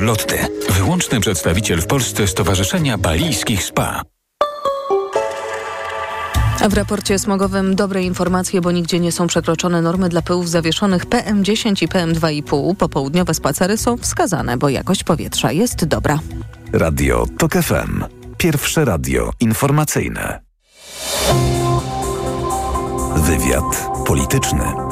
Charlotty, 0.00 0.38
wyłączny 0.70 1.20
przedstawiciel 1.20 1.80
w 1.80 1.86
Polsce 1.86 2.26
Stowarzyszenia 2.26 2.98
Balijskich 2.98 3.64
Spa. 3.64 4.02
W 6.70 6.74
raporcie 6.74 7.18
smogowym 7.18 7.76
dobre 7.76 8.02
informacje, 8.02 8.60
bo 8.60 8.70
nigdzie 8.70 9.00
nie 9.00 9.12
są 9.12 9.26
przekroczone 9.26 9.82
normy 9.82 10.08
dla 10.08 10.22
pyłów 10.22 10.48
zawieszonych 10.48 11.06
PM10 11.06 11.82
i 11.82 11.88
PM2,5. 11.88 12.74
Popołudniowe 12.76 13.34
spacery 13.34 13.76
są 13.76 13.96
wskazane, 13.96 14.56
bo 14.56 14.68
jakość 14.68 15.04
powietrza 15.04 15.52
jest 15.52 15.84
dobra. 15.84 16.18
Radio 16.72 17.26
TOK 17.38 17.52
FM. 17.52 18.04
Pierwsze 18.38 18.84
radio 18.84 19.30
informacyjne. 19.40 20.40
Wywiad 23.16 23.88
polityczny. 24.06 24.89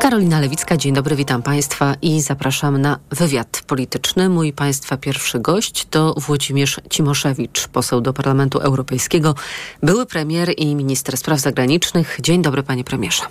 Karolina 0.00 0.40
Lewicka, 0.40 0.76
dzień 0.76 0.94
dobry, 0.94 1.16
witam 1.16 1.42
Państwa 1.42 1.94
i 2.02 2.20
zapraszam 2.20 2.78
na 2.78 2.98
wywiad 3.10 3.62
polityczny. 3.66 4.28
Mój 4.28 4.52
Państwa 4.52 4.96
pierwszy 4.96 5.40
gość 5.40 5.86
to 5.90 6.14
Włodzimierz 6.16 6.80
Cimoszewicz, 6.90 7.68
poseł 7.68 8.00
do 8.00 8.12
Parlamentu 8.12 8.58
Europejskiego, 8.58 9.34
były 9.82 10.06
premier 10.06 10.52
i 10.56 10.74
minister 10.74 11.16
spraw 11.16 11.40
zagranicznych. 11.40 12.18
Dzień 12.20 12.42
dobry, 12.42 12.62
panie 12.62 12.84
premierze. 12.84 13.22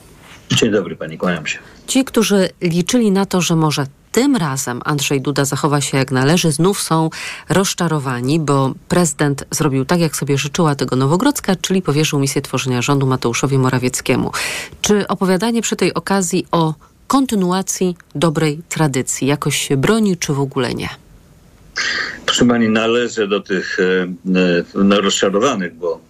Dzień 0.51 0.71
dobry, 0.71 0.95
pani, 0.95 1.17
kłaniam 1.17 1.47
się. 1.47 1.59
Ci, 1.87 2.05
którzy 2.05 2.49
liczyli 2.61 3.11
na 3.11 3.25
to, 3.25 3.41
że 3.41 3.55
może 3.55 3.85
tym 4.11 4.35
razem 4.35 4.81
Andrzej 4.85 5.21
Duda 5.21 5.45
zachowa 5.45 5.81
się 5.81 5.97
jak 5.97 6.11
należy, 6.11 6.51
znów 6.51 6.81
są 6.81 7.09
rozczarowani, 7.49 8.39
bo 8.39 8.73
prezydent 8.87 9.45
zrobił 9.51 9.85
tak, 9.85 9.99
jak 9.99 10.15
sobie 10.15 10.37
życzyła 10.37 10.75
tego 10.75 10.95
Nowogrodzka, 10.95 11.55
czyli 11.55 11.81
powierzył 11.81 12.19
misję 12.19 12.41
tworzenia 12.41 12.81
rządu 12.81 13.07
Mateuszowi 13.07 13.57
Morawieckiemu. 13.57 14.31
Czy 14.81 15.07
opowiadanie 15.07 15.61
przy 15.61 15.75
tej 15.75 15.93
okazji 15.93 16.45
o 16.51 16.73
kontynuacji 17.07 17.95
dobrej 18.15 18.61
tradycji 18.69 19.27
jakoś 19.27 19.67
się 19.67 19.77
broni, 19.77 20.17
czy 20.17 20.33
w 20.33 20.39
ogóle 20.39 20.73
nie? 20.73 20.89
Proszę 22.25 22.45
pani, 22.45 22.69
należę 22.69 23.27
do 23.27 23.39
tych 23.39 23.77
e, 23.79 24.93
e, 24.95 25.01
rozczarowanych, 25.01 25.75
bo 25.75 26.01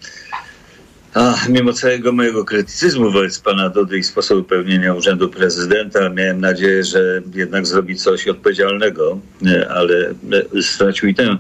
mimo 1.49 1.73
całego 1.73 2.11
mojego 2.11 2.45
krytycyzmu 2.45 3.11
wobec 3.11 3.39
pana 3.39 3.69
Dudy 3.69 3.97
i 3.97 4.03
sposobu 4.03 4.43
pełnienia 4.43 4.93
urzędu 4.93 5.29
prezydenta, 5.29 6.09
miałem 6.09 6.41
nadzieję, 6.41 6.83
że 6.83 7.21
jednak 7.33 7.67
zrobi 7.67 7.95
coś 7.95 8.27
odpowiedzialnego, 8.27 9.19
e, 9.47 9.69
ale 9.69 10.13
e, 10.55 10.61
stracił 10.61 11.09
i 11.09 11.15
tę 11.15 11.37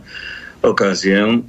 okazję. 0.61 1.25
E, 1.25 1.41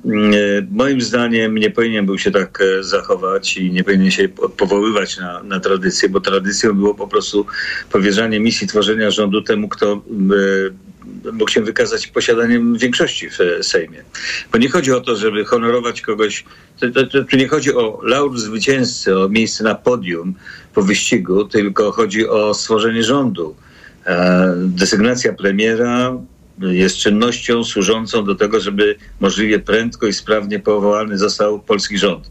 moim 0.70 1.00
zdaniem 1.00 1.58
nie 1.58 1.70
powinien 1.70 2.06
był 2.06 2.18
się 2.18 2.30
tak 2.30 2.62
zachować 2.80 3.56
i 3.56 3.70
nie 3.72 3.84
powinien 3.84 4.10
się 4.10 4.28
powoływać 4.56 5.18
na, 5.18 5.42
na 5.42 5.60
tradycję, 5.60 6.08
bo 6.08 6.20
tradycją 6.20 6.74
było 6.74 6.94
po 6.94 7.08
prostu 7.08 7.46
powierzanie 7.92 8.40
misji 8.40 8.66
tworzenia 8.66 9.10
rządu 9.10 9.42
temu, 9.42 9.68
kto 9.68 10.02
mógł 11.32 11.50
się 11.50 11.60
wykazać 11.60 12.06
posiadaniem 12.06 12.78
większości 12.78 13.30
w 13.30 13.38
Sejmie. 13.62 14.02
Bo 14.52 14.58
nie 14.58 14.68
chodzi 14.68 14.92
o 14.92 15.00
to, 15.00 15.16
żeby 15.16 15.44
honorować 15.44 16.00
kogoś, 16.00 16.44
tu 17.30 17.36
nie 17.36 17.48
chodzi 17.48 17.74
o 17.74 18.00
laur 18.02 18.38
zwycięzcy, 18.38 19.18
o 19.18 19.28
miejsce 19.28 19.64
na 19.64 19.74
podium 19.74 20.34
po 20.74 20.82
wyścigu, 20.82 21.44
tylko 21.44 21.92
chodzi 21.92 22.28
o 22.28 22.54
stworzenie 22.54 23.04
rządu. 23.04 23.56
E, 24.06 24.54
desygnacja 24.56 25.32
premiera 25.32 26.16
jest 26.60 26.96
czynnością 26.96 27.64
służącą 27.64 28.24
do 28.24 28.34
tego, 28.34 28.60
żeby 28.60 28.96
możliwie 29.20 29.58
prędko 29.58 30.06
i 30.06 30.12
sprawnie 30.12 30.58
powołany 30.58 31.18
został 31.18 31.60
polski 31.60 31.98
rząd. 31.98 32.30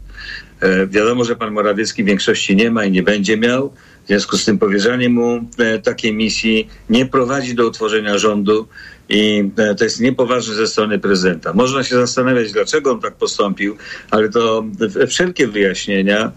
E, 0.60 0.86
wiadomo, 0.86 1.24
że 1.24 1.36
pan 1.36 1.52
Morawiecki 1.52 2.04
większości 2.04 2.56
nie 2.56 2.70
ma 2.70 2.84
i 2.84 2.90
nie 2.90 3.02
będzie 3.02 3.36
miał. 3.36 3.72
W 4.04 4.06
związku 4.06 4.36
z 4.36 4.44
tym 4.44 4.58
powierzanie 4.58 5.08
mu 5.08 5.44
e, 5.58 5.78
takiej 5.78 6.14
misji 6.14 6.68
nie 6.90 7.06
prowadzi 7.06 7.54
do 7.54 7.66
utworzenia 7.66 8.18
rządu 8.18 8.68
i 9.08 9.50
e, 9.56 9.74
to 9.74 9.84
jest 9.84 10.00
niepoważne 10.00 10.54
ze 10.54 10.66
strony 10.66 10.98
prezydenta. 10.98 11.52
Można 11.52 11.84
się 11.84 11.94
zastanawiać, 11.94 12.52
dlaczego 12.52 12.92
on 12.92 13.00
tak 13.00 13.14
postąpił, 13.14 13.76
ale 14.10 14.28
to 14.28 14.64
wszelkie 15.08 15.48
wyjaśnienia 15.48 16.32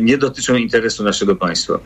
nie 0.00 0.18
dotyczą 0.18 0.56
interesu 0.56 1.04
naszego 1.04 1.36
państwa. 1.36 1.78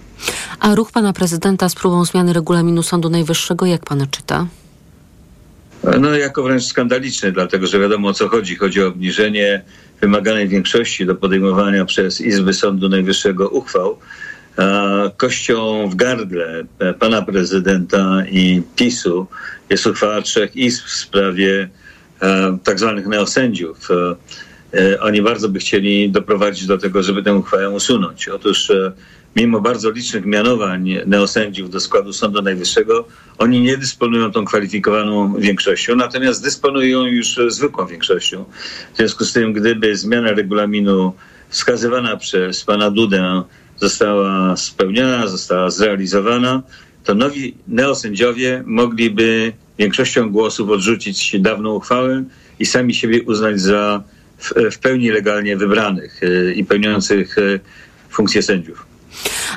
A 0.60 0.75
ruch 0.75 0.92
pana 0.92 1.12
prezydenta 1.12 1.69
z 1.69 1.75
próbą 1.75 2.04
zmiany 2.04 2.32
regulaminu 2.32 2.82
Sądu 2.82 3.10
Najwyższego, 3.10 3.66
jak 3.66 3.84
pan 3.84 4.06
czyta? 4.10 4.46
No, 6.00 6.14
jako 6.14 6.42
wręcz 6.42 6.64
skandaliczny, 6.64 7.32
dlatego 7.32 7.66
że 7.66 7.78
wiadomo 7.78 8.08
o 8.08 8.12
co 8.12 8.28
chodzi. 8.28 8.56
Chodzi 8.56 8.82
o 8.82 8.86
obniżenie 8.86 9.62
wymaganej 10.00 10.48
większości 10.48 11.06
do 11.06 11.14
podejmowania 11.14 11.84
przez 11.84 12.20
Izby 12.20 12.52
Sądu 12.52 12.88
Najwyższego 12.88 13.48
uchwał. 13.48 13.98
Kością 15.16 15.88
w 15.88 15.94
gardle 15.94 16.64
pana 16.98 17.22
prezydenta 17.22 18.22
i 18.30 18.62
PiSu 18.76 19.26
jest 19.70 19.86
uchwała 19.86 20.22
trzech 20.22 20.56
izb 20.56 20.84
w 20.84 20.90
sprawie 20.90 21.68
tak 22.64 22.78
zwanych 22.78 23.06
neosędziów. 23.06 23.88
Oni 25.00 25.22
bardzo 25.22 25.48
by 25.48 25.58
chcieli 25.58 26.10
doprowadzić 26.10 26.66
do 26.66 26.78
tego, 26.78 27.02
żeby 27.02 27.22
tę 27.22 27.34
uchwałę 27.34 27.70
usunąć. 27.70 28.28
Otóż 28.28 28.72
mimo 29.36 29.60
bardzo 29.60 29.90
licznych 29.90 30.26
mianowań 30.26 30.94
neosędziów 31.06 31.70
do 31.70 31.80
składu 31.80 32.12
Sądu 32.12 32.42
Najwyższego, 32.42 33.08
oni 33.38 33.60
nie 33.60 33.76
dysponują 33.76 34.32
tą 34.32 34.44
kwalifikowaną 34.44 35.34
większością, 35.34 35.96
natomiast 35.96 36.42
dysponują 36.42 37.04
już 37.04 37.40
zwykłą 37.48 37.86
większością. 37.86 38.44
W 38.94 38.96
związku 38.96 39.24
z 39.24 39.32
tym, 39.32 39.52
gdyby 39.52 39.96
zmiana 39.96 40.32
regulaminu 40.32 41.12
wskazywana 41.48 42.16
przez 42.16 42.64
pana 42.64 42.90
Dudę 42.90 43.42
została 43.76 44.56
spełniona, 44.56 45.26
została 45.26 45.70
zrealizowana, 45.70 46.62
to 47.04 47.14
nowi 47.14 47.54
neosędziowie 47.68 48.62
mogliby 48.66 49.52
większością 49.78 50.30
głosów 50.30 50.70
odrzucić 50.70 51.40
dawną 51.40 51.74
uchwałę 51.74 52.24
i 52.58 52.66
sami 52.66 52.94
siebie 52.94 53.22
uznać 53.22 53.60
za 53.60 54.02
w, 54.38 54.52
w 54.72 54.78
pełni 54.78 55.10
legalnie 55.10 55.56
wybranych 55.56 56.22
y, 56.22 56.54
i 56.56 56.64
pełniących 56.64 57.38
y, 57.38 57.60
funkcję 58.10 58.42
sędziów. 58.42 58.94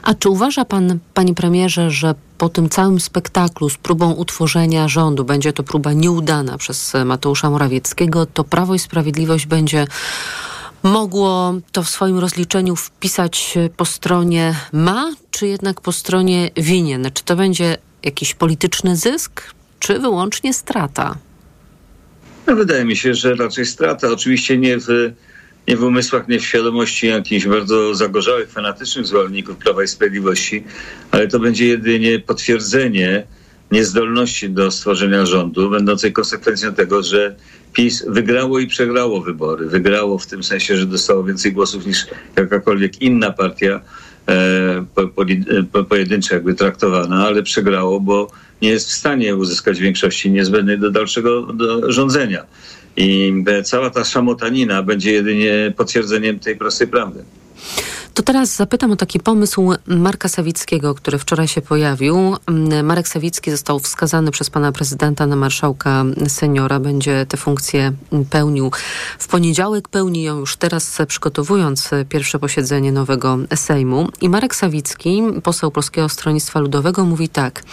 A 0.03 0.13
czy 0.13 0.29
uważa 0.29 0.65
pan, 0.65 0.99
panie 1.13 1.33
premierze, 1.33 1.91
że 1.91 2.15
po 2.37 2.49
tym 2.49 2.69
całym 2.69 2.99
spektaklu 2.99 3.69
z 3.69 3.77
próbą 3.77 4.11
utworzenia 4.11 4.87
rządu, 4.87 5.23
będzie 5.23 5.53
to 5.53 5.63
próba 5.63 5.93
nieudana 5.93 6.57
przez 6.57 6.93
Mateusza 7.05 7.49
Morawieckiego, 7.49 8.25
to 8.25 8.43
Prawo 8.43 8.75
i 8.75 8.79
Sprawiedliwość 8.79 9.45
będzie 9.45 9.87
mogło 10.83 11.53
to 11.71 11.83
w 11.83 11.89
swoim 11.89 12.19
rozliczeniu 12.19 12.75
wpisać 12.75 13.57
po 13.77 13.85
stronie 13.85 14.55
ma, 14.73 15.11
czy 15.31 15.47
jednak 15.47 15.81
po 15.81 15.91
stronie 15.91 16.51
winien? 16.57 17.09
Czy 17.13 17.23
to 17.23 17.35
będzie 17.35 17.77
jakiś 18.03 18.33
polityczny 18.33 18.95
zysk, 18.95 19.41
czy 19.79 19.99
wyłącznie 19.99 20.53
strata? 20.53 21.17
No, 22.47 22.55
wydaje 22.55 22.85
mi 22.85 22.95
się, 22.95 23.13
że 23.13 23.35
raczej 23.35 23.65
strata. 23.65 24.07
Oczywiście 24.07 24.57
nie 24.57 24.77
w 24.77 24.87
nie 25.67 25.77
w 25.77 25.83
umysłach, 25.83 26.27
nie 26.27 26.39
w 26.39 26.45
świadomości 26.45 27.07
jakichś 27.07 27.47
bardzo 27.47 27.95
zagorzałych, 27.95 28.51
fanatycznych 28.51 29.05
zwolenników 29.05 29.57
Prawa 29.57 29.83
i 29.83 29.87
Sprawiedliwości, 29.87 30.63
ale 31.11 31.27
to 31.27 31.39
będzie 31.39 31.67
jedynie 31.67 32.19
potwierdzenie 32.19 33.23
niezdolności 33.71 34.49
do 34.49 34.71
stworzenia 34.71 35.25
rządu, 35.25 35.69
będącej 35.69 36.13
konsekwencją 36.13 36.73
tego, 36.73 37.03
że 37.03 37.35
PiS 37.73 38.05
wygrało 38.07 38.59
i 38.59 38.67
przegrało 38.67 39.21
wybory. 39.21 39.65
Wygrało 39.65 40.17
w 40.17 40.27
tym 40.27 40.43
sensie, 40.43 40.77
że 40.77 40.85
dostało 40.85 41.23
więcej 41.23 41.53
głosów 41.53 41.85
niż 41.85 42.07
jakakolwiek 42.37 43.01
inna 43.01 43.31
partia 43.31 43.81
e, 44.27 44.85
po, 44.95 45.07
po, 45.07 45.25
po, 45.71 45.83
pojedyncza 45.83 46.35
jakby 46.35 46.53
traktowana, 46.53 47.27
ale 47.27 47.43
przegrało, 47.43 47.99
bo 47.99 48.31
nie 48.61 48.69
jest 48.69 48.89
w 48.89 48.93
stanie 48.93 49.35
uzyskać 49.35 49.79
większości 49.79 50.31
niezbędnej 50.31 50.79
do 50.79 50.91
dalszego 50.91 51.41
do 51.41 51.91
rządzenia. 51.91 52.45
I 52.97 53.33
cała 53.63 53.89
ta 53.89 54.03
szamotanina 54.03 54.83
będzie 54.83 55.11
jedynie 55.11 55.73
potwierdzeniem 55.77 56.39
tej 56.39 56.55
prostej 56.55 56.87
prawdy. 56.87 57.23
To 58.17 58.23
teraz 58.23 58.55
zapytam 58.55 58.91
o 58.91 58.95
taki 58.95 59.19
pomysł 59.19 59.73
Marka 59.87 60.29
Sawickiego, 60.29 60.95
który 60.95 61.17
wczoraj 61.17 61.47
się 61.47 61.61
pojawił. 61.61 62.35
Marek 62.83 63.07
Sawicki 63.07 63.51
został 63.51 63.79
wskazany 63.79 64.31
przez 64.31 64.49
pana 64.49 64.71
prezydenta 64.71 65.27
na 65.27 65.35
marszałka 65.35 66.03
seniora. 66.27 66.79
Będzie 66.79 67.25
tę 67.25 67.37
funkcję 67.37 67.91
pełnił 68.29 68.71
w 69.19 69.27
poniedziałek. 69.27 69.87
Pełni 69.87 70.23
ją 70.23 70.39
już 70.39 70.57
teraz, 70.57 70.97
przygotowując 71.07 71.89
pierwsze 72.09 72.39
posiedzenie 72.39 72.91
nowego 72.91 73.37
Sejmu. 73.55 74.09
I 74.21 74.29
Marek 74.29 74.55
Sawicki, 74.55 75.23
poseł 75.43 75.71
Polskiego 75.71 76.09
Stronnictwa 76.09 76.59
Ludowego, 76.59 77.05
mówi 77.05 77.29
tak. 77.29 77.63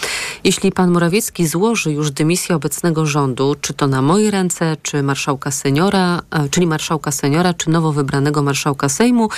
Jeśli 0.43 0.71
pan 0.71 0.91
Morawiecki 0.91 1.47
złoży 1.47 1.91
już 1.91 2.11
dymisję 2.11 2.55
obecnego 2.55 3.05
rządu, 3.05 3.55
czy 3.61 3.73
to 3.73 3.87
na 3.87 4.01
moje 4.01 4.31
ręce, 4.31 4.77
czy 4.81 5.03
marszałka 5.03 5.51
seniora, 5.51 6.21
czyli 6.51 6.67
marszałka 6.67 7.11
seniora, 7.11 7.53
czy 7.53 7.69
nowo 7.69 7.91
wybranego 7.93 8.43
marszałka 8.43 8.89
Sejmu, 8.89 9.29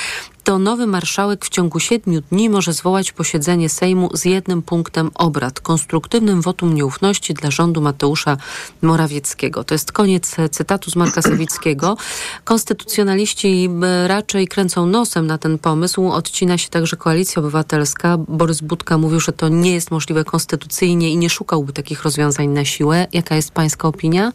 to 0.47 0.59
nowy 0.59 0.88
marszałek 0.88 1.45
w 1.45 1.49
ciągu 1.49 1.79
siedmiu 1.79 2.21
dni 2.31 2.49
może 2.49 2.73
zwołać 2.73 3.11
posiedzenie 3.11 3.69
Sejmu 3.69 4.09
z 4.13 4.25
jednym 4.25 4.61
punktem 4.61 5.11
obrad 5.15 5.59
konstruktywnym 5.59 6.41
wotum 6.41 6.75
nieufności 6.75 7.33
dla 7.33 7.51
rządu 7.51 7.81
Mateusza 7.81 8.38
Morawieckiego. 8.81 9.63
To 9.63 9.75
jest 9.75 9.91
koniec 9.91 10.35
cytatu 10.51 10.91
z 10.91 10.95
Marka 10.95 11.21
Sawickiego. 11.31 11.97
Konstytucjonaliści 12.44 13.69
raczej 14.07 14.47
kręcą 14.47 14.85
nosem 14.85 15.27
na 15.27 15.38
ten 15.38 15.57
pomysł. 15.57 16.11
Odcina 16.11 16.57
się 16.57 16.69
także 16.69 16.97
Koalicja 16.97 17.39
Obywatelska. 17.39 18.17
Borys 18.17 18.61
Budka 18.61 18.97
mówił, 18.97 19.19
że 19.19 19.31
to 19.31 19.49
nie 19.49 19.73
jest 19.73 19.91
możliwe 19.91 20.23
konstytucyjnie 20.23 21.09
i 21.09 21.17
nie 21.17 21.29
szukałby 21.29 21.73
takich 21.73 22.03
rozwiązań 22.03 22.47
na 22.47 22.65
siłę. 22.65 23.07
Jaka 23.13 23.35
jest 23.35 23.51
pańska 23.51 23.88
opinia? 23.88 24.31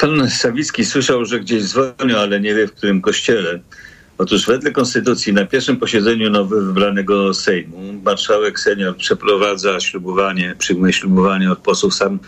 Pan 0.00 0.30
Sawicki 0.30 0.84
słyszał, 0.84 1.24
że 1.24 1.40
gdzieś 1.40 1.64
dzwonił, 1.64 2.18
ale 2.18 2.40
nie 2.40 2.54
wie 2.54 2.66
w 2.66 2.72
którym 2.72 3.00
kościele. 3.00 3.60
Otóż 4.22 4.46
wedle 4.46 4.70
konstytucji 4.70 5.32
na 5.32 5.46
pierwszym 5.46 5.76
posiedzeniu 5.76 6.30
nowo 6.30 6.56
wybranego 6.56 7.34
Sejmu 7.34 7.92
marszałek 8.04 8.60
senior 8.60 8.96
przeprowadza 8.96 9.80
ślubowanie, 9.80 10.54
przyjmuje 10.58 10.92
ślubowanie 10.92 11.52
od 11.52 11.58
posłów, 11.58 11.94
sam 11.94 12.18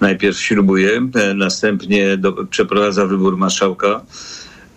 najpierw 0.00 0.38
ślubuje, 0.38 1.08
e, 1.14 1.34
następnie 1.34 2.16
do, 2.16 2.32
przeprowadza 2.46 3.06
wybór 3.06 3.36
marszałka 3.36 4.04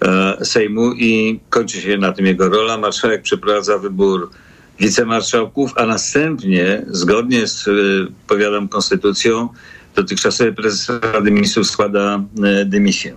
e, 0.02 0.46
Sejmu 0.46 0.94
i 0.94 1.40
kończy 1.50 1.82
się 1.82 1.98
na 1.98 2.12
tym 2.12 2.26
jego 2.26 2.50
rola. 2.50 2.78
Marszałek 2.78 3.22
przeprowadza 3.22 3.78
wybór 3.78 4.30
wicemarszałków, 4.80 5.72
a 5.76 5.86
następnie 5.86 6.86
zgodnie 6.88 7.48
z, 7.48 7.68
e, 7.68 7.72
powiadam, 8.28 8.68
konstytucją 8.68 9.50
dotychczasowy 9.98 10.54
prezes 10.54 10.92
Rady 11.14 11.32
Ministrów 11.32 11.68
składa 11.68 12.24
e, 12.44 12.66
dymisję. 12.66 13.16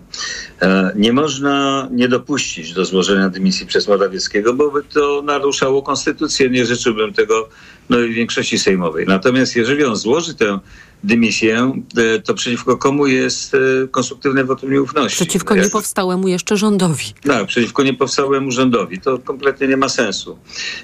E, 0.62 0.92
nie 0.96 1.12
można 1.12 1.88
nie 1.92 2.08
dopuścić 2.08 2.72
do 2.72 2.84
złożenia 2.84 3.28
dymisji 3.28 3.66
przez 3.66 3.88
Morawieckiego, 3.88 4.54
bo 4.54 4.70
by 4.70 4.82
to 4.82 5.22
naruszało 5.22 5.82
konstytucję. 5.82 6.50
Nie 6.50 6.66
życzyłbym 6.66 7.12
tego 7.12 7.48
nowej 7.88 8.12
większości 8.12 8.58
sejmowej. 8.58 9.06
Natomiast 9.06 9.56
jeżeli 9.56 9.84
on 9.84 9.96
złoży 9.96 10.34
tę 10.34 10.58
dymisję, 11.04 11.72
e, 11.96 12.20
to 12.20 12.34
przeciwko 12.34 12.76
komu 12.76 13.06
jest 13.06 13.56
konstruktywne 13.90 14.44
wotum 14.44 14.72
nieufności? 14.72 15.16
Przeciwko 15.16 15.54
Jak... 15.54 15.64
niepowstałemu 15.64 16.28
jeszcze 16.28 16.56
rządowi. 16.56 17.14
Tak, 17.22 17.46
przeciwko 17.46 17.82
niepowstałemu 17.82 18.50
rządowi. 18.50 19.00
To 19.00 19.18
kompletnie 19.18 19.68
nie 19.68 19.76
ma 19.76 19.88
sensu. 19.88 20.38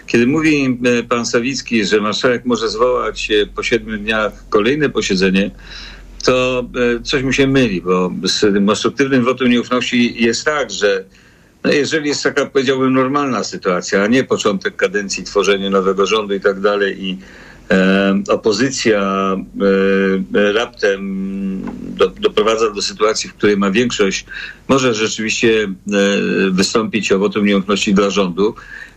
Kiedy 0.07 0.27
mówi 0.27 0.79
pan 1.09 1.27
Sawicki, 1.27 1.85
że 1.85 2.01
marszałek 2.01 2.45
może 2.45 2.69
zwołać 2.69 3.29
po 3.55 3.63
siedmiu 3.63 3.99
dniach 3.99 4.33
kolejne 4.49 4.89
posiedzenie, 4.89 5.51
to 6.25 6.65
e, 6.99 7.03
coś 7.03 7.23
mu 7.23 7.33
się 7.33 7.47
myli, 7.47 7.83
bo 7.83 8.13
z 8.25 8.41
tym 8.41 8.67
konstruktywnym 8.67 9.25
wotum 9.25 9.51
nieufności 9.51 10.23
jest 10.25 10.45
tak, 10.45 10.71
że 10.71 11.05
no 11.65 11.73
jeżeli 11.73 12.09
jest 12.09 12.23
taka, 12.23 12.47
powiedziałbym, 12.47 12.95
normalna 12.95 13.45
sytuacja, 13.45 14.03
a 14.03 14.07
nie 14.07 14.25
początek 14.25 14.77
kadencji, 14.77 15.25
tworzenie 15.25 15.71
nowego 15.71 16.07
rządu 16.07 16.35
i 16.35 16.41
tak 16.41 16.61
dalej 16.61 17.05
i 17.05 17.11
e, 17.13 17.17
opozycja 18.29 19.01
e, 20.35 20.53
raptem 20.53 21.01
do, 21.97 22.09
doprowadza 22.09 22.71
do 22.71 22.83
sytuacji, 22.83 23.31
w 23.31 23.35
której 23.35 23.57
ma 23.57 23.71
większość, 23.71 24.27
może 24.69 24.95
rzeczywiście 24.95 25.65
e, 25.65 25.71
wystąpić 26.51 27.13
o 27.13 27.19
wotum 27.19 27.47
nieufności 27.47 27.95
dla 27.95 28.11
rządu, 28.11 28.55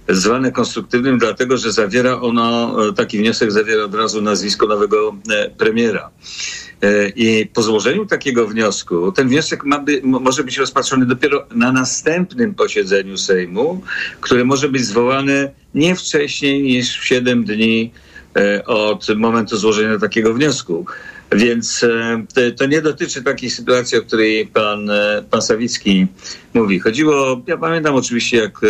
zwane 0.09 0.51
konstruktywnym, 0.51 1.17
dlatego 1.17 1.57
że 1.57 1.71
zawiera 1.71 2.21
ono, 2.21 2.75
e, 2.89 2.93
taki 2.93 3.17
wniosek 3.17 3.51
zawiera 3.51 3.83
od 3.83 3.95
razu 3.95 4.21
nazwisko 4.21 4.67
nowego 4.67 5.15
e, 5.29 5.49
premiera. 5.49 6.09
E, 6.81 7.09
I 7.09 7.45
po 7.45 7.61
złożeniu 7.61 8.05
takiego 8.05 8.47
wniosku, 8.47 9.11
ten 9.11 9.27
wniosek 9.27 9.63
by, 9.85 10.01
może 10.03 10.43
być 10.43 10.57
rozpatrzony 10.57 11.05
dopiero 11.05 11.45
na 11.55 11.71
następnym 11.71 12.55
posiedzeniu 12.55 13.17
Sejmu, 13.17 13.81
które 14.21 14.45
może 14.45 14.69
być 14.69 14.85
zwołane 14.85 15.51
nie 15.75 15.95
wcześniej 15.95 16.61
niż 16.61 16.99
w 16.99 17.05
7 17.05 17.43
dni 17.43 17.91
od 18.65 19.07
momentu 19.17 19.57
złożenia 19.57 19.99
takiego 19.99 20.33
wniosku. 20.33 20.85
Więc 21.31 21.85
e, 22.37 22.51
to 22.51 22.65
nie 22.65 22.81
dotyczy 22.81 23.23
takiej 23.23 23.49
sytuacji, 23.49 23.97
o 23.97 24.01
której 24.01 24.47
pan, 24.47 24.89
e, 24.89 25.23
pan 25.29 25.41
Sawicki 25.41 26.07
mówi. 26.53 26.79
Chodziło, 26.79 27.41
ja 27.47 27.57
pamiętam 27.57 27.95
oczywiście, 27.95 28.37
jak 28.37 28.61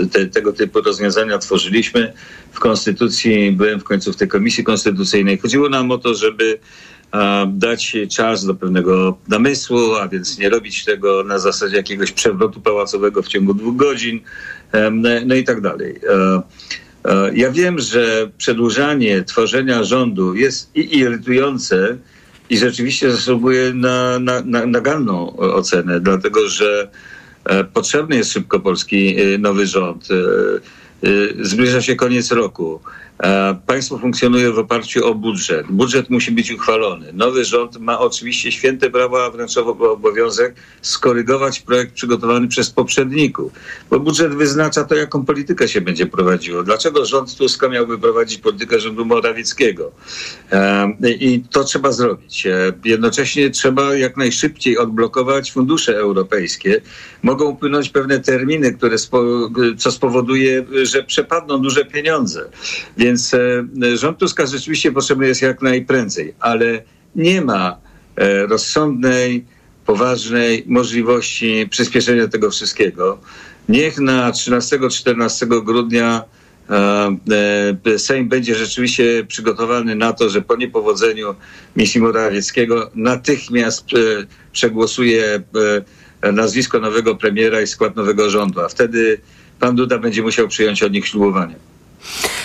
e, 0.00 0.06
te, 0.06 0.26
tego 0.26 0.52
typu 0.52 0.80
rozwiązania 0.80 1.38
tworzyliśmy 1.38 2.12
w 2.52 2.58
Konstytucji, 2.58 3.52
byłem 3.52 3.80
w 3.80 3.84
końcu 3.84 4.12
w 4.12 4.16
tej 4.16 4.28
Komisji 4.28 4.64
Konstytucyjnej. 4.64 5.38
Chodziło 5.38 5.68
nam 5.68 5.90
o 5.90 5.98
to, 5.98 6.14
żeby 6.14 6.58
dać 7.48 7.96
czas 8.10 8.46
do 8.46 8.54
pewnego 8.54 9.18
namysłu, 9.28 9.94
a 9.94 10.08
więc 10.08 10.38
nie 10.38 10.48
robić 10.48 10.84
tego 10.84 11.24
na 11.24 11.38
zasadzie 11.38 11.76
jakiegoś 11.76 12.12
przewrotu 12.12 12.60
pałacowego 12.60 13.22
w 13.22 13.28
ciągu 13.28 13.54
dwóch 13.54 13.76
godzin, 13.76 14.20
no 15.26 15.34
i 15.34 15.44
tak 15.44 15.60
dalej. 15.60 16.00
E, 17.06 17.30
ja 17.34 17.50
wiem, 17.50 17.78
że 17.78 18.30
przedłużanie 18.38 19.22
tworzenia 19.22 19.84
rządu 19.84 20.34
jest 20.34 20.76
i 20.76 20.98
irytujące, 20.98 21.96
i 22.50 22.58
rzeczywiście 22.58 23.10
zasługuje 23.10 23.74
na, 23.74 24.18
na, 24.18 24.40
na 24.40 24.66
naganną 24.66 25.36
ocenę, 25.36 26.00
dlatego 26.00 26.48
że 26.48 26.90
e, 27.44 27.64
potrzebny 27.64 28.16
jest 28.16 28.32
szybko 28.32 28.60
polski 28.60 29.16
e, 29.20 29.38
nowy 29.38 29.66
rząd. 29.66 30.08
Zbliża 31.40 31.82
się 31.82 31.96
koniec 31.96 32.32
roku. 32.32 32.80
E, 33.22 33.56
państwo 33.66 33.98
funkcjonuje 33.98 34.52
w 34.52 34.58
oparciu 34.58 35.06
o 35.06 35.14
budżet. 35.14 35.66
Budżet 35.66 36.10
musi 36.10 36.32
być 36.32 36.52
uchwalony. 36.52 37.12
Nowy 37.12 37.44
rząd 37.44 37.78
ma 37.78 37.98
oczywiście 37.98 38.52
święte 38.52 38.90
prawo, 38.90 39.24
a 39.24 39.30
wręcz 39.30 39.56
obowiązek 39.56 40.54
skorygować 40.82 41.60
projekt 41.60 41.92
przygotowany 41.92 42.48
przez 42.48 42.70
poprzedników. 42.70 43.52
Bo 43.90 44.00
budżet 44.00 44.34
wyznacza 44.34 44.84
to, 44.84 44.94
jaką 44.94 45.24
politykę 45.24 45.68
się 45.68 45.80
będzie 45.80 46.06
prowadziło. 46.06 46.62
Dlaczego 46.62 47.04
rząd 47.04 47.36
Tuska 47.36 47.68
miałby 47.68 47.98
prowadzić 47.98 48.38
politykę 48.38 48.80
rządu 48.80 49.04
Morawieckiego? 49.04 49.92
E, 50.52 50.92
I 51.20 51.42
to 51.50 51.64
trzeba 51.64 51.92
zrobić. 51.92 52.46
E, 52.46 52.72
jednocześnie 52.84 53.50
trzeba 53.50 53.94
jak 53.94 54.16
najszybciej 54.16 54.78
odblokować 54.78 55.52
fundusze 55.52 55.98
europejskie. 55.98 56.80
Mogą 57.22 57.44
upłynąć 57.44 57.88
pewne 57.88 58.20
terminy, 58.20 58.72
które 58.72 58.98
spo, 58.98 59.24
co 59.78 59.92
spowoduje, 59.92 60.64
że 60.82 61.02
przepadną 61.02 61.58
duże 61.58 61.84
pieniądze. 61.84 62.48
Więc 63.06 63.34
e, 63.34 63.96
rząd 63.96 64.18
Tuska 64.18 64.46
rzeczywiście 64.46 64.92
potrzebny 64.92 65.26
jest 65.26 65.42
jak 65.42 65.62
najprędzej, 65.62 66.34
ale 66.40 66.82
nie 67.16 67.42
ma 67.42 67.76
e, 68.16 68.46
rozsądnej, 68.46 69.44
poważnej 69.86 70.64
możliwości 70.66 71.66
przyspieszenia 71.70 72.28
tego 72.28 72.50
wszystkiego. 72.50 73.18
Niech 73.68 73.98
na 73.98 74.30
13-14 74.30 75.64
grudnia 75.64 76.24
e, 76.70 77.98
Sejm 77.98 78.28
będzie 78.28 78.54
rzeczywiście 78.54 79.24
przygotowany 79.28 79.96
na 79.96 80.12
to, 80.12 80.30
że 80.30 80.42
po 80.42 80.56
niepowodzeniu 80.56 81.34
misji 81.76 82.00
Morawieckiego 82.00 82.90
natychmiast 82.94 83.86
przegłosuje 84.52 85.42
nazwisko 86.32 86.80
nowego 86.80 87.16
premiera 87.16 87.60
i 87.60 87.66
skład 87.66 87.96
nowego 87.96 88.30
rządu, 88.30 88.60
a 88.60 88.68
wtedy 88.68 89.20
pan 89.60 89.76
Duda 89.76 89.98
będzie 89.98 90.22
musiał 90.22 90.48
przyjąć 90.48 90.82
od 90.82 90.92
nich 90.92 91.06
ślubowanie. 91.06 91.56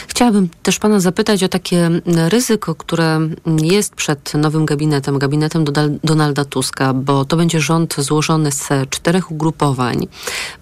Chciałabym 0.08 0.50
też 0.64 0.80
pana 0.80 1.00
zapytać 1.00 1.44
o 1.44 1.48
takie 1.48 1.90
ryzyko, 2.30 2.76
które 2.76 3.20
jest 3.62 3.96
przed 3.96 4.34
nowym 4.34 4.66
gabinetem, 4.66 5.20
gabinetem 5.20 5.66
Donalda 6.04 6.46
Tuska, 6.46 6.94
bo 6.94 7.26
to 7.26 7.38
będzie 7.38 7.60
rząd 7.60 7.96
złożony 7.98 8.52
z 8.52 8.70
czterech 8.90 9.32
ugrupowań. 9.32 10.08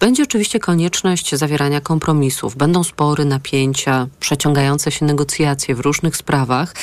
Będzie 0.00 0.22
oczywiście 0.22 0.60
konieczność 0.60 1.34
zawierania 1.34 1.80
kompromisów, 1.80 2.56
będą 2.56 2.84
spory, 2.84 3.24
napięcia, 3.24 4.06
przeciągające 4.20 4.90
się 4.90 5.06
negocjacje 5.06 5.74
w 5.74 5.80
różnych 5.80 6.16
sprawach. 6.16 6.74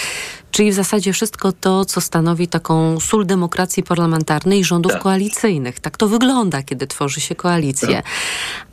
Czyli 0.58 0.72
w 0.72 0.74
zasadzie 0.74 1.14
wszystko 1.14 1.52
to, 1.52 1.86
co 1.86 2.02
stanowi 2.02 2.48
taką 2.48 3.00
sól 3.00 3.26
demokracji 3.26 3.84
parlamentarnej 3.84 4.60
i 4.60 4.64
rządów 4.64 4.92
tak. 4.92 5.02
koalicyjnych. 5.02 5.80
Tak 5.80 5.98
to 5.98 6.08
wygląda, 6.08 6.64
kiedy 6.64 6.88
tworzy 6.88 7.22
się 7.22 7.36
koalicję. 7.36 7.96
Tak. 7.96 8.06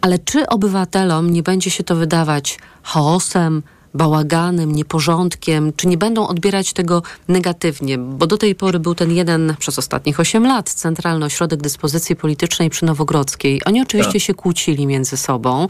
Ale 0.01 0.19
czy 0.19 0.47
obywatelom 0.47 1.31
nie 1.31 1.43
będzie 1.43 1.71
się 1.71 1.85
to 1.85 1.97
wydawać 1.97 2.59
chaosem, 2.83 3.63
bałaganem, 3.95 4.73
nieporządkiem, 4.73 5.73
czy 5.77 5.87
nie 5.87 5.99
będą 5.99 6.27
odbierać 6.27 6.73
tego 6.73 7.03
negatywnie, 7.29 7.99
bo 7.99 8.27
do 8.27 8.39
tej 8.39 8.55
pory 8.55 8.79
był 8.79 8.95
ten 8.95 9.11
jeden 9.11 9.55
przez 9.59 9.79
ostatnich 9.79 10.21
8 10.21 10.47
lat 10.47 10.71
Centralny 10.71 11.27
Ośrodek 11.27 11.63
Dyspozycji 11.63 12.17
Politycznej 12.17 12.71
przy 12.71 12.85
Nowogrodzkiej. 12.85 13.61
Oni 13.65 13.83
oczywiście 13.83 14.13
tak. 14.13 14.23
się 14.23 14.35
kłócili 14.35 14.87
między 14.87 15.17
sobą, 15.17 15.67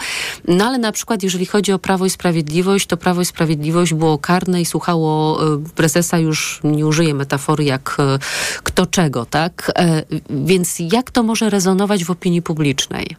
no 0.48 0.64
ale 0.64 0.78
na 0.78 0.92
przykład 0.92 1.22
jeżeli 1.22 1.46
chodzi 1.46 1.72
o 1.72 1.78
Prawo 1.78 2.06
i 2.06 2.10
Sprawiedliwość, 2.10 2.86
to 2.86 2.96
Prawo 2.96 3.20
i 3.20 3.24
Sprawiedliwość 3.24 3.94
było 3.94 4.18
karne 4.18 4.60
i 4.60 4.66
słuchało 4.66 5.42
e, 5.54 5.62
prezesa, 5.74 6.18
już 6.18 6.60
nie 6.64 6.86
użyję 6.86 7.14
metafory 7.14 7.64
jak 7.64 7.96
e, 7.98 8.18
kto 8.62 8.86
czego, 8.86 9.26
tak? 9.26 9.72
E, 9.76 10.02
więc 10.30 10.76
jak 10.78 11.10
to 11.10 11.22
może 11.22 11.50
rezonować 11.50 12.04
w 12.04 12.10
opinii 12.10 12.42
publicznej? 12.42 13.16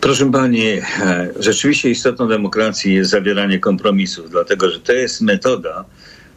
Proszę 0.00 0.32
Pani, 0.32 0.66
e, 0.66 0.82
rzeczywiście 1.38 1.90
istotą 1.90 2.28
demokracji 2.28 2.94
jest 2.94 3.10
zawieranie 3.10 3.58
kompromisów, 3.58 4.30
dlatego 4.30 4.70
że 4.70 4.80
to 4.80 4.92
jest 4.92 5.20
metoda 5.20 5.84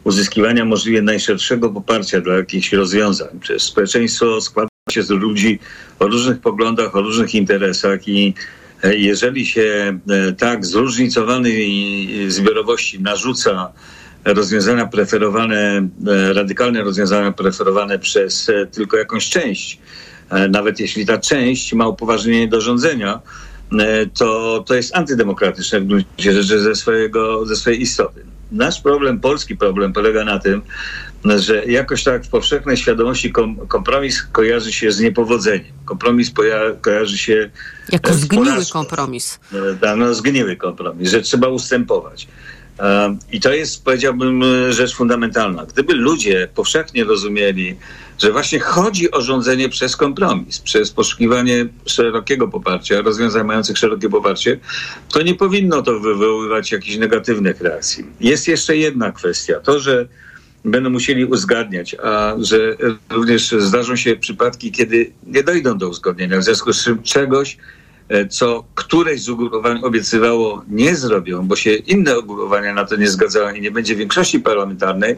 uzyskiwania 0.04 0.64
możliwie 0.64 1.02
najszerszego 1.02 1.70
poparcia 1.70 2.20
dla 2.20 2.36
jakichś 2.36 2.72
rozwiązań. 2.72 3.28
Przecież 3.40 3.62
społeczeństwo 3.62 4.40
składa 4.40 4.68
się 4.90 5.02
z 5.02 5.10
ludzi 5.10 5.58
o 5.98 6.06
różnych 6.06 6.40
poglądach, 6.40 6.96
o 6.96 7.02
różnych 7.02 7.34
interesach 7.34 8.08
i 8.08 8.34
Jeżeli 8.82 9.46
się 9.46 9.98
tak 10.38 10.66
zróżnicowanej 10.66 12.10
zbiorowości 12.28 13.00
narzuca 13.00 13.72
rozwiązania 14.24 14.86
preferowane, 14.86 15.88
radykalne 16.32 16.82
rozwiązania 16.82 17.32
preferowane 17.32 17.98
przez 17.98 18.50
tylko 18.72 18.96
jakąś 18.96 19.28
część, 19.28 19.78
nawet 20.50 20.80
jeśli 20.80 21.06
ta 21.06 21.18
część 21.18 21.72
ma 21.72 21.88
upoważnienie 21.88 22.48
do 22.48 22.60
rządzenia, 22.60 23.20
to, 24.14 24.64
to 24.66 24.74
jest 24.74 24.96
antydemokratyczne 24.96 25.80
w 25.80 25.86
gruncie 25.86 26.32
rzeczy 26.32 26.60
ze, 26.60 26.74
swojego, 26.74 27.46
ze 27.46 27.56
swojej 27.56 27.82
istoty. 27.82 28.24
Nasz 28.52 28.80
problem, 28.80 29.20
polski 29.20 29.56
problem 29.56 29.92
polega 29.92 30.24
na 30.24 30.38
tym, 30.38 30.62
że 31.24 31.64
jakoś 31.64 32.04
tak 32.04 32.24
w 32.24 32.28
powszechnej 32.28 32.76
świadomości 32.76 33.32
kom, 33.32 33.56
kompromis 33.66 34.22
kojarzy 34.22 34.72
się 34.72 34.92
z 34.92 35.00
niepowodzeniem. 35.00 35.72
Kompromis 35.84 36.30
poja- 36.30 36.80
kojarzy 36.80 37.18
się 37.18 37.50
jako 37.92 38.10
e, 38.10 38.14
zgniły 38.14 38.46
porażką. 38.46 38.78
kompromis. 38.78 39.40
Tak, 39.80 39.96
no, 39.96 40.14
zgniły 40.14 40.56
kompromis, 40.56 41.10
że 41.10 41.22
trzeba 41.22 41.48
ustępować. 41.48 42.28
E, 42.80 43.16
I 43.32 43.40
to 43.40 43.52
jest, 43.52 43.84
powiedziałbym, 43.84 44.42
rzecz 44.70 44.94
fundamentalna. 44.94 45.66
Gdyby 45.66 45.94
ludzie 45.94 46.48
powszechnie 46.54 47.04
rozumieli, 47.04 47.76
że 48.18 48.32
właśnie 48.32 48.60
chodzi 48.60 49.10
o 49.10 49.20
rządzenie 49.20 49.68
przez 49.68 49.96
kompromis, 49.96 50.58
przez 50.58 50.90
poszukiwanie 50.90 51.66
szerokiego 51.86 52.48
poparcia, 52.48 53.02
rozwiązań 53.02 53.46
mających 53.46 53.78
szerokie 53.78 54.08
poparcie, 54.08 54.58
to 55.12 55.22
nie 55.22 55.34
powinno 55.34 55.82
to 55.82 56.00
wywoływać 56.00 56.72
jakichś 56.72 56.96
negatywnych 56.96 57.60
reakcji. 57.60 58.04
Jest 58.20 58.48
jeszcze 58.48 58.76
jedna 58.76 59.12
kwestia. 59.12 59.60
To, 59.60 59.80
że 59.80 60.08
będą 60.64 60.90
musieli 60.90 61.24
uzgadniać, 61.24 61.96
a 62.02 62.34
że 62.40 62.76
również 63.10 63.50
zdarzą 63.58 63.96
się 63.96 64.16
przypadki, 64.16 64.72
kiedy 64.72 65.12
nie 65.26 65.42
dojdą 65.42 65.78
do 65.78 65.88
uzgodnienia, 65.88 66.38
w 66.38 66.44
związku 66.44 66.72
z 66.72 66.84
czym 66.84 67.02
czegoś, 67.02 67.56
co 68.30 68.64
któreś 68.74 69.22
z 69.22 69.28
ugrupowań 69.28 69.80
obiecywało, 69.84 70.64
nie 70.68 70.96
zrobią, 70.96 71.46
bo 71.46 71.56
się 71.56 71.74
inne 71.74 72.18
ugrupowania 72.18 72.74
na 72.74 72.84
to 72.84 72.96
nie 72.96 73.08
zgadzają 73.08 73.54
i 73.54 73.60
nie 73.60 73.70
będzie 73.70 73.96
większości 73.96 74.40
parlamentarnej, 74.40 75.16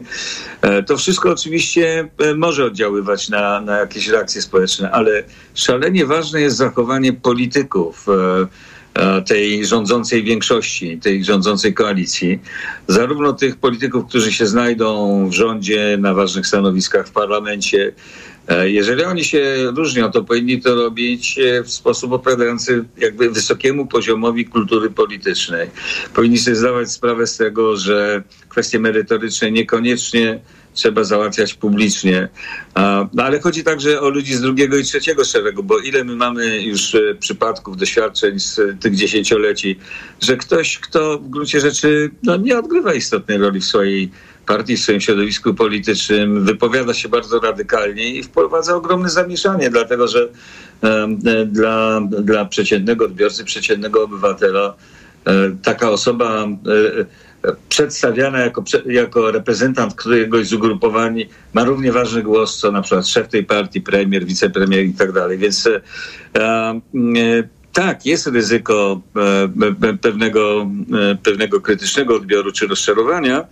to 0.87 0.97
wszystko 0.97 1.31
oczywiście 1.31 2.09
może 2.35 2.65
oddziaływać 2.65 3.29
na, 3.29 3.61
na 3.61 3.77
jakieś 3.77 4.07
reakcje 4.07 4.41
społeczne, 4.41 4.91
ale 4.91 5.23
szalenie 5.53 6.05
ważne 6.05 6.41
jest 6.41 6.57
zachowanie 6.57 7.13
polityków 7.13 8.07
tej 9.27 9.65
rządzącej 9.65 10.23
większości, 10.23 10.99
tej 10.99 11.23
rządzącej 11.23 11.73
koalicji, 11.73 12.39
zarówno 12.87 13.33
tych 13.33 13.57
polityków, 13.57 14.05
którzy 14.05 14.33
się 14.33 14.47
znajdą 14.47 15.29
w 15.29 15.33
rządzie, 15.33 15.97
na 15.99 16.13
ważnych 16.13 16.47
stanowiskach 16.47 17.07
w 17.07 17.11
parlamencie. 17.11 17.91
Jeżeli 18.63 19.03
oni 19.03 19.23
się 19.23 19.71
różnią, 19.75 20.11
to 20.11 20.23
powinni 20.23 20.61
to 20.61 20.75
robić 20.75 21.39
w 21.63 21.71
sposób 21.71 22.11
odpowiadający 22.11 22.85
jakby 22.97 23.29
wysokiemu 23.29 23.87
poziomowi 23.87 24.45
kultury 24.45 24.89
politycznej. 24.89 25.69
Powinni 26.13 26.37
sobie 26.37 26.55
zdawać 26.55 26.91
sprawę 26.91 27.27
z 27.27 27.37
tego, 27.37 27.77
że 27.77 28.23
kwestie 28.49 28.79
merytoryczne 28.79 29.51
niekoniecznie 29.51 30.39
trzeba 30.73 31.03
załatwiać 31.03 31.53
publicznie. 31.53 32.29
No 33.13 33.23
ale 33.23 33.39
chodzi 33.39 33.63
także 33.63 34.01
o 34.01 34.09
ludzi 34.09 34.33
z 34.33 34.41
drugiego 34.41 34.77
i 34.77 34.83
trzeciego 34.83 35.25
szeregu, 35.25 35.63
bo 35.63 35.79
ile 35.79 36.03
my 36.03 36.15
mamy 36.15 36.61
już 36.61 36.97
przypadków, 37.19 37.77
doświadczeń 37.77 38.39
z 38.39 38.81
tych 38.81 38.95
dziesięcioleci, 38.95 39.79
że 40.21 40.37
ktoś, 40.37 40.79
kto 40.79 41.19
w 41.19 41.29
gruncie 41.29 41.59
rzeczy 41.59 42.11
no, 42.23 42.37
nie 42.37 42.59
odgrywa 42.59 42.93
istotnej 42.93 43.37
roli 43.37 43.59
w 43.59 43.65
swojej 43.65 44.11
partii, 44.45 44.77
w 44.77 44.79
swoim 44.79 45.01
środowisku 45.01 45.53
politycznym, 45.53 46.45
wypowiada 46.45 46.93
się 46.93 47.09
bardzo 47.09 47.39
radykalnie 47.39 48.09
i 48.09 48.23
wprowadza 48.23 48.75
ogromne 48.75 49.09
zamieszanie, 49.09 49.69
dlatego 49.69 50.07
że 50.07 50.27
um, 50.81 51.19
dla, 51.45 52.01
dla 52.01 52.45
przeciętnego 52.45 53.05
odbiorcy, 53.05 53.43
przeciętnego 53.43 54.03
obywatela 54.03 54.75
um, 55.25 55.57
taka 55.63 55.89
osoba 55.89 56.43
um, 56.43 56.57
przedstawiana 57.69 58.39
jako, 58.39 58.63
jako 58.85 59.31
reprezentant 59.31 59.95
któregoś 59.95 60.47
z 60.47 60.53
ugrupowań 60.53 61.25
ma 61.53 61.63
równie 61.63 61.91
ważny 61.91 62.23
głos, 62.23 62.57
co 62.57 62.71
na 62.71 62.81
przykład 62.81 63.07
szef 63.07 63.27
tej 63.27 63.43
partii, 63.43 63.81
premier, 63.81 64.25
wicepremier 64.25 64.85
i 64.85 64.93
tak 64.93 65.11
dalej. 65.11 65.37
Więc 65.37 65.67
e, 65.67 65.81
e, 66.35 66.81
tak, 67.73 68.05
jest 68.05 68.27
ryzyko 68.27 69.01
e, 69.15 69.97
pewnego, 69.97 70.69
pewnego 71.23 71.61
krytycznego 71.61 72.15
odbioru 72.15 72.51
czy 72.51 72.67
rozczarowania, 72.67 73.47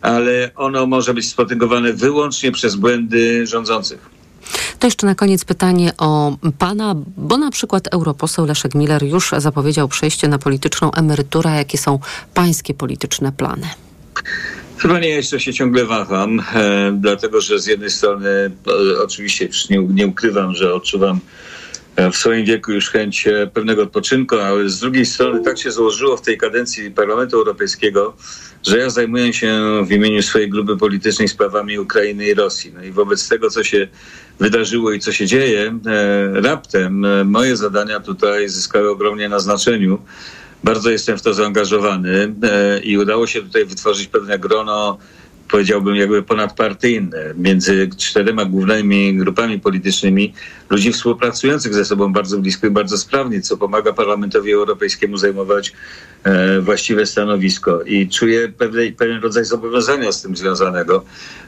ale 0.00 0.50
ono 0.56 0.86
może 0.86 1.14
być 1.14 1.28
spotykowane 1.28 1.92
wyłącznie 1.92 2.52
przez 2.52 2.76
błędy 2.76 3.46
rządzących. 3.46 4.16
To 4.78 4.86
jeszcze 4.86 5.06
na 5.06 5.14
koniec 5.14 5.44
pytanie 5.44 5.92
o 5.98 6.36
pana, 6.58 6.94
bo 7.16 7.36
na 7.36 7.50
przykład 7.50 7.88
europoseł 7.92 8.46
Leszek 8.46 8.74
Miller 8.74 9.04
już 9.04 9.30
zapowiedział 9.38 9.88
przejście 9.88 10.28
na 10.28 10.38
polityczną 10.38 10.92
emeryturę. 10.92 11.50
Jakie 11.50 11.78
są 11.78 11.98
pańskie 12.34 12.74
polityczne 12.74 13.32
plany? 13.32 13.66
Chyba 14.78 14.98
nie, 14.98 15.08
jeszcze 15.08 15.40
się 15.40 15.52
ciągle 15.52 15.84
waham, 15.84 16.40
e, 16.54 16.92
dlatego 17.00 17.40
że 17.40 17.58
z 17.58 17.66
jednej 17.66 17.90
strony 17.90 18.28
e, 18.28 19.02
oczywiście 19.04 19.48
nie, 19.70 19.78
nie 19.78 20.06
ukrywam, 20.06 20.54
że 20.54 20.74
odczuwam 20.74 21.20
w 22.12 22.16
swoim 22.16 22.44
wieku 22.44 22.72
już 22.72 22.90
chęć 22.90 23.28
pewnego 23.54 23.82
odpoczynku, 23.82 24.36
ale 24.36 24.68
z 24.68 24.80
drugiej 24.80 25.06
strony 25.06 25.44
tak 25.44 25.58
się 25.58 25.70
złożyło 25.70 26.16
w 26.16 26.22
tej 26.22 26.38
kadencji 26.38 26.90
Parlamentu 26.90 27.36
Europejskiego, 27.36 28.16
że 28.66 28.78
ja 28.78 28.90
zajmuję 28.90 29.32
się 29.32 29.62
w 29.84 29.92
imieniu 29.92 30.22
swojej 30.22 30.50
grupy 30.50 30.76
politycznej 30.76 31.28
sprawami 31.28 31.78
Ukrainy 31.78 32.26
i 32.26 32.34
Rosji. 32.34 32.72
No 32.74 32.82
i 32.82 32.92
wobec 32.92 33.28
tego, 33.28 33.50
co 33.50 33.64
się 33.64 33.88
wydarzyło 34.38 34.92
i 34.92 35.00
co 35.00 35.12
się 35.12 35.26
dzieje, 35.26 35.78
e, 35.86 36.40
raptem 36.40 37.04
e, 37.04 37.24
moje 37.24 37.56
zadania 37.56 38.00
tutaj 38.00 38.48
zyskały 38.48 38.90
ogromnie 38.90 39.28
na 39.28 39.38
znaczeniu. 39.38 39.98
Bardzo 40.64 40.90
jestem 40.90 41.18
w 41.18 41.22
to 41.22 41.34
zaangażowany 41.34 42.34
e, 42.42 42.80
i 42.80 42.98
udało 42.98 43.26
się 43.26 43.42
tutaj 43.42 43.64
wytworzyć 43.64 44.08
pewne 44.08 44.38
grono 44.38 44.98
powiedziałbym, 45.48 45.96
jakby 45.96 46.22
ponadpartyjne 46.22 47.34
między 47.36 47.90
czterema 47.96 48.44
głównymi 48.44 49.16
grupami 49.16 49.60
politycznymi 49.60 50.34
ludzi 50.70 50.92
współpracujących 50.92 51.74
ze 51.74 51.84
sobą 51.84 52.12
bardzo 52.12 52.38
blisko 52.38 52.66
i 52.66 52.70
bardzo 52.70 52.98
sprawnie, 52.98 53.40
co 53.40 53.56
pomaga 53.56 53.92
Parlamentowi 53.92 54.52
Europejskiemu 54.52 55.16
zajmować 55.16 55.72
właściwe 56.60 57.06
stanowisko. 57.06 57.82
I 57.82 58.08
czuję 58.08 58.48
pewne, 58.48 58.82
pewien 58.92 59.20
rodzaj 59.20 59.44
zobowiązania 59.44 60.12
z 60.12 60.22
tym 60.22 60.36
związanego. 60.36 61.04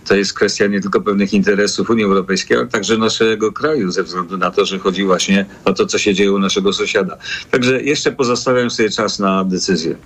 To 0.08 0.14
jest 0.16 0.32
kwestia 0.32 0.66
nie 0.66 0.80
tylko 0.80 1.00
pewnych 1.00 1.32
interesów 1.32 1.90
Unii 1.90 2.04
Europejskiej, 2.04 2.56
ale 2.56 2.66
także 2.66 2.98
naszego 2.98 3.52
kraju, 3.52 3.90
ze 3.90 4.02
względu 4.02 4.36
na 4.36 4.50
to, 4.50 4.64
że 4.64 4.78
chodzi 4.78 5.04
właśnie 5.04 5.46
o 5.64 5.72
to, 5.72 5.86
co 5.86 5.98
się 5.98 6.14
dzieje 6.14 6.32
u 6.32 6.38
naszego 6.38 6.72
sąsiada. 6.72 7.16
Także 7.50 7.82
jeszcze 7.82 8.12
pozostawiam 8.12 8.70
sobie 8.70 8.90
czas 8.90 9.18
na 9.18 9.44
decyzję. 9.44 9.96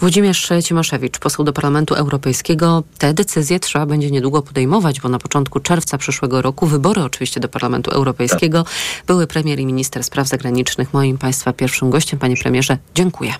Włodzimierz 0.00 0.48
Cimaszewicz, 0.64 1.18
poseł 1.18 1.44
do 1.44 1.52
Parlamentu 1.52 1.94
Europejskiego. 1.94 2.82
Te 2.98 3.14
decyzje 3.14 3.60
trzeba 3.60 3.86
będzie 3.86 4.10
niedługo 4.10 4.42
podejmować, 4.42 5.00
bo 5.00 5.08
na 5.08 5.18
początku 5.18 5.60
czerwca 5.60 5.98
przyszłego 5.98 6.42
roku 6.42 6.66
wybory 6.66 7.02
oczywiście 7.02 7.40
do 7.40 7.48
Parlamentu 7.48 7.90
Europejskiego. 7.90 8.64
Tak. 8.64 8.72
Były 9.06 9.26
premier 9.26 9.60
i 9.60 9.66
minister 9.66 10.04
spraw 10.04 10.28
zagranicznych 10.28 10.94
moim 10.94 11.18
Państwa 11.18 11.52
pierwszym 11.52 11.90
gościem. 11.90 12.18
Panie 12.18 12.36
premierze, 12.36 12.78
dziękuję. 12.94 13.32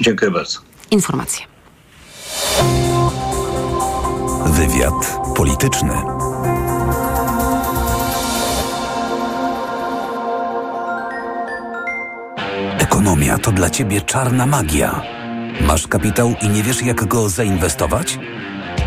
Dziękuję 0.00 0.30
bardzo. 0.30 0.58
Informacje. 0.90 1.46
Wywiad 4.46 5.18
polityczny. 5.36 5.94
Ekonomia 12.78 13.38
to 13.38 13.52
dla 13.52 13.70
ciebie 13.70 14.00
czarna 14.00 14.46
magia. 14.46 15.02
Masz 15.60 15.86
kapitał 15.86 16.34
i 16.42 16.48
nie 16.48 16.62
wiesz, 16.62 16.82
jak 16.82 17.04
go 17.04 17.28
zainwestować? 17.28 18.18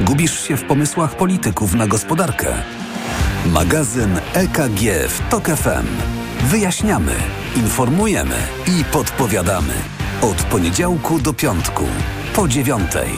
Gubisz 0.01 0.47
się 0.47 0.57
w 0.57 0.63
pomysłach 0.63 1.15
polityków 1.15 1.73
na 1.73 1.87
gospodarkę? 1.87 2.53
Magazyn 3.45 4.19
EKG 4.33 5.09
w 5.09 5.29
TOK 5.29 5.45
FM. 5.47 5.87
Wyjaśniamy, 6.43 7.15
informujemy 7.55 8.35
i 8.67 8.83
podpowiadamy. 8.85 9.73
Od 10.23 10.43
poniedziałku 10.43 11.19
do 11.19 11.33
piątku, 11.33 11.83
po 12.35 12.47
dziewiątej. 12.47 13.09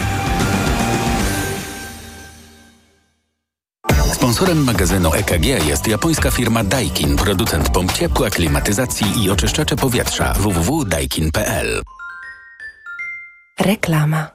Sponsorem 4.14 4.64
magazynu 4.64 5.14
EKG 5.14 5.46
jest 5.46 5.88
japońska 5.88 6.32
firma 6.32 6.64
Daikin, 6.64 7.18
producent 7.18 7.70
pomp 7.70 7.94
ciepła, 7.94 8.30
klimatyzacji 8.30 9.24
i 9.24 9.30
oczyszczacze 9.30 9.76
powietrza 9.76 10.34
www.daikin.pl. 10.34 11.82
Reklama. 13.60 14.35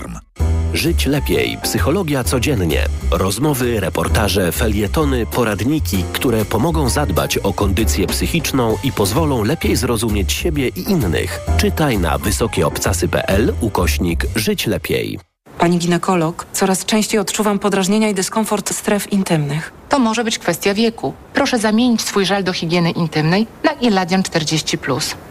Żyć 0.73 1.05
lepiej. 1.05 1.57
Psychologia 1.63 2.23
codziennie. 2.23 2.85
Rozmowy, 3.11 3.79
reportaże, 3.79 4.51
felietony, 4.51 5.25
poradniki, 5.25 6.03
które 6.13 6.45
pomogą 6.45 6.89
zadbać 6.89 7.37
o 7.37 7.53
kondycję 7.53 8.07
psychiczną 8.07 8.75
i 8.83 8.91
pozwolą 8.91 9.43
lepiej 9.43 9.75
zrozumieć 9.75 10.33
siebie 10.33 10.67
i 10.67 10.91
innych. 10.91 11.39
Czytaj 11.57 11.97
na 11.97 12.17
wysokieobcasy.pl 12.17 13.53
ukośnik 13.61 14.25
Żyć 14.35 14.67
lepiej. 14.67 15.30
Pani 15.61 15.77
ginekolog, 15.77 16.45
coraz 16.53 16.85
częściej 16.85 17.19
odczuwam 17.19 17.59
podrażnienia 17.59 18.09
i 18.09 18.13
dyskomfort 18.13 18.73
stref 18.73 19.13
intymnych. 19.13 19.73
To 19.89 19.99
może 19.99 20.23
być 20.23 20.39
kwestia 20.39 20.73
wieku. 20.73 21.13
Proszę 21.33 21.59
zamienić 21.59 22.01
swój 22.01 22.25
żel 22.25 22.43
do 22.43 22.53
higieny 22.53 22.91
intymnej 22.91 23.47
na 23.63 23.71
Iladian 23.71 24.23
40. 24.23 24.77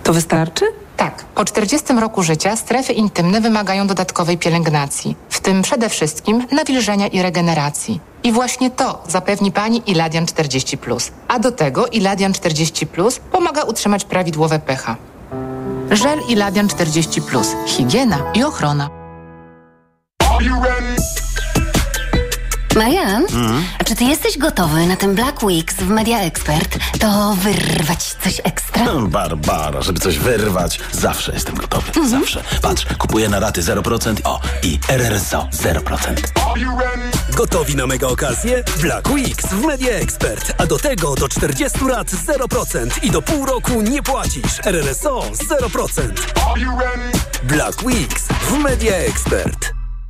To 0.04 0.12
wystarczy? 0.12 0.64
Tak. 0.96 1.24
Po 1.24 1.44
40 1.44 1.92
roku 1.92 2.22
życia 2.22 2.56
strefy 2.56 2.92
intymne 2.92 3.40
wymagają 3.40 3.86
dodatkowej 3.86 4.38
pielęgnacji, 4.38 5.16
w 5.30 5.40
tym 5.40 5.62
przede 5.62 5.88
wszystkim 5.88 6.46
nawilżenia 6.52 7.06
i 7.06 7.22
regeneracji. 7.22 8.00
I 8.22 8.32
właśnie 8.32 8.70
to 8.70 9.02
zapewni 9.08 9.52
Pani 9.52 9.82
Iladian 9.86 10.26
40. 10.26 10.78
A 11.28 11.38
do 11.38 11.52
tego 11.52 11.86
Iladian 11.86 12.32
40 12.32 12.86
pomaga 13.32 13.62
utrzymać 13.62 14.04
prawidłowe 14.04 14.58
pH. 14.58 14.96
Żel 15.90 16.18
Iladian 16.28 16.68
40. 16.68 17.22
Higiena 17.66 18.18
i 18.34 18.44
ochrona. 18.44 18.99
Marian, 22.76 23.26
mm. 23.32 23.64
a 23.78 23.84
czy 23.84 23.94
ty 23.94 24.04
jesteś 24.04 24.38
gotowy 24.38 24.86
na 24.86 24.96
ten 24.96 25.14
Black 25.14 25.42
Weeks 25.42 25.74
w 25.74 25.88
Media 25.88 26.20
Expert? 26.20 26.78
To 27.00 27.36
wyrwać 27.40 28.04
coś 28.04 28.40
ekstra? 28.44 28.86
Barbara, 29.08 29.82
żeby 29.82 30.00
coś 30.00 30.18
wyrwać, 30.18 30.80
zawsze 30.92 31.32
jestem 31.32 31.54
gotowy, 31.54 31.92
mm 31.96 32.08
-hmm. 32.08 32.10
zawsze. 32.10 32.42
Patrz, 32.62 32.86
kupuję 32.98 33.28
na 33.28 33.40
raty 33.40 33.62
0%, 33.62 34.16
o 34.24 34.40
i 34.62 34.78
RRSO 34.88 35.48
0%. 35.52 36.14
Gotowi 37.36 37.76
na 37.76 37.86
mega 37.86 38.06
okazję? 38.06 38.64
Black 38.80 39.10
Weeks 39.10 39.46
w 39.46 39.66
Media 39.66 39.92
Expert, 39.92 40.54
a 40.58 40.66
do 40.66 40.78
tego 40.78 41.14
do 41.14 41.28
40 41.28 41.78
rat 41.88 42.08
0% 42.08 42.88
i 43.02 43.10
do 43.10 43.22
pół 43.22 43.46
roku 43.46 43.82
nie 43.82 44.02
płacisz. 44.02 44.60
RRSO 44.64 45.20
0%. 45.20 46.12
Black 47.42 47.82
Weeks 47.82 48.28
w 48.28 48.58
Media 48.58 48.96
Expert. 48.96 49.79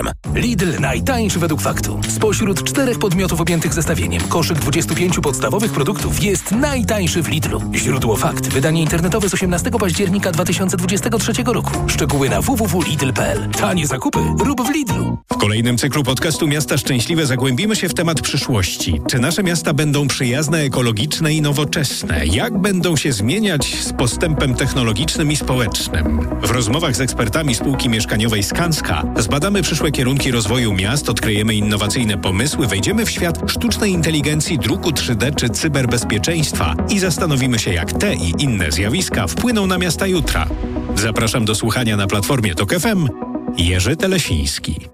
Aflofarm. 0.00 0.34
Lidl 0.34 0.80
najtańszy 0.80 1.38
według 1.38 1.60
faktu. 1.60 2.00
Spośród 2.08 2.64
czterech 2.64 2.98
podmiotów 2.98 3.40
objętych 3.40 3.74
zestawieniem, 3.74 4.22
koszyk 4.22 4.58
25 4.58 5.20
podstawowych 5.22 5.72
produktów 5.72 6.22
jest 6.22 6.52
najtańszy 6.52 7.22
w 7.22 7.28
Lidlu. 7.28 7.62
Źródło 7.74 8.16
fakt. 8.16 8.48
Wydanie 8.48 8.82
internetowe 8.82 9.28
z 9.28 9.34
18 9.34 9.70
października 9.70 10.32
2023 10.32 11.32
roku. 11.46 11.70
Szczegóły 11.86 12.28
na 12.28 12.40
www.lidl.pl. 12.40 13.50
Tanie 13.50 13.86
zakupy 13.86 14.18
rób 14.38 14.62
w 14.62 14.70
Lidlu. 14.70 15.18
W 15.32 15.36
kolejnym 15.36 15.78
cyklu 15.78 16.02
podcastu 16.02 16.48
Miasta 16.48 16.78
Szczęśliwe 16.78 17.26
zagłębimy 17.26 17.76
się 17.76 17.88
w 17.88 17.94
temat 17.94 18.20
przyszłości. 18.20 19.00
Czy 19.08 19.18
nasze 19.18 19.42
miasta 19.42 19.74
będą 19.74 20.08
przyjazne, 20.08 20.58
ekologiczne 20.58 21.34
i 21.34 21.42
nowoczesne? 21.42 22.26
Jak 22.26 22.58
będą 22.58 22.96
się 22.96 23.12
zmieniać 23.12 23.76
z 23.80 23.92
postępem 23.92 24.54
technologicznym 24.54 25.32
i 25.32 25.36
społecznym? 25.36 26.28
W 26.42 26.50
rozmowach 26.50 26.96
z 26.96 27.00
ekspertami 27.00 27.54
spółki 27.54 27.88
mieszkaniowej 27.88 28.42
Skanska 28.42 29.02
zbadamy 29.16 29.62
przyszłe 29.62 29.89
kierunki 29.92 30.30
rozwoju 30.30 30.72
miast, 30.72 31.08
odkryjemy 31.08 31.54
innowacyjne 31.54 32.18
pomysły, 32.18 32.66
wejdziemy 32.66 33.06
w 33.06 33.10
świat 33.10 33.50
sztucznej 33.50 33.92
inteligencji, 33.92 34.58
druku 34.58 34.90
3D 34.90 35.34
czy 35.34 35.48
cyberbezpieczeństwa 35.48 36.74
i 36.88 36.98
zastanowimy 36.98 37.58
się, 37.58 37.72
jak 37.72 37.92
te 37.92 38.14
i 38.14 38.34
inne 38.38 38.72
zjawiska 38.72 39.26
wpłyną 39.26 39.66
na 39.66 39.78
miasta 39.78 40.06
jutra. 40.06 40.46
Zapraszam 40.96 41.44
do 41.44 41.54
słuchania 41.54 41.96
na 41.96 42.06
platformie 42.06 42.54
Tok 42.54 42.74
FM. 42.74 43.08
Jerzy 43.56 43.96
Telesiński. 43.96 44.88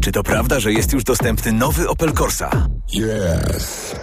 Czy 0.00 0.12
to 0.12 0.22
prawda, 0.22 0.60
że 0.60 0.72
jest 0.72 0.92
już 0.92 1.04
dostępny 1.04 1.52
nowy 1.52 1.88
Opel 1.88 2.12
Corsa? 2.12 2.68
Yes. 2.94 3.94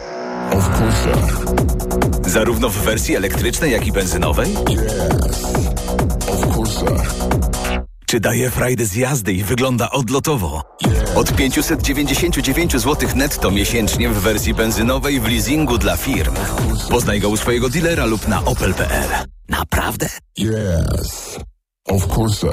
Of 0.51 0.69
course. 0.79 2.29
Zarówno 2.29 2.69
w 2.69 2.77
wersji 2.77 3.15
elektrycznej, 3.15 3.71
jak 3.71 3.88
i 3.88 3.91
benzynowej? 3.91 4.51
Yes. 4.69 5.43
Of 6.27 6.58
course. 6.58 6.86
Czy 8.13 8.19
daje 8.19 8.52
frajdę 8.52 8.86
z 8.86 8.95
jazdy 8.95 9.34
i 9.34 9.43
wygląda 9.43 9.89
odlotowo? 9.89 10.63
Od 11.15 11.36
599 11.36 12.71
zł 12.71 13.10
netto 13.15 13.52
miesięcznie 13.52 14.10
w 14.10 14.19
wersji 14.19 14.54
benzynowej 14.54 15.19
w 15.19 15.28
leasingu 15.28 15.78
dla 15.78 15.97
firm. 15.97 16.36
Poznaj 16.89 17.19
go 17.19 17.30
u 17.30 17.38
swojego 17.38 17.69
dealera 17.69 18.06
lub 18.06 18.28
na 18.28 18.45
opel.pl. 18.45 19.10
Naprawdę? 19.49 20.10
Yes. 20.39 21.39
Of 21.88 22.17
course. 22.17 22.47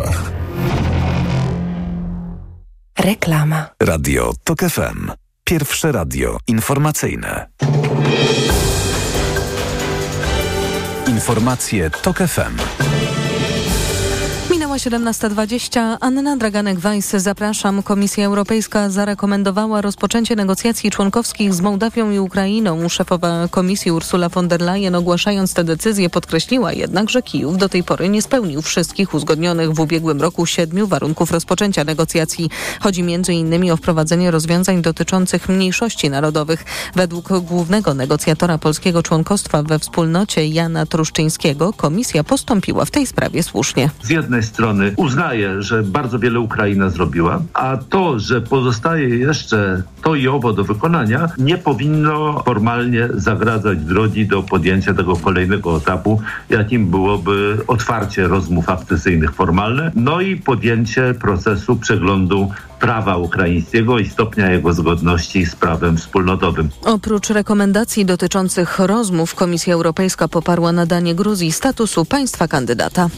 Reklama. 2.99 3.66
Radio 3.83 4.33
TOK 4.44 4.61
FM. 4.61 5.11
Pierwsze 5.44 5.92
radio 5.92 6.38
informacyjne. 6.46 7.46
Informacje 11.07 11.90
TOK 11.90 12.18
FM. 12.18 12.89
Minęła 14.87 15.12
17.20. 15.12 15.97
Anna 16.01 16.37
Draganek-Weiss, 16.37 17.19
zapraszam. 17.19 17.83
Komisja 17.83 18.27
Europejska 18.27 18.90
zarekomendowała 18.90 19.81
rozpoczęcie 19.81 20.37
negocjacji 20.37 20.90
członkowskich 20.90 21.55
z 21.55 21.61
Mołdawią 21.61 22.11
i 22.11 22.19
Ukrainą. 22.19 22.88
Szefowa 22.88 23.49
komisji 23.51 23.93
Ursula 23.93 24.29
von 24.29 24.49
der 24.49 24.61
Leyen 24.61 24.95
ogłaszając 24.95 25.55
tę 25.55 25.64
decyzję 25.64 26.11
podkreśliła 26.11 26.73
jednak, 26.73 27.11
że 27.11 27.23
Kijów 27.23 27.59
do 27.59 27.69
tej 27.69 27.85
pory 27.85 28.09
nie 28.09 28.23
spełnił 28.23 28.62
wszystkich 28.62 29.14
uzgodnionych 29.14 29.73
w 29.73 29.81
ubiegłym 29.81 30.21
roku 30.21 30.47
siedmiu 30.47 30.87
warunków 30.87 31.31
rozpoczęcia 31.31 31.85
negocjacji. 31.85 32.51
Chodzi 32.81 33.01
m.in. 33.01 33.71
o 33.71 33.77
wprowadzenie 33.77 34.31
rozwiązań 34.31 34.83
dotyczących 34.83 35.49
mniejszości 35.49 36.11
narodowych. 36.11 36.64
Według 36.95 37.29
głównego 37.40 37.95
negocjatora 37.95 38.59
polskiego 38.59 39.03
członkostwa 39.03 39.62
we 39.62 39.79
wspólnocie 39.79 40.47
Jana 40.47 40.87
Truszczyńskiego 40.87 41.73
komisja 41.73 42.25
postąpiła 42.25 42.85
w 42.85 42.90
tej 42.90 43.07
sprawie 43.07 43.43
słusznie. 43.43 43.90
Z 44.03 44.11
jednej 44.11 44.43
strony 44.43 44.69
strony 44.70 44.92
uznaje, 44.96 45.62
że 45.62 45.83
bardzo 45.83 46.18
wiele 46.18 46.40
Ukraina 46.40 46.90
zrobiła, 46.90 47.42
a 47.54 47.76
to, 47.76 48.18
że 48.18 48.40
pozostaje 48.40 49.09
jeszcze 49.09 49.83
to 50.02 50.14
i 50.14 50.28
owo 50.28 50.52
do 50.52 50.64
wykonania, 50.64 51.28
nie 51.38 51.59
powinno 51.59 52.42
formalnie 52.44 53.09
zagradzać 53.14 53.78
drogi 53.78 54.26
do 54.26 54.42
podjęcia 54.42 54.94
tego 54.94 55.16
kolejnego 55.16 55.76
etapu, 55.76 56.20
jakim 56.50 56.90
byłoby 56.90 57.59
otwarcie 57.66 58.28
rozmów 58.28 58.68
akcesyjnych 58.68 59.35
formalne, 59.35 59.92
no 59.94 60.20
i 60.20 60.37
podjęcie 60.37 61.14
procesu 61.20 61.76
przeglądu 61.76 62.50
prawa 62.80 63.16
ukraińskiego 63.16 63.98
i 63.98 64.09
stopnia 64.09 64.50
jego 64.50 64.72
zgodności 64.72 65.46
z 65.46 65.56
prawem 65.56 65.96
wspólnotowym. 65.96 66.68
Oprócz 66.85 67.30
rekomendacji 67.30 68.04
dotyczących 68.04 68.78
rozmów, 68.78 69.35
Komisja 69.35 69.74
Europejska 69.74 70.28
poparła 70.28 70.72
nadanie 70.72 71.14
Gruzji 71.14 71.52
statusu 71.52 72.04
państwa 72.04 72.48
kandydata. 72.48 73.09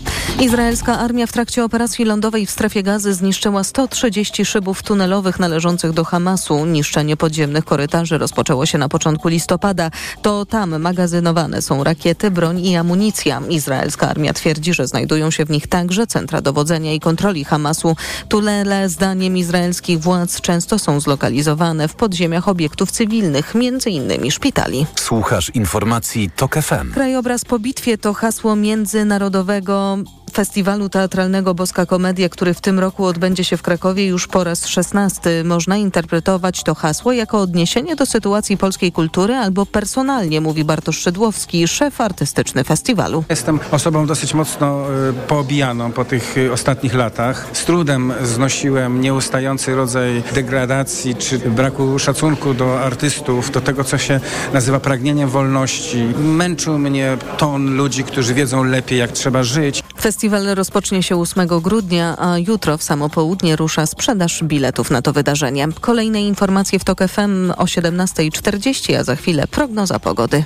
Izraelska 0.41 0.99
armia 0.99 1.27
w 1.27 1.32
trakcie 1.33 1.65
operacji 1.65 2.05
lądowej 2.05 2.47
w 2.47 2.51
strefie 2.51 2.83
gazy 2.83 3.15
zniszczyła 3.15 3.65
130 3.65 4.45
szybów 4.45 4.83
tunelowych 4.83 5.39
należących 5.39 5.93
do 5.93 6.05
Hamasu. 6.05 6.67
Niszczenie 6.67 7.17
podziemnych 7.17 7.65
korytarzy 7.65 8.19
rozpoczęło 8.19 8.67
się 8.67 8.79
na 8.79 8.89
początku 8.89 9.29
listopada. 9.29 9.91
To 10.23 10.47
tam 10.47 10.81
magazynowane 10.81 11.63
są 11.63 11.85
rakiety, 11.85 12.31
broń 12.31 12.61
i 12.61 12.77
amunicja. 12.77 13.43
Izraelska 13.49 14.09
armia 14.09 14.33
twierdzi, 14.33 14.75
że 14.75 14.87
znajdują 14.87 15.31
się 15.31 15.45
w 15.45 15.51
nich 15.51 15.67
także 15.67 16.07
centra 16.07 16.41
dowodzenia 16.41 16.93
i 16.93 17.01
kontroli 17.01 17.45
Hamasu. 17.45 17.97
Tunele 18.29 18.89
zdaniem 18.89 19.37
izraelskich 19.37 20.01
władz 20.01 20.41
często 20.41 20.79
są 20.79 21.01
zlokalizowane 21.01 21.89
w 21.89 21.95
podziemiach 21.95 22.49
obiektów 22.49 22.91
cywilnych, 22.91 23.55
między 23.55 23.91
innymi 23.91 24.31
szpitali. 24.31 24.87
Słuchasz 24.95 25.51
informacji 25.55 26.31
TOK 26.37 26.55
FM. 26.55 26.93
Krajobraz 26.93 27.45
po 27.45 27.59
bitwie 27.59 27.99
to 27.99 28.15
hasło 28.15 28.57
międzynarodowego 28.57 29.99
Festiwalu 30.33 30.89
Teatralnego 30.89 31.55
Boska 31.55 31.87
Komedia, 31.87 32.29
który 32.29 32.55
w 32.55 32.61
tym 32.61 32.79
roku 32.79 33.05
odbędzie 33.05 33.45
się 33.45 33.57
w 33.57 33.63
Krakowie 33.63 34.07
już 34.07 34.27
po 34.27 34.45
raz 34.45 34.67
szesnasty. 34.67 35.45
Można 35.45 35.77
interpretować 35.77 36.63
to 36.63 36.75
hasło 36.75 37.13
jako 37.13 37.41
odniesienie 37.41 37.97
do 37.97 38.07
sytuacji 38.07 38.57
polskiej 38.57 38.93
kultury 38.93 39.35
albo 39.35 39.67
personalnie, 39.67 40.41
mówi 40.41 40.65
Bartosz 40.65 40.99
Szydłowski, 40.99 41.69
szef 41.69 42.01
artystyczny 42.01 42.65
festiwalu. 42.65 43.25
Jestem 43.29 43.61
osobą 43.71 44.07
dosyć 44.07 44.35
mocno 44.35 44.87
y, 45.11 45.13
poobijaną 45.13 45.93
po 45.93 46.05
tych 46.05 46.39
y, 46.39 46.53
ostatnich 46.53 46.95
latach. 46.95 47.47
Z 47.53 47.65
trudem 47.65 48.13
znosiłem 48.25 49.01
nieustający 49.01 49.75
rodzaj 49.75 50.23
degradacji 50.35 51.15
czy 51.15 51.39
braku 51.39 51.99
szacunku 51.99 52.55
do 52.55 52.81
artystów, 52.81 53.51
do 53.51 53.61
tego, 53.61 53.85
co 53.85 53.99
się 53.99 54.21
nazywa 54.53 54.81
pragnieniem 54.81 55.29
wolności. 55.29 56.05
Męczył 56.19 56.79
mnie 56.79 57.17
ton 57.39 57.77
ludzi, 57.77 58.05
którzy 58.05 58.35
wiedzą 58.35 58.65
lepiej, 58.65 58.99
jak 58.99 59.13
trzeba 59.13 59.43
żyć. 59.43 59.83
Festiwal 60.01 60.22
rozpocznie 60.55 61.03
się 61.03 61.17
8 61.21 61.47
grudnia, 61.47 62.17
a 62.19 62.39
jutro 62.39 62.79
w 62.79 62.83
samo 62.83 63.09
południe 63.09 63.57
rusza 63.57 63.87
sprzedaż 63.87 64.45
biletów 64.45 64.91
na 64.91 65.03
to 65.03 65.13
wydarzenie. 65.13 65.69
Kolejne 65.81 66.23
informacje 66.23 66.79
w 66.79 66.85
TOK 66.85 66.99
FM 67.09 67.51
o 67.51 67.65
17.40, 67.65 68.95
a 68.95 69.05
za 69.05 69.17
chwilę 69.17 69.47
prognoza 69.47 69.99
pogody. 69.99 70.45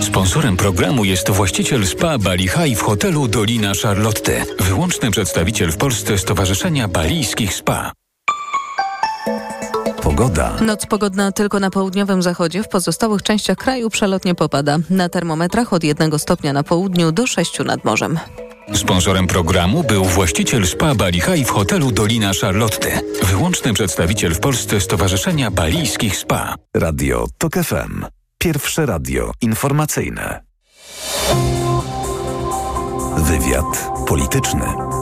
Sponsorem 0.00 0.56
programu 0.56 1.04
jest 1.04 1.30
właściciel 1.30 1.86
spa 1.86 2.18
Bali 2.18 2.48
High 2.48 2.78
w 2.78 2.82
hotelu 2.82 3.28
Dolina 3.28 3.72
Charlotte, 3.82 4.44
wyłączny 4.60 5.10
przedstawiciel 5.10 5.72
w 5.72 5.76
Polsce 5.76 6.18
Stowarzyszenia 6.18 6.88
Balijskich 6.88 7.54
Spa. 7.54 7.92
Pogoda. 10.06 10.56
Noc 10.60 10.86
pogodna 10.86 11.32
tylko 11.32 11.60
na 11.60 11.70
południowym 11.70 12.22
zachodzie, 12.22 12.62
w 12.62 12.68
pozostałych 12.68 13.22
częściach 13.22 13.56
kraju 13.56 13.90
przelotnie 13.90 14.34
popada. 14.34 14.78
Na 14.90 15.08
termometrach 15.08 15.72
od 15.72 15.84
1 15.84 16.18
stopnia 16.18 16.52
na 16.52 16.62
południu 16.62 17.12
do 17.12 17.26
6 17.26 17.58
nad 17.64 17.84
morzem. 17.84 18.18
Sponsorem 18.74 19.26
programu 19.26 19.84
był 19.84 20.04
właściciel 20.04 20.66
spa 20.66 20.94
Bali 20.94 21.20
High 21.20 21.46
w 21.46 21.50
hotelu 21.50 21.92
Dolina 21.92 22.30
Charlotte, 22.40 23.00
wyłączny 23.22 23.72
przedstawiciel 23.72 24.34
w 24.34 24.40
Polsce 24.40 24.80
Stowarzyszenia 24.80 25.50
Balijskich 25.50 26.16
Spa. 26.16 26.54
Radio 26.76 27.26
TOK 27.38 27.54
FM. 27.54 28.04
Pierwsze 28.38 28.86
radio 28.86 29.32
informacyjne. 29.40 30.42
Wywiad 33.16 33.90
polityczny. 34.08 34.95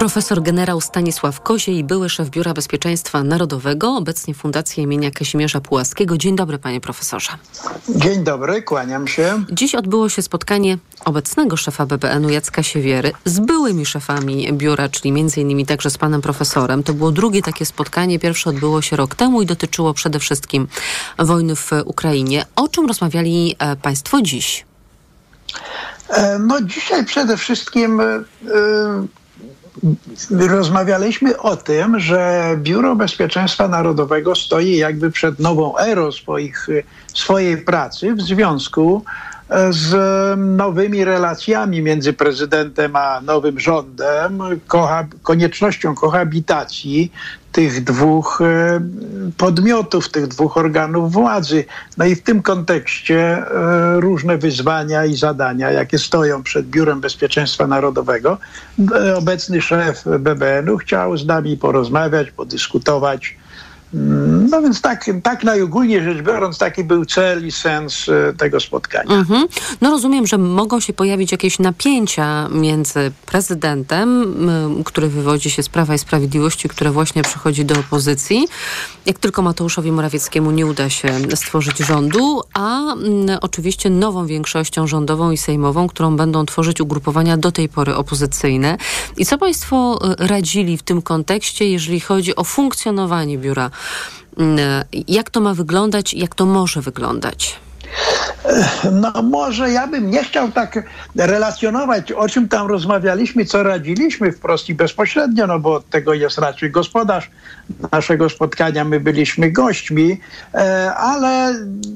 Profesor 0.00 0.42
generał 0.42 0.80
Stanisław 0.80 1.40
Koziej, 1.40 1.84
były 1.84 2.08
szef 2.08 2.30
Biura 2.30 2.54
Bezpieczeństwa 2.54 3.24
Narodowego, 3.24 3.96
obecnie 3.96 4.34
Fundacji 4.34 4.82
imienia 4.82 5.10
Kazimierza 5.10 5.60
Pułaskiego. 5.60 6.18
Dzień 6.18 6.36
dobry, 6.36 6.58
panie 6.58 6.80
profesorze. 6.80 7.28
Dzień 7.88 8.24
dobry, 8.24 8.62
kłaniam 8.62 9.08
się. 9.08 9.44
Dziś 9.52 9.74
odbyło 9.74 10.08
się 10.08 10.22
spotkanie 10.22 10.78
obecnego 11.04 11.56
szefa 11.56 11.86
BBN-u 11.86 12.28
Jacka 12.28 12.62
Siewiery 12.62 13.12
z 13.24 13.40
byłymi 13.40 13.86
szefami 13.86 14.52
biura, 14.52 14.88
czyli 14.88 15.12
między 15.12 15.40
innymi 15.40 15.66
także 15.66 15.90
z 15.90 15.98
panem 15.98 16.20
profesorem. 16.20 16.82
To 16.82 16.94
było 16.94 17.12
drugie 17.12 17.42
takie 17.42 17.66
spotkanie. 17.66 18.18
Pierwsze 18.18 18.50
odbyło 18.50 18.82
się 18.82 18.96
rok 18.96 19.14
temu 19.14 19.42
i 19.42 19.46
dotyczyło 19.46 19.94
przede 19.94 20.18
wszystkim 20.18 20.68
wojny 21.18 21.56
w 21.56 21.70
Ukrainie. 21.84 22.44
O 22.56 22.68
czym 22.68 22.86
rozmawiali 22.86 23.56
e, 23.58 23.76
państwo 23.76 24.22
dziś? 24.22 24.64
E, 26.08 26.38
no 26.38 26.62
dzisiaj 26.62 27.04
przede 27.04 27.36
wszystkim 27.36 28.00
e, 28.00 28.24
rozmawialiśmy 30.30 31.38
o 31.38 31.56
tym, 31.56 32.00
że 32.00 32.50
Biuro 32.56 32.96
Bezpieczeństwa 32.96 33.68
Narodowego 33.68 34.34
stoi 34.34 34.76
jakby 34.76 35.10
przed 35.10 35.38
nową 35.38 35.78
erą 35.78 36.12
swoich, 36.12 36.66
swojej 37.14 37.58
pracy 37.58 38.14
w 38.14 38.20
związku 38.20 39.04
z 39.70 39.94
nowymi 40.38 41.04
relacjami 41.04 41.82
między 41.82 42.12
prezydentem 42.12 42.96
a 42.96 43.20
nowym 43.20 43.60
rządem, 43.60 44.38
koha 44.66 45.04
koniecznością 45.22 45.94
kohabitacji 45.94 47.12
tych 47.52 47.84
dwóch 47.84 48.40
e, 48.40 48.80
podmiotów, 49.36 50.08
tych 50.08 50.26
dwóch 50.26 50.56
organów 50.56 51.12
władzy. 51.12 51.64
No 51.96 52.04
i 52.04 52.14
w 52.14 52.22
tym 52.22 52.42
kontekście 52.42 53.18
e, 53.18 54.00
różne 54.00 54.38
wyzwania 54.38 55.04
i 55.04 55.16
zadania, 55.16 55.70
jakie 55.70 55.98
stoją 55.98 56.42
przed 56.42 56.66
Biurem 56.66 57.00
Bezpieczeństwa 57.00 57.66
Narodowego. 57.66 58.38
E, 58.94 59.16
obecny 59.16 59.62
szef 59.62 60.04
BBN-u 60.18 60.76
chciał 60.76 61.16
z 61.16 61.26
nami 61.26 61.56
porozmawiać, 61.56 62.30
podyskutować 62.30 63.36
no 63.92 64.62
więc 64.62 64.80
tak, 64.80 65.10
tak 65.22 65.44
najogólniej 65.44 66.02
rzecz 66.02 66.22
biorąc, 66.22 66.58
taki 66.58 66.84
był 66.84 67.04
cel 67.04 67.46
i 67.46 67.52
sens 67.52 68.08
e, 68.08 68.32
tego 68.32 68.60
spotkania. 68.60 69.14
Mhm. 69.14 69.46
No 69.80 69.90
rozumiem, 69.90 70.26
że 70.26 70.38
mogą 70.38 70.80
się 70.80 70.92
pojawić 70.92 71.32
jakieś 71.32 71.58
napięcia 71.58 72.48
między 72.48 73.12
prezydentem, 73.26 74.34
który 74.84 75.08
wywodzi 75.08 75.50
się 75.50 75.62
z 75.62 75.68
Prawa 75.68 75.94
i 75.94 75.98
Sprawiedliwości, 75.98 76.68
które 76.68 76.90
właśnie 76.90 77.22
przychodzi 77.22 77.64
do 77.64 77.80
opozycji, 77.80 78.48
jak 79.06 79.18
tylko 79.18 79.42
Mateuszowi 79.42 79.92
Morawieckiemu 79.92 80.50
nie 80.50 80.66
uda 80.66 80.90
się 80.90 81.08
stworzyć 81.34 81.78
rządu, 81.78 82.42
a 82.54 82.94
oczywiście 83.40 83.90
nową 83.90 84.26
większością 84.26 84.86
rządową 84.86 85.30
i 85.30 85.36
sejmową, 85.36 85.88
którą 85.88 86.16
będą 86.16 86.46
tworzyć 86.46 86.80
ugrupowania 86.80 87.36
do 87.36 87.52
tej 87.52 87.68
pory 87.68 87.94
opozycyjne. 87.94 88.76
I 89.16 89.26
co 89.26 89.38
państwo 89.38 89.98
e, 90.02 90.26
radzili 90.26 90.76
w 90.76 90.82
tym 90.82 91.02
kontekście, 91.02 91.70
jeżeli 91.70 92.00
chodzi 92.00 92.36
o 92.36 92.44
funkcjonowanie 92.44 93.38
biura 93.38 93.70
Mm, 94.38 94.84
jak 95.08 95.30
to 95.30 95.40
ma 95.40 95.54
wyglądać, 95.54 96.14
jak 96.14 96.34
to 96.34 96.46
może 96.46 96.80
wyglądać? 96.80 97.56
No 98.92 99.22
może 99.22 99.70
ja 99.70 99.86
bym 99.86 100.10
nie 100.10 100.24
chciał 100.24 100.52
tak 100.52 100.82
relacjonować, 101.16 102.12
o 102.12 102.28
czym 102.28 102.48
tam 102.48 102.66
rozmawialiśmy, 102.66 103.44
co 103.44 103.62
radziliśmy 103.62 104.32
wprost 104.32 104.68
i 104.68 104.74
bezpośrednio, 104.74 105.46
no 105.46 105.58
bo 105.58 105.80
tego 105.80 106.14
jest 106.14 106.38
raczej 106.38 106.70
gospodarz 106.70 107.30
naszego 107.92 108.28
spotkania, 108.28 108.84
my 108.84 109.00
byliśmy 109.00 109.50
gośćmi, 109.50 110.20
e, 110.54 110.94
ale 110.94 111.54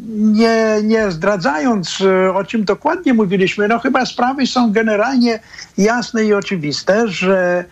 nie, 0.09 0.79
nie 0.83 1.11
zdradzając, 1.11 2.01
e, 2.01 2.35
o 2.35 2.45
czym 2.45 2.65
dokładnie 2.65 3.15
mówiliśmy, 3.15 3.69
no 3.69 3.79
chyba 3.79 4.07
sprawy 4.07 4.47
są 4.47 4.73
generalnie 4.73 5.41
jasne 5.79 6.25
i 6.25 6.35
oczywiste, 6.35 7.09
że 7.09 7.65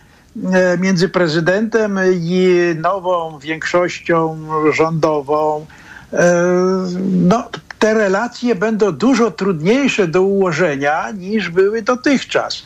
E, 0.53 0.77
między 0.77 1.09
prezydentem 1.09 1.99
i 2.13 2.57
nową 2.81 3.39
większością 3.39 4.37
rządową, 4.71 5.65
no, 7.11 7.49
te 7.83 7.93
relacje 7.93 8.55
będą 8.55 8.91
dużo 8.91 9.31
trudniejsze 9.31 10.07
do 10.07 10.21
ułożenia 10.21 11.11
niż 11.11 11.49
były 11.49 11.81
dotychczas. 11.81 12.63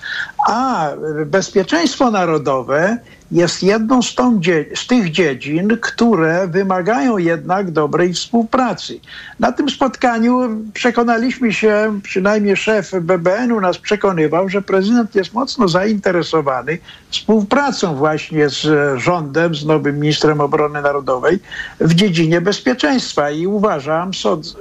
A 0.47 0.89
bezpieczeństwo 1.25 2.11
narodowe 2.11 2.97
jest 3.31 3.63
jedną 3.63 4.01
z, 4.01 4.15
tą, 4.15 4.41
z 4.75 4.87
tych 4.87 5.11
dziedzin, 5.11 5.77
które 5.81 6.47
wymagają 6.47 7.17
jednak 7.17 7.71
dobrej 7.71 8.13
współpracy. 8.13 8.99
Na 9.39 9.51
tym 9.51 9.69
spotkaniu 9.69 10.49
przekonaliśmy 10.73 11.53
się, 11.53 11.99
przynajmniej 12.03 12.57
szef 12.57 12.91
BBN-u 13.01 13.61
nas 13.61 13.77
przekonywał, 13.77 14.49
że 14.49 14.61
prezydent 14.61 15.15
jest 15.15 15.33
mocno 15.33 15.67
zainteresowany 15.67 16.77
współpracą 17.09 17.95
właśnie 17.95 18.49
z 18.49 18.67
rządem, 18.99 19.55
z 19.55 19.65
nowym 19.65 19.99
ministrem 19.99 20.41
obrony 20.41 20.81
narodowej 20.81 21.39
w 21.79 21.93
dziedzinie 21.93 22.41
bezpieczeństwa 22.41 23.31
i 23.31 23.47
uważam, 23.47 24.11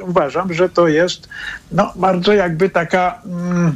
uważam 0.00 0.52
że 0.52 0.68
to 0.68 0.88
jest 0.88 1.28
no, 1.72 1.92
bardzo 1.96 2.32
jakby 2.32 2.70
taka... 2.70 3.22
Mm, 3.26 3.74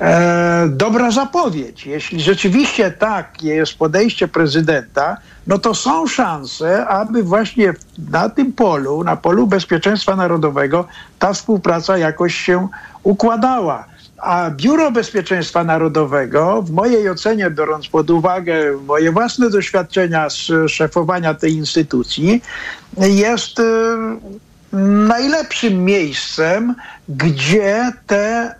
e, 0.00 0.68
dobra 0.68 1.10
zapowiedź. 1.10 1.86
Jeśli 1.86 2.20
rzeczywiście 2.20 2.90
tak 2.90 3.42
jest 3.42 3.74
podejście 3.78 4.28
prezydenta, 4.28 5.16
no 5.46 5.58
to 5.58 5.74
są 5.74 6.06
szanse, 6.06 6.86
aby 6.86 7.22
właśnie 7.22 7.74
na 8.10 8.28
tym 8.28 8.52
polu, 8.52 9.04
na 9.04 9.16
polu 9.16 9.46
bezpieczeństwa 9.46 10.16
narodowego, 10.16 10.84
ta 11.18 11.32
współpraca 11.32 11.98
jakoś 11.98 12.34
się 12.34 12.68
układała. 13.02 13.92
A 14.22 14.50
Biuro 14.50 14.90
Bezpieczeństwa 14.90 15.64
Narodowego, 15.64 16.62
w 16.62 16.70
mojej 16.70 17.10
ocenie, 17.10 17.50
biorąc 17.50 17.88
pod 17.88 18.10
uwagę 18.10 18.54
moje 18.86 19.12
własne 19.12 19.50
doświadczenia 19.50 20.30
z 20.30 20.50
szefowania 20.68 21.34
tej 21.34 21.52
instytucji, 21.52 22.42
jest 22.98 23.58
y, 23.58 23.62
najlepszym 25.08 25.84
miejscem, 25.84 26.74
gdzie 27.08 27.92
te 28.06 28.18
e, 28.18 28.54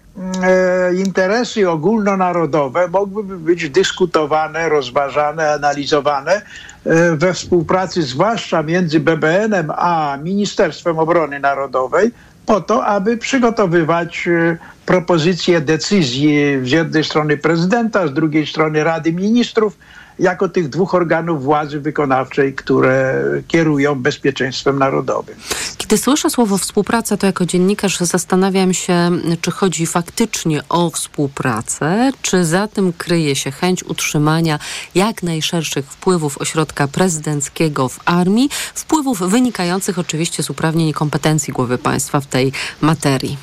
interesy 0.96 1.70
ogólnonarodowe 1.70 2.88
mogłyby 2.88 3.38
być 3.38 3.70
dyskutowane, 3.70 4.68
rozważane, 4.68 5.52
analizowane 5.52 6.32
e, 6.32 7.16
we 7.16 7.34
współpracy 7.34 8.02
zwłaszcza 8.02 8.62
między 8.62 9.00
BBN-em 9.00 9.70
a 9.76 10.18
Ministerstwem 10.22 10.98
Obrony 10.98 11.40
Narodowej 11.40 12.10
po 12.46 12.60
to, 12.60 12.86
aby 12.86 13.16
przygotowywać 13.16 14.28
e, 14.28 14.56
propozycje 14.86 15.60
decyzji 15.60 16.58
z 16.62 16.70
jednej 16.70 17.04
strony 17.04 17.36
prezydenta, 17.36 18.06
z 18.06 18.12
drugiej 18.12 18.46
strony 18.46 18.84
Rady 18.84 19.12
Ministrów, 19.12 19.78
jako 20.18 20.48
tych 20.48 20.68
dwóch 20.68 20.94
organów 20.94 21.44
władzy 21.44 21.80
wykonawczej, 21.80 22.54
które 22.54 23.24
kierują 23.48 23.94
bezpieczeństwem 24.02 24.78
narodowym. 24.78 25.36
Kiedy 25.78 25.98
słyszę 25.98 26.30
słowo 26.30 26.58
współpraca, 26.58 27.16
to 27.16 27.26
jako 27.26 27.46
dziennikarz 27.46 27.98
zastanawiam 28.00 28.74
się, 28.74 29.10
czy 29.40 29.50
chodzi 29.50 29.86
faktycznie 29.86 30.62
o 30.68 30.90
współpracę, 30.90 32.10
czy 32.22 32.44
za 32.44 32.68
tym 32.68 32.92
kryje 32.92 33.36
się 33.36 33.50
chęć 33.50 33.84
utrzymania 33.84 34.58
jak 34.94 35.22
najszerszych 35.22 35.86
wpływów 35.86 36.38
ośrodka 36.38 36.88
prezydenckiego 36.88 37.88
w 37.88 38.00
armii, 38.04 38.50
wpływów 38.74 39.18
wynikających 39.18 39.98
oczywiście 39.98 40.42
z 40.42 40.50
uprawnień 40.50 40.88
i 40.88 40.94
kompetencji 40.94 41.52
głowy 41.52 41.78
państwa 41.78 42.20
w 42.20 42.26
tej 42.26 42.52
materii. 42.80 43.36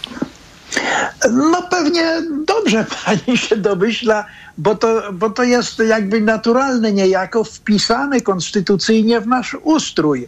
No 1.31 1.61
pewnie 1.61 2.21
dobrze 2.45 2.85
pani 3.05 3.37
się 3.37 3.57
domyśla, 3.57 4.25
bo 4.57 4.75
to, 4.75 5.13
bo 5.13 5.29
to 5.29 5.43
jest 5.43 5.79
jakby 5.79 6.21
naturalne 6.21 6.91
niejako 6.91 7.43
wpisane 7.43 8.21
konstytucyjnie 8.21 9.21
w 9.21 9.27
nasz 9.27 9.57
ustrój. 9.63 10.27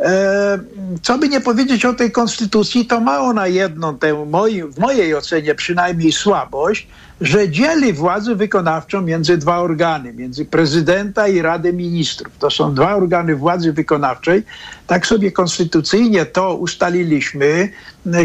E, 0.00 0.58
co 1.02 1.18
by 1.18 1.28
nie 1.28 1.40
powiedzieć 1.40 1.84
o 1.84 1.92
tej 1.92 2.12
konstytucji, 2.12 2.86
to 2.86 3.00
ma 3.00 3.20
ona 3.20 3.46
jedną, 3.46 3.98
tę 3.98 4.26
w 4.70 4.78
mojej 4.78 5.14
ocenie 5.14 5.54
przynajmniej 5.54 6.12
słabość, 6.12 6.86
że 7.22 7.48
dzieli 7.48 7.92
władzę 7.92 8.34
wykonawczą 8.34 9.02
między 9.02 9.38
dwa 9.38 9.58
organy, 9.58 10.12
między 10.12 10.44
prezydenta 10.44 11.28
i 11.28 11.42
Radę 11.42 11.72
Ministrów. 11.72 12.32
To 12.38 12.50
są 12.50 12.74
dwa 12.74 12.94
organy 12.94 13.36
władzy 13.36 13.72
wykonawczej. 13.72 14.42
Tak 14.86 15.06
sobie 15.06 15.32
konstytucyjnie 15.32 16.26
to 16.26 16.54
ustaliliśmy. 16.54 17.68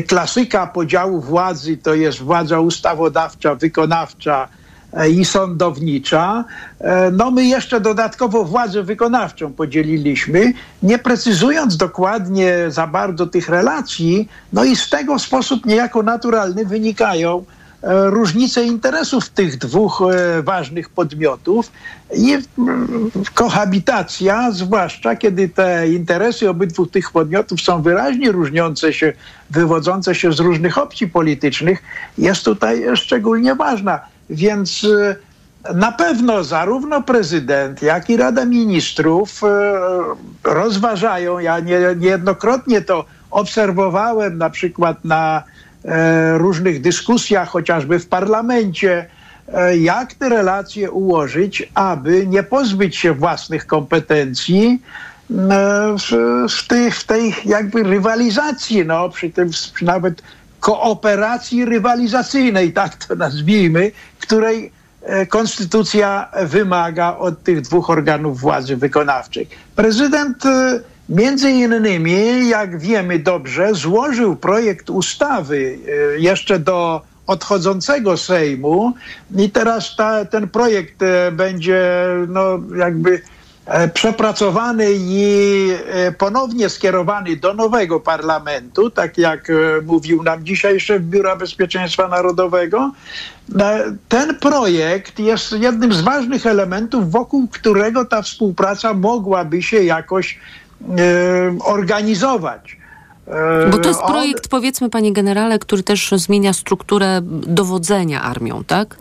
Klasyka 0.07 0.67
podziału 0.67 1.21
władzy 1.21 1.77
to 1.77 1.93
jest 1.95 2.19
władza 2.19 2.59
ustawodawcza, 2.59 3.55
wykonawcza, 3.55 4.47
E, 4.93 5.09
i 5.09 5.25
sądownicza. 5.25 6.45
E, 6.79 7.11
no 7.11 7.31
my 7.31 7.45
jeszcze 7.45 7.81
dodatkowo 7.81 8.43
władzę 8.43 8.83
wykonawczą 8.83 9.53
podzieliliśmy, 9.53 10.53
nie 10.83 10.99
precyzując 10.99 11.77
dokładnie 11.77 12.55
za 12.67 12.87
bardzo 12.87 13.27
tych 13.27 13.49
relacji, 13.49 14.29
no 14.53 14.63
i 14.63 14.75
z 14.75 14.89
tego 14.89 15.17
w 15.17 15.21
sposób 15.21 15.65
niejako 15.65 16.03
naturalny 16.03 16.65
wynikają 16.65 17.37
e, 17.37 17.56
różnice 17.83 18.63
interesów 18.63 19.29
tych 19.29 19.57
dwóch 19.57 20.01
ważnych 20.43 20.89
podmiotów 20.89 21.71
i 22.15 22.37
kohabitacja, 23.33 24.51
zwłaszcza 24.51 25.15
kiedy 25.15 25.49
te 25.49 25.87
interesy 25.87 26.49
obydwu 26.49 26.85
tych 26.85 27.11
podmiotów 27.11 27.61
są 27.61 27.81
wyraźnie 27.81 28.31
różniące 28.31 28.93
się, 28.93 29.13
wywodzące 29.49 30.15
się 30.15 30.33
z 30.33 30.39
różnych 30.39 30.77
opcji 30.77 31.07
politycznych, 31.07 31.83
jest 32.17 32.45
tutaj 32.45 32.83
szczególnie 32.95 33.55
ważna. 33.55 33.99
Więc 34.29 34.83
y, 34.83 35.15
na 35.73 35.91
pewno 35.91 36.43
zarówno 36.43 37.01
prezydent, 37.01 37.81
jak 37.81 38.09
i 38.09 38.17
Rada 38.17 38.45
Ministrów 38.45 39.41
rozważają, 40.43 41.39
ja 41.39 41.59
niejednokrotnie 41.95 42.81
to 42.81 43.05
obserwowałem 43.31 44.37
na 44.37 44.49
przykład 44.49 45.05
na 45.05 45.43
e, 45.43 45.56
różnych 46.37 46.81
dyskusjach, 46.81 47.49
chociażby 47.49 47.99
w 47.99 48.07
parlamencie, 48.07 49.05
e, 49.53 49.77
jak 49.77 50.13
te 50.13 50.29
relacje 50.29 50.91
ułożyć, 50.91 51.69
aby 51.73 52.27
nie 52.27 52.43
pozbyć 52.43 52.95
się 52.95 53.13
własnych 53.13 53.67
kompetencji 53.67 54.81
e, 55.31 55.35
w, 55.97 56.11
w, 56.49 56.67
tej, 56.67 56.91
w 56.91 57.03
tej 57.03 57.35
jakby 57.45 57.83
rywalizacji, 57.83 58.85
no, 58.85 59.09
przy 59.09 59.29
tym 59.29 59.49
przy 59.49 59.85
nawet 59.85 60.21
kooperacji 60.59 61.65
rywalizacyjnej, 61.65 62.73
tak 62.73 63.05
to 63.05 63.15
nazwijmy, 63.15 63.91
której 64.19 64.71
e, 65.01 65.25
konstytucja 65.25 66.29
wymaga 66.43 67.17
od 67.17 67.43
tych 67.43 67.61
dwóch 67.61 67.89
organów 67.89 68.39
władzy 68.39 68.77
wykonawczej. 68.77 69.47
Prezydent 69.75 70.45
e, 70.45 70.79
między 71.09 71.51
innymi, 71.51 72.49
jak 72.49 72.79
wiemy 72.79 73.19
dobrze, 73.19 73.73
złożył 73.73 74.35
projekt 74.35 74.89
ustawy 74.89 75.79
e, 76.15 76.19
jeszcze 76.19 76.59
do 76.59 77.01
odchodzącego 77.27 78.17
Sejmu 78.17 78.93
i 79.35 79.49
teraz 79.49 79.95
ta, 79.95 80.25
ten 80.25 80.47
projekt 80.47 80.99
będzie 81.31 82.05
no, 82.27 82.59
jakby 82.77 83.21
E, 83.67 83.87
przepracowany 83.87 84.87
i 84.93 85.69
e, 85.87 86.11
ponownie 86.11 86.69
skierowany 86.69 87.35
do 87.35 87.53
nowego 87.53 87.99
parlamentu, 87.99 88.89
tak 88.89 89.17
jak 89.17 89.49
e, 89.49 89.53
mówił 89.85 90.23
nam 90.23 90.45
dzisiaj 90.45 90.79
szef 90.79 91.01
Biura 91.01 91.35
Bezpieczeństwa 91.35 92.07
Narodowego. 92.07 92.91
Ten 94.09 94.35
projekt 94.35 95.19
jest 95.19 95.51
jednym 95.51 95.93
z 95.93 96.01
ważnych 96.01 96.45
elementów, 96.45 97.11
wokół 97.11 97.47
którego 97.47 98.05
ta 98.05 98.21
współpraca 98.21 98.93
mogłaby 98.93 99.63
się 99.63 99.83
jakoś 99.83 100.39
organizować. 101.63 102.77
Bo 103.71 103.77
to 103.77 103.89
jest 103.89 104.01
projekt, 104.01 104.45
On... 104.45 104.49
powiedzmy, 104.49 104.89
panie 104.89 105.13
generale, 105.13 105.59
który 105.59 105.83
też 105.83 106.11
zmienia 106.15 106.53
strukturę 106.53 107.19
dowodzenia 107.47 108.21
armią, 108.21 108.63
tak? 108.63 108.97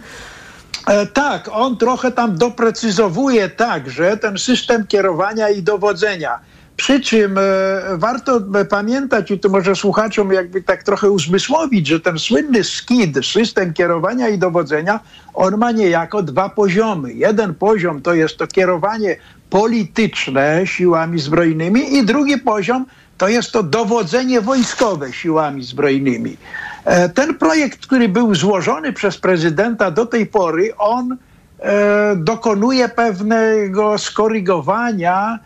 E, 0.86 1.06
tak, 1.06 1.50
on 1.52 1.76
trochę 1.76 2.12
tam 2.12 2.38
doprecyzowuje 2.38 3.48
także 3.48 4.16
ten 4.16 4.38
system 4.38 4.86
kierowania 4.86 5.48
i 5.48 5.62
dowodzenia. 5.62 6.38
Przy 6.76 7.00
czym 7.00 7.38
e, 7.38 7.42
warto 7.94 8.40
pamiętać, 8.70 9.30
i 9.30 9.38
to 9.38 9.48
może 9.48 9.76
słuchaczom 9.76 10.32
jakby 10.32 10.62
tak 10.62 10.82
trochę 10.82 11.10
uzmysłowić, 11.10 11.86
że 11.86 12.00
ten 12.00 12.18
słynny 12.18 12.64
SKID, 12.64 13.26
system 13.26 13.72
kierowania 13.72 14.28
i 14.28 14.38
dowodzenia, 14.38 15.00
on 15.34 15.56
ma 15.56 15.72
niejako 15.72 16.22
dwa 16.22 16.48
poziomy. 16.48 17.12
Jeden 17.12 17.54
poziom 17.54 18.02
to 18.02 18.14
jest 18.14 18.36
to 18.36 18.46
kierowanie 18.46 19.16
polityczne 19.50 20.66
siłami 20.66 21.18
zbrojnymi 21.18 21.94
i 21.94 22.04
drugi 22.04 22.38
poziom 22.38 22.86
to 23.18 23.28
jest 23.28 23.52
to 23.52 23.62
dowodzenie 23.62 24.40
wojskowe 24.40 25.12
siłami 25.12 25.64
zbrojnymi. 25.64 26.36
E, 26.84 27.08
ten 27.08 27.34
projekt, 27.34 27.86
który 27.86 28.08
był 28.08 28.34
złożony 28.34 28.92
przez 28.92 29.18
prezydenta 29.18 29.90
do 29.90 30.06
tej 30.06 30.26
pory, 30.26 30.76
on 30.78 31.16
e, 31.58 32.16
dokonuje 32.16 32.88
pewnego 32.88 33.98
skorygowania 33.98 35.38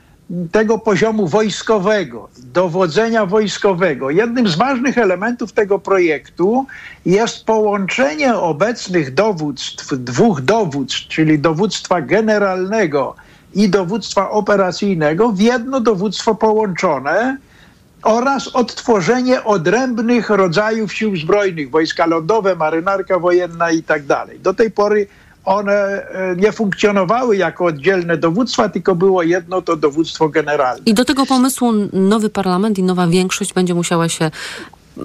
tego 0.52 0.78
poziomu 0.78 1.26
wojskowego, 1.28 2.28
dowodzenia 2.38 3.26
wojskowego. 3.26 4.10
Jednym 4.10 4.48
z 4.48 4.56
ważnych 4.56 4.98
elementów 4.98 5.52
tego 5.52 5.78
projektu 5.78 6.66
jest 7.06 7.44
połączenie 7.44 8.34
obecnych 8.34 9.14
dowództw, 9.14 9.96
dwóch 9.96 10.40
dowództw, 10.40 11.08
czyli 11.08 11.38
dowództwa 11.38 12.00
generalnego 12.00 13.14
i 13.54 13.68
dowództwa 13.68 14.30
operacyjnego 14.30 15.32
w 15.32 15.40
jedno 15.40 15.80
dowództwo 15.80 16.34
połączone, 16.34 17.36
oraz 18.02 18.48
odtworzenie 18.48 19.44
odrębnych 19.44 20.30
rodzajów 20.30 20.92
sił 20.92 21.16
zbrojnych, 21.16 21.70
wojska 21.70 22.06
lądowe, 22.06 22.56
marynarka 22.56 23.18
wojenna 23.18 23.70
i 23.70 23.82
tak 23.82 24.04
dalej. 24.04 24.40
Do 24.40 24.54
tej 24.54 24.70
pory 24.70 25.06
one 25.44 25.72
e, 25.72 26.36
nie 26.36 26.52
funkcjonowały 26.52 27.36
jako 27.36 27.64
oddzielne 27.64 28.16
dowództwa, 28.16 28.68
tylko 28.68 28.94
było 28.94 29.22
jedno 29.22 29.62
to 29.62 29.76
dowództwo 29.76 30.28
generalne. 30.28 30.82
I 30.86 30.94
do 30.94 31.04
tego 31.04 31.26
pomysłu 31.26 31.72
nowy 31.92 32.30
parlament 32.30 32.78
i 32.78 32.82
nowa 32.82 33.06
większość 33.06 33.52
będzie 33.52 33.74
musiała 33.74 34.08
się 34.08 34.30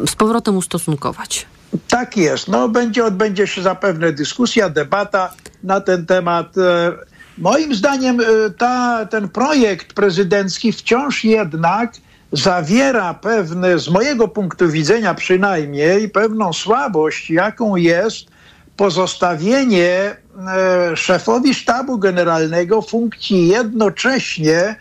z 0.08 0.15
powrotem 0.15 0.58
ustosunkować. 0.58 1.45
Tak 1.88 2.17
jest. 2.17 2.48
No, 2.48 2.69
będzie, 2.69 3.06
odbędzie 3.06 3.48
się 3.48 3.62
zapewne 3.62 4.13
dyskusja, 4.13 4.69
debata 4.69 5.34
na 5.63 5.82
ten 5.82 6.06
temat. 6.06 6.58
E, 6.58 6.91
Moim 7.38 7.76
zdaniem 7.76 8.19
e, 8.19 8.24
ta, 8.58 9.06
ten 9.06 9.30
projekt 9.30 9.93
prezydencki 9.93 10.71
wciąż 10.71 11.24
jednak 11.24 11.93
zawiera 12.32 13.13
pewne, 13.13 13.80
z 13.80 13.89
mojego 13.89 14.28
punktu 14.28 14.69
widzenia 14.69 15.13
przynajmniej, 15.13 16.10
pewną 16.10 16.54
słabość, 16.54 17.30
jaką 17.30 17.76
jest 17.76 18.35
pozostawienie 18.77 19.89
e, 19.91 20.97
szefowi 20.97 21.53
sztabu 21.53 21.97
generalnego 21.97 22.81
funkcji 22.81 23.47
jednocześnie 23.47 24.75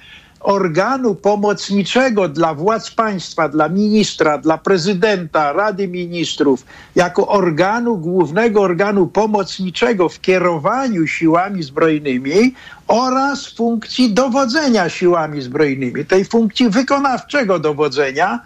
organu 0.45 1.15
pomocniczego 1.15 2.29
dla 2.29 2.55
władz 2.55 2.91
państwa, 2.91 3.49
dla 3.49 3.69
ministra, 3.69 4.39
dla 4.39 4.59
prezydenta, 4.59 5.53
Rady 5.53 5.89
Ministrów, 5.89 6.65
jako 6.95 7.29
organu, 7.29 7.97
głównego 7.97 8.61
organu 8.61 9.07
pomocniczego 9.07 10.09
w 10.09 10.21
kierowaniu 10.21 11.07
siłami 11.07 11.63
zbrojnymi 11.63 12.55
oraz 12.89 13.47
funkcji 13.47 14.13
dowodzenia 14.15 14.89
siłami 14.89 15.43
zbrojnymi, 15.43 16.05
tej 16.05 16.25
funkcji 16.25 16.71
wykonawczego 16.71 17.59
dowodzenia. 17.59 18.41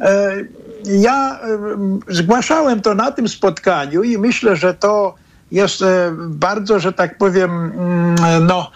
E, 0.00 0.44
ja 0.84 1.40
e, 1.40 1.58
zgłaszałem 2.08 2.80
to 2.80 2.94
na 2.94 3.12
tym 3.12 3.28
spotkaniu 3.28 4.02
i 4.02 4.18
myślę, 4.18 4.56
że 4.56 4.74
to 4.74 5.14
jest 5.52 5.82
e, 5.82 6.12
bardzo, 6.18 6.78
że 6.78 6.92
tak 6.92 7.18
powiem, 7.18 7.50
mm, 7.50 8.46
no, 8.46 8.70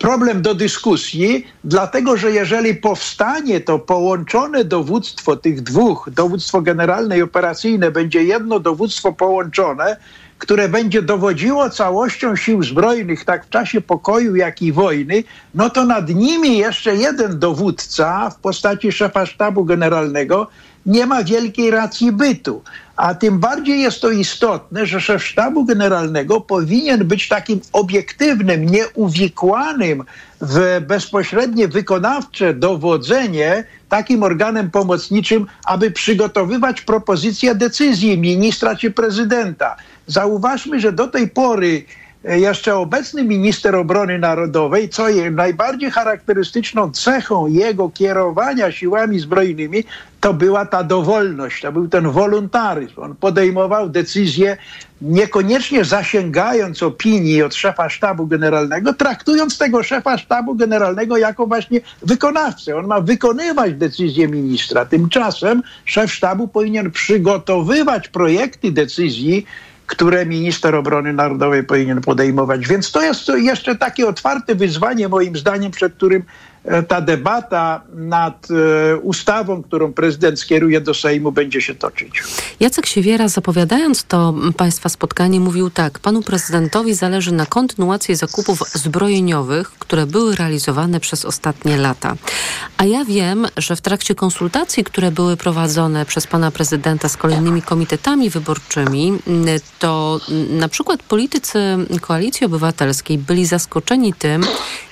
problem 0.00 0.42
do 0.42 0.54
dyskusji, 0.54 1.46
dlatego 1.64 2.16
że 2.16 2.32
jeżeli 2.32 2.74
powstanie 2.74 3.60
to 3.60 3.78
połączone 3.78 4.64
dowództwo 4.64 5.36
tych 5.36 5.62
dwóch, 5.62 6.08
dowództwo 6.12 6.62
generalne 6.62 7.18
i 7.18 7.22
operacyjne, 7.22 7.90
będzie 7.90 8.24
jedno 8.24 8.60
dowództwo 8.60 9.12
połączone, 9.12 9.96
które 10.44 10.68
będzie 10.68 11.02
dowodziło 11.02 11.70
całością 11.70 12.36
sił 12.36 12.62
zbrojnych, 12.62 13.24
tak 13.24 13.46
w 13.46 13.50
czasie 13.50 13.80
pokoju, 13.80 14.36
jak 14.36 14.62
i 14.62 14.72
wojny, 14.72 15.24
no 15.54 15.70
to 15.70 15.84
nad 15.84 16.08
nimi 16.08 16.58
jeszcze 16.58 16.96
jeden 16.96 17.38
dowódca 17.38 18.30
w 18.30 18.36
postaci 18.36 18.92
szefa 18.92 19.26
sztabu 19.26 19.64
generalnego 19.64 20.48
nie 20.86 21.06
ma 21.06 21.24
wielkiej 21.24 21.70
racji 21.70 22.12
bytu. 22.12 22.62
A 22.96 23.14
tym 23.14 23.38
bardziej 23.38 23.80
jest 23.80 24.00
to 24.00 24.10
istotne, 24.10 24.86
że 24.86 25.00
szef 25.00 25.24
sztabu 25.24 25.64
generalnego 25.64 26.40
powinien 26.40 27.04
być 27.04 27.28
takim 27.28 27.60
obiektywnym, 27.72 28.66
nieuwikłanym 28.66 30.04
w 30.40 30.80
bezpośrednie 30.86 31.68
wykonawcze 31.68 32.54
dowodzenie 32.54 33.64
takim 33.88 34.22
organem 34.22 34.70
pomocniczym, 34.70 35.46
aby 35.64 35.90
przygotowywać 35.90 36.80
propozycje 36.80 37.54
decyzji 37.54 38.18
ministra 38.18 38.76
czy 38.76 38.90
prezydenta. 38.90 39.76
Zauważmy, 40.06 40.80
że 40.80 40.92
do 40.92 41.06
tej 41.06 41.28
pory 41.28 41.84
e, 42.24 42.40
jeszcze 42.40 42.76
obecny 42.76 43.24
minister 43.24 43.76
obrony 43.76 44.18
narodowej, 44.18 44.88
co 44.88 45.08
jest 45.08 45.36
najbardziej 45.36 45.90
charakterystyczną 45.90 46.90
cechą 46.90 47.46
jego 47.46 47.90
kierowania 47.90 48.72
siłami 48.72 49.18
zbrojnymi, 49.18 49.84
to 50.20 50.34
była 50.34 50.66
ta 50.66 50.84
dowolność, 50.84 51.62
to 51.62 51.72
był 51.72 51.88
ten 51.88 52.10
wolontaryzm. 52.10 53.00
On 53.00 53.14
podejmował 53.16 53.88
decyzje 53.88 54.56
niekoniecznie 55.02 55.84
zasięgając 55.84 56.82
opinii 56.82 57.42
od 57.42 57.54
szefa 57.54 57.88
sztabu 57.88 58.26
generalnego, 58.26 58.92
traktując 58.92 59.58
tego 59.58 59.82
szefa 59.82 60.18
sztabu 60.18 60.54
generalnego 60.54 61.16
jako 61.16 61.46
właśnie 61.46 61.80
wykonawcę. 62.02 62.76
On 62.76 62.86
ma 62.86 63.00
wykonywać 63.00 63.74
decyzje 63.74 64.28
ministra. 64.28 64.84
Tymczasem 64.84 65.62
szef 65.84 66.12
sztabu 66.12 66.48
powinien 66.48 66.90
przygotowywać 66.90 68.08
projekty 68.08 68.72
decyzji, 68.72 69.46
które 69.86 70.26
minister 70.26 70.74
obrony 70.74 71.12
narodowej 71.12 71.64
powinien 71.64 72.00
podejmować. 72.00 72.68
Więc 72.68 72.92
to 72.92 73.02
jest 73.02 73.28
jeszcze 73.28 73.76
takie 73.76 74.06
otwarte 74.06 74.54
wyzwanie, 74.54 75.08
moim 75.08 75.36
zdaniem, 75.36 75.72
przed 75.72 75.94
którym 75.94 76.22
ta 76.88 77.00
debata 77.00 77.82
nad 77.94 78.48
e, 78.50 78.96
ustawą, 78.96 79.62
którą 79.62 79.92
prezydent 79.92 80.40
skieruje 80.40 80.80
do 80.80 80.94
Sejmu, 80.94 81.32
będzie 81.32 81.60
się 81.60 81.74
toczyć. 81.74 82.22
Jacek 82.60 82.86
Siewiera, 82.86 83.28
zapowiadając 83.28 84.04
to 84.04 84.34
Państwa 84.56 84.88
spotkanie, 84.88 85.40
mówił 85.40 85.70
tak: 85.70 85.98
Panu 85.98 86.22
prezydentowi 86.22 86.94
zależy 86.94 87.32
na 87.32 87.46
kontynuacji 87.46 88.14
zakupów 88.14 88.62
zbrojeniowych, 88.72 89.70
które 89.70 90.06
były 90.06 90.36
realizowane 90.36 91.00
przez 91.00 91.24
ostatnie 91.24 91.76
lata. 91.76 92.14
A 92.76 92.84
ja 92.84 93.04
wiem, 93.04 93.46
że 93.56 93.76
w 93.76 93.80
trakcie 93.80 94.14
konsultacji, 94.14 94.84
które 94.84 95.10
były 95.10 95.36
prowadzone 95.36 96.06
przez 96.06 96.26
pana 96.26 96.50
prezydenta 96.50 97.08
z 97.08 97.16
kolejnymi 97.16 97.62
komitetami 97.62 98.30
wyborczymi, 98.30 99.12
to 99.78 100.20
na 100.50 100.68
przykład 100.68 101.02
politycy 101.02 101.58
Koalicji 102.00 102.46
Obywatelskiej 102.46 103.18
byli 103.18 103.46
zaskoczeni 103.46 104.12
tym, 104.12 104.44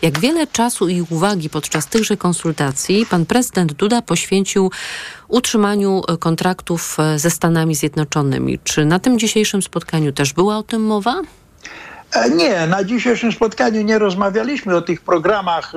jak 0.03 0.19
wiele 0.19 0.47
czasu 0.47 0.89
i 0.89 1.03
uwagi 1.11 1.51
pod 1.51 1.62
podczas 1.63 1.87
tychże 1.87 2.17
konsultacji 2.17 3.07
pan 3.11 3.27
prezydent 3.27 3.73
Duda 3.73 4.03
poświęcił 4.03 4.71
utrzymaniu 5.29 6.03
e, 6.09 6.17
kontraktów 6.17 6.97
e, 6.99 7.19
ze 7.19 7.31
Stanami 7.31 7.75
Zjednoczonymi. 7.75 8.59
Czy 8.65 8.85
na 8.85 8.99
tym 8.99 9.19
dzisiejszym 9.19 9.63
spotkaniu 9.63 10.13
też 10.13 10.33
była 10.33 10.59
o 10.59 10.63
tym 10.63 10.83
mowa? 10.83 11.21
E, 12.13 12.31
nie, 12.31 12.67
na 12.67 12.85
dzisiejszym 12.85 13.33
spotkaniu 13.33 13.83
nie 13.83 13.99
rozmawialiśmy 13.99 14.77
o 14.77 14.83
tych 14.83 15.01
programach 15.01 15.73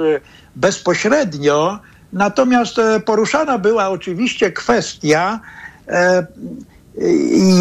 bezpośrednio, 0.56 1.80
natomiast 2.14 2.76
poruszana 3.06 3.58
była 3.58 3.90
oczywiście 3.90 4.52
kwestia 4.52 5.40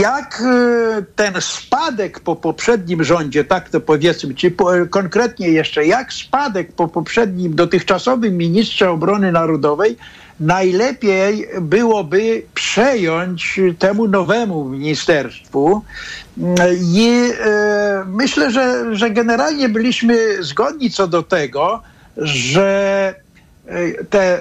jak 0.00 0.42
e, 0.46 1.02
ten 1.16 1.34
spadek 1.40 2.20
po 2.20 2.36
poprzednim 2.36 3.04
rządzie, 3.04 3.44
tak 3.44 3.68
to 3.68 3.80
powiedzmy, 3.80 4.34
czy 4.34 4.50
po, 4.50 4.70
konkretnie 4.90 5.48
jeszcze, 5.48 5.86
jak 5.86 6.12
spadek 6.12 6.72
po 6.72 6.88
poprzednim 6.88 7.54
dotychczasowym 7.54 8.36
ministrze 8.36 8.90
obrony 8.90 9.32
narodowej 9.32 9.96
najlepiej 10.40 11.48
byłoby 11.60 12.42
przejąć 12.54 13.60
temu 13.78 14.08
nowemu 14.08 14.64
ministerstwu. 14.64 15.82
I 16.94 17.30
e, 17.40 18.04
myślę, 18.06 18.50
że, 18.50 18.96
że 18.96 19.10
generalnie 19.10 19.68
byliśmy 19.68 20.42
zgodni 20.42 20.90
co 20.90 21.06
do 21.06 21.22
tego, 21.22 21.82
że 22.16 23.14
te 24.10 24.40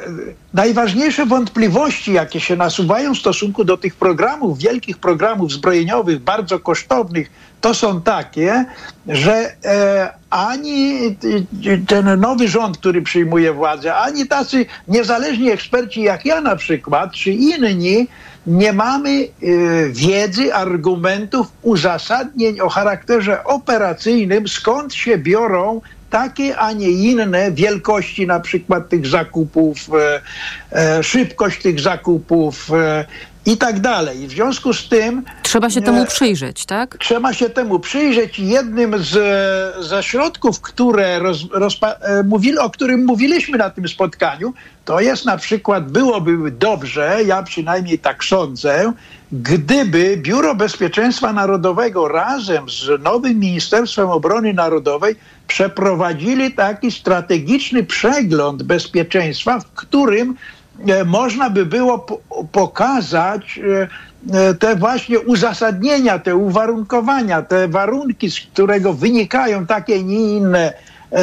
najważniejsze 0.54 1.26
wątpliwości, 1.26 2.14
jakie 2.14 2.40
się 2.40 2.56
nasuwają 2.56 3.16
w 3.16 3.18
stosunku 3.18 3.64
do 3.64 3.78
tych 3.78 3.96
programów, 3.96 4.60
wielkich 4.60 4.98
programów 4.98 5.52
zbrojeniowych, 5.52 6.20
bardzo 6.20 6.60
kosztownych, 6.60 7.32
to 7.62 7.74
są 7.74 8.02
takie, 8.02 8.66
że 9.08 9.56
e, 9.66 10.14
ani 10.30 11.00
ten 11.88 12.20
nowy 12.20 12.48
rząd, 12.48 12.78
który 12.78 13.02
przyjmuje 13.02 13.54
władzę, 13.54 13.96
ani 13.96 14.28
tacy 14.28 14.66
niezależni 14.88 15.52
eksperci 15.52 16.02
jak 16.02 16.26
ja 16.26 16.42
na 16.42 16.56
przykład, 16.56 17.12
czy 17.12 17.32
inni, 17.32 18.08
nie 18.48 18.74
mamy 18.74 19.10
e, 19.10 19.28
wiedzy, 19.90 20.54
argumentów, 20.54 21.48
uzasadnień 21.62 22.60
o 22.60 22.70
charakterze 22.70 23.44
operacyjnym, 23.44 24.48
skąd 24.48 24.94
się 24.94 25.18
biorą 25.18 25.82
takie, 26.14 26.58
a 26.58 26.72
nie 26.72 26.90
inne 26.90 27.52
wielkości 27.52 28.28
na 28.28 28.40
przykład 28.40 28.90
tych 28.90 29.08
zakupów, 29.08 29.78
e, 29.94 30.22
e, 30.72 31.04
szybkość 31.04 31.62
tych 31.62 31.80
zakupów 31.80 32.72
e, 32.74 33.06
i 33.46 33.58
tak 33.58 33.80
dalej. 33.80 34.28
W 34.28 34.32
związku 34.32 34.74
z 34.74 34.90
tym. 34.90 35.24
Trzeba 35.44 35.70
się 35.70 35.82
temu 35.82 36.06
przyjrzeć, 36.06 36.66
tak? 36.66 36.98
Trzeba 37.00 37.34
się 37.34 37.50
temu 37.50 37.80
przyjrzeć. 37.80 38.40
Jednym 38.40 39.04
z, 39.04 39.12
ze 39.86 40.04
środków, 40.04 40.62
które 40.62 41.20
roz, 41.20 41.46
rozpa, 41.52 41.96
mówili, 42.26 42.58
o 42.58 42.70
którym 42.70 43.06
mówiliśmy 43.06 43.58
na 43.58 43.70
tym 43.70 43.88
spotkaniu, 43.88 44.54
to 44.86 45.00
jest 45.00 45.26
na 45.26 45.38
przykład, 45.38 45.92
byłoby 45.92 46.52
dobrze, 46.52 47.18
ja 47.26 47.44
przynajmniej 47.44 48.00
tak 48.00 48.24
sądzę, 48.24 48.94
gdyby 49.32 50.18
Biuro 50.18 50.56
Bezpieczeństwa 50.56 51.34
Narodowego 51.34 52.08
razem 52.08 52.70
z 52.70 53.04
nowym 53.04 53.40
Ministerstwem 53.40 54.10
Obrony 54.10 54.54
Narodowej 54.54 55.16
przeprowadzili 55.48 56.52
taki 56.52 56.92
strategiczny 56.92 57.84
przegląd 57.84 58.64
bezpieczeństwa, 58.64 59.60
w 59.60 59.66
którym 59.66 60.36
e, 60.88 61.06
można 61.06 61.50
by 61.50 61.66
było 61.66 62.22
pokazać 62.52 63.60
e, 63.60 63.88
e, 64.50 64.54
te 64.54 64.76
właśnie 64.76 65.20
uzasadnienia, 65.20 66.20
te 66.20 66.36
uwarunkowania, 66.36 67.42
te 67.42 67.68
warunki, 67.68 68.32
z 68.32 68.40
którego 68.40 68.94
wynikają 68.94 69.66
takie, 69.66 70.04
nie 70.04 70.36
inne 70.36 70.74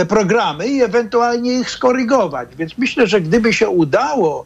programy 0.09 0.66
i 0.66 0.83
ewentualnie 0.83 1.53
ich 1.53 1.70
skorygować. 1.70 2.48
Więc 2.57 2.79
myślę, 2.79 3.07
że 3.07 3.20
gdyby 3.20 3.53
się 3.53 3.68
udało 3.68 4.44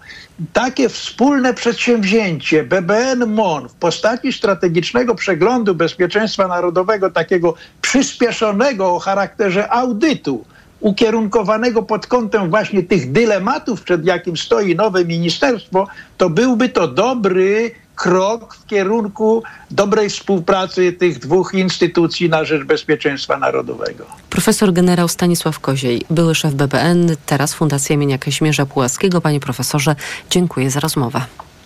takie 0.53 0.89
wspólne 0.89 1.55
przedsięwzięcie 1.55 2.65
BBN-MON 2.65 3.69
w 3.69 3.75
postaci 3.75 4.33
strategicznego 4.33 5.15
przeglądu 5.15 5.75
bezpieczeństwa 5.75 6.49
narodowego, 6.49 7.11
takiego 7.11 7.55
przyspieszonego 7.81 8.95
o 8.95 8.99
charakterze 8.99 9.73
audytu, 9.73 10.45
ukierunkowanego 10.81 11.83
pod 11.83 12.07
kątem 12.07 12.51
właśnie 12.51 12.83
tych 12.83 13.13
dylematów, 13.13 13.83
przed 13.83 14.07
jakim 14.07 14.37
stoi 14.37 14.77
nowe 14.77 15.05
ministerstwo, 15.05 15.87
to 16.19 16.31
byłby 16.31 16.69
to 16.69 16.89
dobry 16.89 17.71
krok 17.95 18.55
w 18.55 18.67
kierunku 18.67 19.43
dobrej 19.71 20.11
współpracy 20.11 20.93
tych 20.93 21.19
dwóch 21.19 21.55
instytucji 21.55 22.29
na 22.29 22.45
rzecz 22.45 22.65
bezpieczeństwa 22.65 23.39
narodowego. 23.39 24.05
Profesor 24.31 24.73
generał 24.73 25.09
Stanisław 25.09 25.61
Koziej, 25.61 26.03
były 26.11 26.35
szef 26.35 26.55
BBN, 26.55 27.17
teraz 27.27 27.55
Fundacja 27.55 27.95
imienia 27.95 28.19
Kaźmierza 28.19 28.67
Pułaskiego. 28.67 29.21
Panie 29.21 29.41
profesorze, 29.41 29.97
dziękuję 30.31 30.71
za 30.71 30.81
rozmowę. 30.81 31.21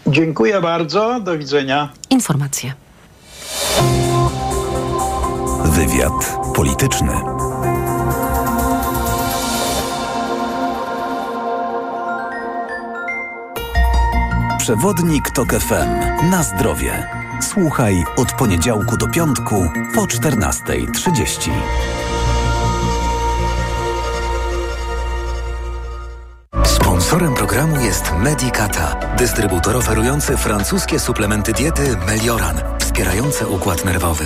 Dziękuję 0.06 0.60
bardzo, 0.60 1.20
do 1.20 1.38
widzenia. 1.38 1.92
Informacje. 2.10 2.72
Wywiad 5.64 6.36
polityczny. 6.54 7.12
Przewodnik 14.68 15.30
TOK 15.30 15.48
FM. 15.52 15.88
Na 16.30 16.42
zdrowie. 16.42 17.08
Słuchaj 17.40 18.04
od 18.16 18.32
poniedziałku 18.32 18.96
do 18.96 19.08
piątku 19.08 19.68
po 19.94 20.00
14.30. 20.00 21.50
Sponsorem 26.64 27.34
programu 27.34 27.80
jest 27.80 28.12
Medicata, 28.18 29.00
dystrybutor 29.18 29.76
oferujący 29.76 30.36
francuskie 30.36 31.00
suplementy 31.00 31.52
diety 31.52 31.96
Melioran, 32.06 32.56
wspierające 32.78 33.48
układ 33.48 33.84
nerwowy. 33.84 34.24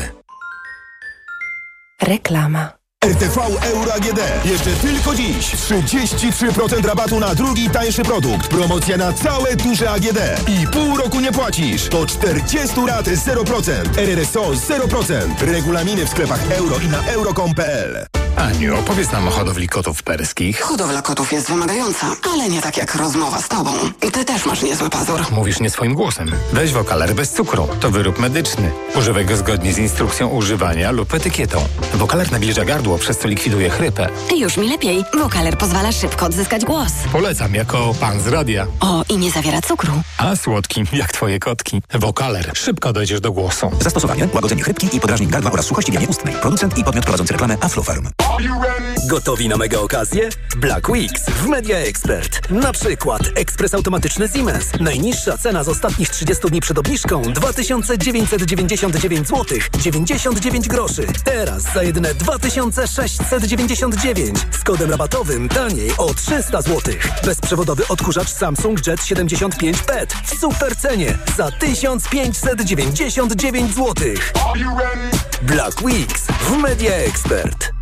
Reklama. 2.02 2.81
RTV 3.02 3.40
Euro 3.62 3.94
AGD. 3.94 4.20
Jeszcze 4.44 4.70
tylko 4.70 5.14
dziś 5.14 5.54
33% 5.54 6.84
rabatu 6.84 7.20
na 7.20 7.34
drugi 7.34 7.70
tańszy 7.70 8.02
produkt. 8.02 8.48
Promocja 8.48 8.96
na 8.96 9.12
całe 9.12 9.56
duże 9.56 9.90
AGD. 9.90 10.18
I 10.48 10.66
pół 10.66 10.96
roku 10.96 11.20
nie 11.20 11.32
płacisz. 11.32 11.88
To 11.88 12.06
40 12.06 12.80
lat 12.86 13.06
0%. 13.06 13.98
RRSO 13.98 14.42
0%. 14.42 15.40
Regulaminy 15.40 16.06
w 16.06 16.08
sklepach 16.08 16.50
euro 16.50 16.76
i 16.78 16.86
na 16.86 17.02
euro.com.pl. 17.06 18.06
Aniu, 18.36 18.78
opowiedz 18.78 19.12
nam 19.12 19.28
o 19.28 19.30
hodowli 19.30 19.68
kotów 19.68 20.02
perskich. 20.02 20.60
Hodowla 20.60 21.02
kotów 21.02 21.32
jest 21.32 21.48
wymagająca, 21.48 22.06
ale 22.34 22.48
nie 22.48 22.62
tak 22.62 22.76
jak 22.76 22.94
rozmowa 22.94 23.42
z 23.42 23.48
tobą. 23.48 23.70
Ty 24.12 24.24
też 24.24 24.46
masz 24.46 24.62
niezły 24.62 24.90
pazur. 24.90 25.20
Mówisz 25.32 25.60
nie 25.60 25.70
swoim 25.70 25.94
głosem. 25.94 26.30
Weź 26.52 26.72
wokaler 26.72 27.14
bez 27.14 27.30
cukru. 27.30 27.68
To 27.80 27.90
wyrób 27.90 28.18
medyczny. 28.18 28.70
Używaj 28.94 29.26
go 29.26 29.36
zgodnie 29.36 29.72
z 29.72 29.78
instrukcją 29.78 30.28
używania 30.28 30.90
lub 30.90 31.14
etykietą. 31.14 31.64
Wokaler 31.94 32.32
nawilża 32.32 32.64
gardło, 32.64 32.91
przez 32.98 33.18
co 33.18 33.28
likwiduje 33.28 33.70
chrypę. 33.70 34.08
Już 34.36 34.56
mi 34.56 34.68
lepiej. 34.68 35.04
Wokaler 35.18 35.58
pozwala 35.58 35.92
szybko 35.92 36.26
odzyskać 36.26 36.64
głos. 36.64 36.92
Polecam 37.12 37.54
jako 37.54 37.94
pan 38.00 38.20
z 38.20 38.26
radia. 38.26 38.66
O, 38.80 39.04
i 39.08 39.16
nie 39.16 39.30
zawiera 39.30 39.62
cukru. 39.62 39.92
A 40.18 40.36
słodki, 40.36 40.84
jak 40.92 41.12
twoje 41.12 41.38
kotki. 41.38 41.82
Wokaler. 41.94 42.50
Szybko 42.54 42.92
dojdziesz 42.92 43.20
do 43.20 43.32
głosu. 43.32 43.70
Zastosowanie, 43.80 44.28
łagodzenie 44.34 44.62
chrypki 44.62 44.96
i 44.96 45.00
podrażnień 45.00 45.30
gardła 45.30 45.52
oraz 45.52 45.66
suchości 45.66 45.92
wianie 45.92 46.08
ustnej. 46.08 46.34
Producent 46.34 46.78
i 46.78 46.84
podmiot 46.84 47.04
prowadzący 47.04 47.32
reklamę 47.32 47.56
Aflofarm. 47.60 48.08
Gotowi 49.06 49.48
na 49.48 49.56
mega 49.56 49.78
okazję? 49.78 50.28
Black 50.56 50.88
Weeks 50.88 51.22
w 51.26 51.46
Media 51.46 51.78
Expert. 51.78 52.50
Na 52.50 52.72
przykład 52.72 53.22
ekspres 53.34 53.74
automatyczny 53.74 54.28
Siemens. 54.28 54.70
Najniższa 54.80 55.38
cena 55.38 55.64
z 55.64 55.68
ostatnich 55.68 56.10
30 56.10 56.48
dni 56.48 56.60
przed 56.60 56.78
obniżką 56.78 57.22
2999 57.22 59.28
zł 59.28 59.58
99 59.78 60.68
groszy. 60.68 61.06
Teraz 61.24 61.62
za 61.74 61.82
jedyne 61.82 62.14
2699 62.14 64.38
z 64.50 64.64
kodem 64.64 64.90
rabatowym 64.90 65.48
taniej 65.48 65.90
o 65.98 66.14
300 66.14 66.62
zł. 66.62 66.94
Bezprzewodowy 67.24 67.88
odkurzacz 67.88 68.28
Samsung 68.28 68.86
Jet 68.86 69.04
75 69.04 69.82
PET 69.82 70.14
w 70.24 70.40
super 70.40 70.76
cenie 70.76 71.18
za 71.36 71.50
1599 71.50 73.74
zł. 73.74 73.94
Black 75.42 75.82
Weeks 75.82 76.26
w 76.26 76.56
Media 76.56 76.94
Expert. 76.94 77.81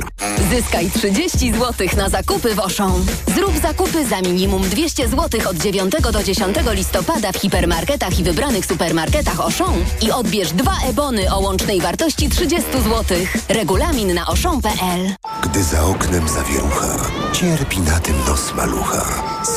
Zyskaj 0.51 0.91
30 0.91 1.51
zł 1.51 1.87
na 1.97 2.09
zakupy 2.09 2.55
w 2.55 2.59
Auchan. 2.59 3.05
Zrób 3.35 3.57
zakupy 3.61 4.05
za 4.05 4.21
minimum 4.21 4.61
200 4.61 5.07
zł 5.07 5.41
od 5.49 5.57
9 5.57 5.93
do 6.13 6.23
10 6.23 6.57
listopada 6.71 7.31
w 7.31 7.37
hipermarketach 7.37 8.19
i 8.19 8.23
wybranych 8.23 8.65
supermarketach 8.65 9.39
Auchan 9.39 9.85
i 10.01 10.11
odbierz 10.11 10.51
dwa 10.51 10.73
ebony 10.89 11.33
o 11.33 11.39
łącznej 11.39 11.81
wartości 11.81 12.29
30 12.29 12.71
zł. 12.71 13.17
Regulamin 13.49 14.13
na 14.13 14.25
auchan.pl 14.25 15.15
Gdy 15.43 15.63
za 15.63 15.85
oknem 15.85 16.27
zawierucha, 16.29 16.97
cierpi 17.33 17.79
na 17.79 17.99
tym 17.99 18.15
nos 18.27 18.53
malucha. 18.53 19.05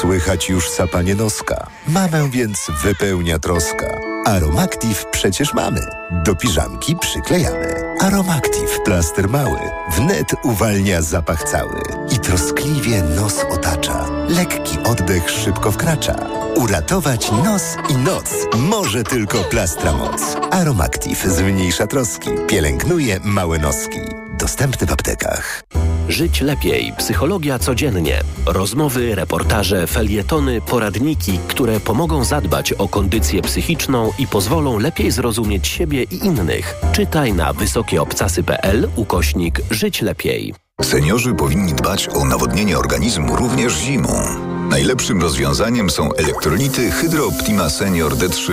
Słychać 0.00 0.48
już 0.48 0.68
sapanie 0.70 1.14
noska. 1.14 1.66
Mamę 1.88 2.30
więc 2.30 2.66
wypełnia 2.82 3.38
troska. 3.38 4.13
Aromactive 4.24 5.06
przecież 5.10 5.54
mamy. 5.54 5.80
Do 6.10 6.34
piżamki 6.34 6.96
przyklejamy. 6.96 7.74
Aromactive 8.00 8.80
plaster 8.84 9.28
mały. 9.28 9.58
Wnet 9.96 10.34
uwalnia 10.42 11.02
zapach 11.02 11.42
cały. 11.44 11.80
I 12.10 12.18
troskliwie 12.18 13.02
nos 13.02 13.44
otacza. 13.50 14.06
Lekki 14.28 14.78
oddech 14.84 15.30
szybko 15.30 15.72
wkracza. 15.72 16.16
Uratować 16.56 17.30
nos 17.44 17.76
i 17.88 17.94
noc 17.94 18.30
może 18.58 19.04
tylko 19.04 19.38
plastra 19.38 19.92
moc. 19.92 20.36
Aromactive 20.50 21.26
zmniejsza 21.26 21.86
troski. 21.86 22.30
Pielęgnuje 22.48 23.20
małe 23.24 23.58
noski. 23.58 24.00
Dostępny 24.38 24.86
w 24.86 24.92
aptekach. 24.92 25.64
Żyć 26.08 26.40
lepiej. 26.40 26.92
Psychologia 26.98 27.58
codziennie. 27.58 28.20
Rozmowy, 28.46 29.14
reportaże, 29.14 29.86
felietony, 29.86 30.60
poradniki, 30.60 31.38
które 31.48 31.80
pomogą 31.80 32.24
zadbać 32.24 32.72
o 32.72 32.88
kondycję 32.88 33.42
psychiczną 33.42 34.10
i 34.18 34.26
pozwolą 34.26 34.78
lepiej 34.78 35.10
zrozumieć 35.10 35.66
siebie 35.68 36.02
i 36.02 36.26
innych. 36.26 36.74
Czytaj 36.92 37.32
na 37.32 37.52
wysokieobcasy.pl 37.52 38.88
ukośnik 38.96 39.60
Żyć 39.70 40.02
lepiej. 40.02 40.54
Seniorzy 40.82 41.34
powinni 41.34 41.72
dbać 41.72 42.08
o 42.08 42.24
nawodnienie 42.24 42.78
organizmu 42.78 43.36
również 43.36 43.72
zimą. 43.72 44.53
Najlepszym 44.74 45.22
rozwiązaniem 45.22 45.90
są 45.90 46.12
elektrolity 46.12 46.90
Hydro 46.90 47.26
Optima 47.26 47.70
Senior 47.70 48.16
D3. 48.16 48.52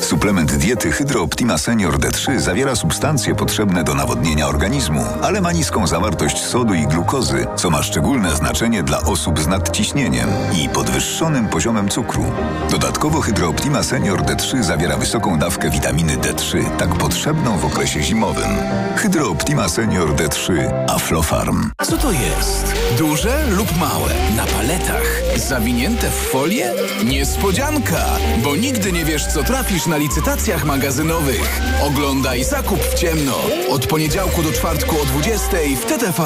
Suplement 0.00 0.56
diety 0.56 0.92
Hydro 0.92 1.22
Optima 1.22 1.58
Senior 1.58 1.98
D3 1.98 2.40
zawiera 2.40 2.76
substancje 2.76 3.34
potrzebne 3.34 3.84
do 3.84 3.94
nawodnienia 3.94 4.48
organizmu, 4.48 5.04
ale 5.22 5.40
ma 5.40 5.52
niską 5.52 5.86
zawartość 5.86 6.44
sodu 6.44 6.74
i 6.74 6.86
glukozy, 6.86 7.46
co 7.56 7.70
ma 7.70 7.82
szczególne 7.82 8.36
znaczenie 8.36 8.82
dla 8.82 9.00
osób 9.00 9.40
z 9.40 9.46
nadciśnieniem 9.46 10.28
i 10.64 10.68
podwyższonym 10.68 11.48
poziomem 11.48 11.88
cukru. 11.88 12.24
Dodatkowo 12.70 13.20
Hydro 13.20 13.48
Optima 13.48 13.82
Senior 13.82 14.22
D3 14.22 14.62
zawiera 14.62 14.96
wysoką 14.96 15.38
dawkę 15.38 15.70
witaminy 15.70 16.16
D3, 16.16 16.70
tak 16.78 16.88
potrzebną 16.94 17.58
w 17.58 17.64
okresie 17.64 18.02
zimowym. 18.02 18.50
Hydro 18.96 19.30
Optima 19.30 19.68
Senior 19.68 20.16
D3 20.16 20.52
Aflofarm. 20.88 21.70
Co 21.82 21.96
to 21.96 22.12
jest? 22.12 22.74
Duże 22.98 23.46
lub 23.46 23.78
małe? 23.78 24.10
Na 24.36 24.46
paletach? 24.46 25.22
Zawinięte 25.62 26.10
w 26.10 26.14
folię? 26.14 26.72
Niespodzianka! 27.04 28.06
Bo 28.44 28.56
nigdy 28.56 28.92
nie 28.92 29.04
wiesz, 29.04 29.26
co 29.26 29.44
trafisz 29.44 29.86
na 29.86 29.96
licytacjach 29.96 30.64
magazynowych. 30.64 31.60
Oglądaj 31.82 32.44
zakup 32.44 32.80
w 32.80 32.94
ciemno. 32.94 33.32
Od 33.70 33.86
poniedziałku 33.86 34.42
do 34.42 34.52
czwartku 34.52 34.96
o 35.00 35.04
20 35.04 35.46
w 35.80 35.84
TTV. 35.84 36.22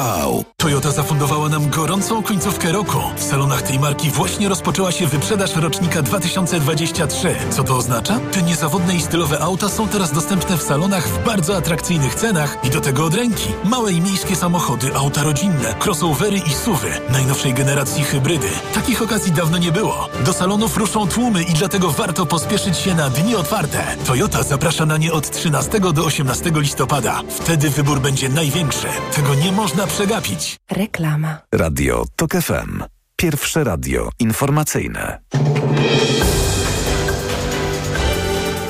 Toyota 0.57 0.91
zafundowała 0.91 1.49
nam 1.49 1.69
gorącą 1.69 2.23
końcówkę 2.23 2.71
roku. 2.71 2.97
W 3.15 3.23
salonach 3.23 3.61
tej 3.61 3.79
marki 3.79 4.09
właśnie 4.09 4.49
rozpoczęła 4.49 4.91
się 4.91 5.07
wyprzedaż 5.07 5.55
rocznika 5.55 6.01
2023. 6.01 7.35
Co 7.49 7.63
to 7.63 7.75
oznacza? 7.77 8.19
Te 8.31 8.41
niezawodne 8.41 8.95
i 8.95 9.01
stylowe 9.01 9.39
auta 9.39 9.69
są 9.69 9.87
teraz 9.87 10.11
dostępne 10.11 10.57
w 10.57 10.63
salonach 10.63 11.07
w 11.07 11.25
bardzo 11.25 11.57
atrakcyjnych 11.57 12.15
cenach 12.15 12.57
i 12.63 12.69
do 12.69 12.81
tego 12.81 13.05
od 13.05 13.13
ręki. 13.13 13.49
Małe 13.63 13.93
i 13.93 14.01
miejskie 14.01 14.35
samochody, 14.35 14.95
auta 14.95 15.23
rodzinne, 15.23 15.75
crossovery 15.85 16.37
i 16.37 16.53
suwy, 16.53 16.89
najnowszej 17.09 17.53
generacji 17.53 18.03
hybrydy. 18.03 18.49
Takich 18.73 19.01
okazji 19.01 19.26
akcji 19.27 19.43
dawno 19.43 19.57
nie 19.57 19.71
było. 19.71 20.09
Do 20.25 20.33
salonów 20.33 20.77
ruszą 20.77 21.07
tłumy 21.07 21.43
i 21.43 21.53
dlatego 21.53 21.91
warto 21.91 22.25
pospieszyć 22.25 22.77
się 22.77 22.95
na 22.95 23.09
dni 23.09 23.35
otwarte. 23.35 23.83
Toyota 24.05 24.43
zaprasza 24.43 24.85
na 24.85 24.97
nie 24.97 25.13
od 25.13 25.31
13 25.31 25.79
do 25.79 26.05
18 26.05 26.51
listopada. 26.55 27.21
Wtedy 27.29 27.69
wybór 27.69 27.99
będzie 27.99 28.29
największy. 28.29 28.87
Tego 29.15 29.35
nie 29.35 29.51
można 29.51 29.87
przegapić. 29.87 30.55
Reklama. 30.71 31.37
Radio 31.51 32.05
TOK 32.15 32.31
FM. 32.31 32.83
Pierwsze 33.15 33.63
radio 33.63 34.09
informacyjne. 34.19 35.19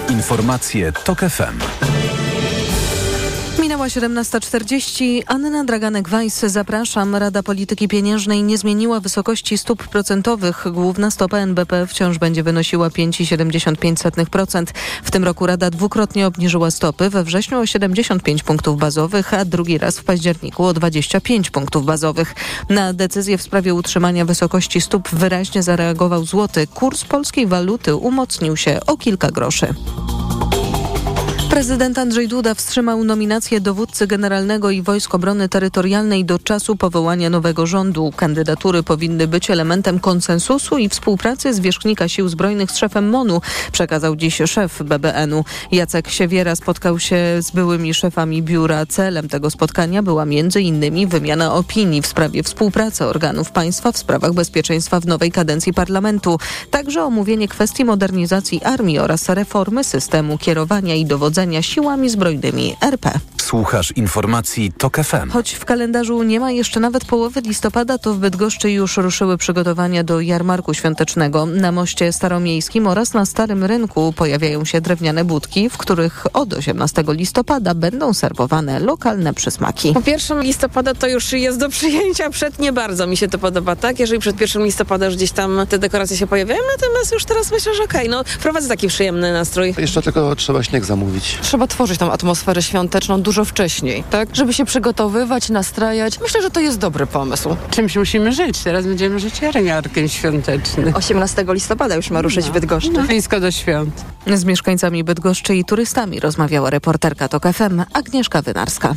Informacje 0.10 0.92
TOK 0.92 1.20
FM. 1.20 2.07
Minęła 3.96 4.24
17.40. 4.24 5.24
Anna 5.28 5.66
Draganek-Weiss, 5.66 6.50
zapraszam. 6.50 7.16
Rada 7.16 7.44
Polityki 7.44 7.88
Pieniężnej 7.88 8.44
nie 8.44 8.58
zmieniła 8.58 9.00
wysokości 9.00 9.58
stóp 9.58 9.88
procentowych. 9.88 10.66
Główna 10.72 11.12
stopa 11.12 11.38
NBP 11.38 11.88
wciąż 11.88 12.18
będzie 12.18 12.44
wynosiła 12.44 12.90
5,75%. 12.90 14.66
W 15.04 15.12
tym 15.12 15.24
roku 15.24 15.46
Rada 15.46 15.70
dwukrotnie 15.70 16.28
obniżyła 16.28 16.72
stopy. 16.72 17.10
We 17.10 17.24
wrześniu 17.24 17.60
o 17.60 17.66
75 17.66 18.44
punktów 18.44 18.80
bazowych, 18.80 19.34
a 19.34 19.46
drugi 19.46 19.78
raz 19.78 20.00
w 20.00 20.04
październiku 20.04 20.66
o 20.66 20.74
25 20.74 21.50
punktów 21.50 21.86
bazowych. 21.86 22.36
Na 22.70 22.94
decyzję 22.94 23.38
w 23.38 23.42
sprawie 23.42 23.74
utrzymania 23.74 24.26
wysokości 24.26 24.82
stóp 24.82 25.10
wyraźnie 25.10 25.64
zareagował 25.64 26.26
złoty. 26.26 26.68
Kurs 26.68 27.04
polskiej 27.04 27.48
waluty 27.48 27.96
umocnił 27.96 28.58
się 28.58 28.80
o 28.88 28.98
kilka 28.98 29.32
groszy. 29.32 29.74
Prezydent 31.58 31.98
Andrzej 31.98 32.28
Duda 32.28 32.54
wstrzymał 32.54 33.04
nominację 33.04 33.62
dowódcy 33.62 34.08
generalnego 34.08 34.72
i 34.72 34.82
Wojsk 34.82 35.16
Obrony 35.16 35.50
Terytorialnej 35.50 36.26
do 36.26 36.40
czasu 36.40 36.76
powołania 36.76 37.30
nowego 37.30 37.68
rządu. 37.68 38.14
Kandydatury 38.16 38.84
powinny 38.84 39.28
być 39.28 39.52
elementem 39.52 40.00
konsensusu 40.00 40.78
i 40.78 40.90
współpracy 40.90 41.54
zwierzchnika 41.54 42.08
Sił 42.08 42.30
Zbrojnych 42.30 42.72
z 42.72 42.78
szefem 42.78 43.10
MONU, 43.10 43.42
przekazał 43.72 44.16
dziś 44.16 44.42
szef 44.46 44.84
BBN-u. 44.84 45.44
Jacek 45.72 46.10
Siewiera 46.10 46.56
spotkał 46.56 47.00
się 47.00 47.18
z 47.40 47.52
byłymi 47.52 47.94
szefami 47.94 48.44
biura. 48.44 48.86
Celem 48.86 49.30
tego 49.30 49.50
spotkania 49.50 50.04
była 50.04 50.24
m.in. 50.24 51.08
wymiana 51.10 51.54
opinii 51.54 52.02
w 52.02 52.08
sprawie 52.08 52.44
współpracy 52.44 53.06
organów 53.06 53.52
państwa 53.52 53.92
w 53.92 53.98
sprawach 53.98 54.34
bezpieczeństwa 54.34 55.00
w 55.00 55.06
nowej 55.06 55.32
kadencji 55.32 55.74
parlamentu. 55.74 56.40
Także 56.72 57.04
omówienie 57.04 57.48
kwestii 57.48 57.86
modernizacji 57.86 58.64
armii 58.64 59.00
oraz 59.00 59.30
reformy 59.30 59.84
systemu 59.84 60.38
kierowania 60.38 60.96
i 60.96 61.06
dowodzenia 61.06 61.47
siłami 61.62 62.10
zbrojnymi 62.10 62.76
RP. 62.82 63.12
Słuchasz 63.42 63.92
informacji 63.92 64.72
TOK 64.78 64.98
FM. 64.98 65.30
Choć 65.30 65.54
w 65.54 65.66
kalendarzu 65.66 66.24
nie 66.24 66.40
ma 66.40 66.52
jeszcze 66.52 66.80
nawet 66.80 67.06
połowy 67.06 67.42
listopada, 67.42 67.98
to 67.98 68.14
w 68.14 68.18
Bydgoszczy 68.18 68.72
już 68.72 68.98
ruszyły 68.98 69.38
przygotowania 69.38 70.04
do 70.04 70.22
jarmarku 70.22 70.74
świątecznego. 70.74 71.46
Na 71.46 71.72
moście 71.72 72.14
staromiejskim 72.14 72.88
oraz 72.88 73.14
na 73.14 73.26
Starym 73.26 73.64
Rynku 73.64 74.14
pojawiają 74.14 74.66
się 74.66 74.82
drewniane 74.82 75.26
budki, 75.26 75.70
w 75.70 75.78
których 75.78 76.26
od 76.34 76.54
18 76.54 77.04
listopada 77.08 77.74
będą 77.74 78.14
serwowane 78.14 78.80
lokalne 78.80 79.34
przysmaki. 79.34 79.94
Po 79.94 80.02
1 80.12 80.42
listopada 80.42 80.94
to 80.94 81.08
już 81.08 81.32
jest 81.32 81.60
do 81.60 81.70
przyjęcia, 81.70 82.30
przed 82.30 82.60
nie 82.60 82.74
bardzo 82.74 83.08
mi 83.08 83.18
się 83.18 83.28
to 83.28 83.38
podoba, 83.38 83.76
tak? 83.76 84.00
Jeżeli 84.00 84.20
przed 84.20 84.42
1 84.42 84.64
listopada 84.64 85.06
już 85.06 85.16
gdzieś 85.16 85.32
tam 85.32 85.62
te 85.70 85.80
dekoracje 85.80 86.18
się 86.18 86.28
pojawiają, 86.28 86.62
natomiast 86.78 87.12
już 87.12 87.26
teraz 87.26 87.52
myślę, 87.52 87.76
że 87.76 87.84
okej, 87.84 88.10
okay, 88.10 88.12
no 88.12 88.40
prowadzę 88.42 88.68
taki 88.68 88.88
przyjemny 88.88 89.34
nastrój. 89.34 89.74
Jeszcze 89.78 90.02
tylko 90.02 90.36
trzeba 90.36 90.64
śnieg 90.64 90.86
zamówić. 90.86 91.37
Trzeba 91.42 91.68
tworzyć 91.68 92.00
tą 92.00 92.12
atmosferę 92.12 92.62
świąteczną 92.62 93.22
dużo 93.22 93.46
wcześniej, 93.46 94.04
tak? 94.10 94.36
Żeby 94.36 94.54
się 94.54 94.66
przygotowywać, 94.66 95.50
nastrajać. 95.50 96.20
Myślę, 96.20 96.42
że 96.42 96.52
to 96.52 96.60
jest 96.60 96.78
dobry 96.78 97.08
pomysł. 97.08 97.56
Czymś 97.70 97.96
musimy 97.96 98.32
żyć. 98.32 98.60
Teraz 98.60 98.86
będziemy 98.86 99.20
żyć 99.20 99.42
jarmarkiem 99.42 100.08
świątecznym. 100.08 100.96
18 100.96 101.46
listopada 101.50 101.96
już 101.96 102.10
ma 102.10 102.22
ruszyć 102.22 102.46
no. 102.48 102.54
Bydgoszczy. 102.54 102.92
No, 102.92 103.04
blisko 103.04 103.40
do 103.40 103.52
świąt. 103.52 104.06
Z 104.34 104.46
mieszkańcami 104.46 105.04
Bydgoszczy 105.04 105.56
i 105.56 105.66
turystami 105.66 106.20
rozmawiała 106.20 106.70
reporterka 106.70 107.28
TOK 107.28 107.44
FM 107.54 107.84
Agnieszka 107.94 108.42
Wynarska. 108.42 108.96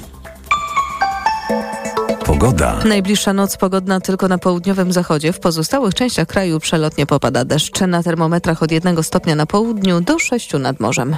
Pogoda. 2.24 2.78
Najbliższa 2.84 3.32
noc 3.32 3.56
pogodna 3.56 4.00
tylko 4.00 4.28
na 4.28 4.38
południowym 4.38 4.92
zachodzie. 4.92 5.32
W 5.32 5.40
pozostałych 5.40 5.94
częściach 5.94 6.28
kraju 6.28 6.60
przelotnie 6.60 7.06
popada 7.06 7.44
deszcz. 7.44 7.80
Na 7.80 8.02
termometrach 8.02 8.62
od 8.62 8.72
1 8.72 9.02
stopnia 9.02 9.34
na 9.34 9.46
południu 9.46 10.00
do 10.00 10.18
6 10.18 10.52
nad 10.52 10.80
morzem. 10.80 11.16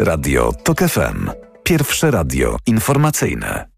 Radio 0.00 0.52
TOK 0.64 0.78
FM. 0.78 1.30
Pierwsze 1.62 2.10
radio 2.10 2.56
informacyjne. 2.66 3.68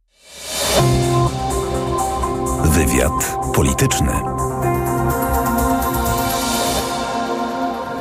Wywiad 2.64 3.38
polityczny. 3.54 4.12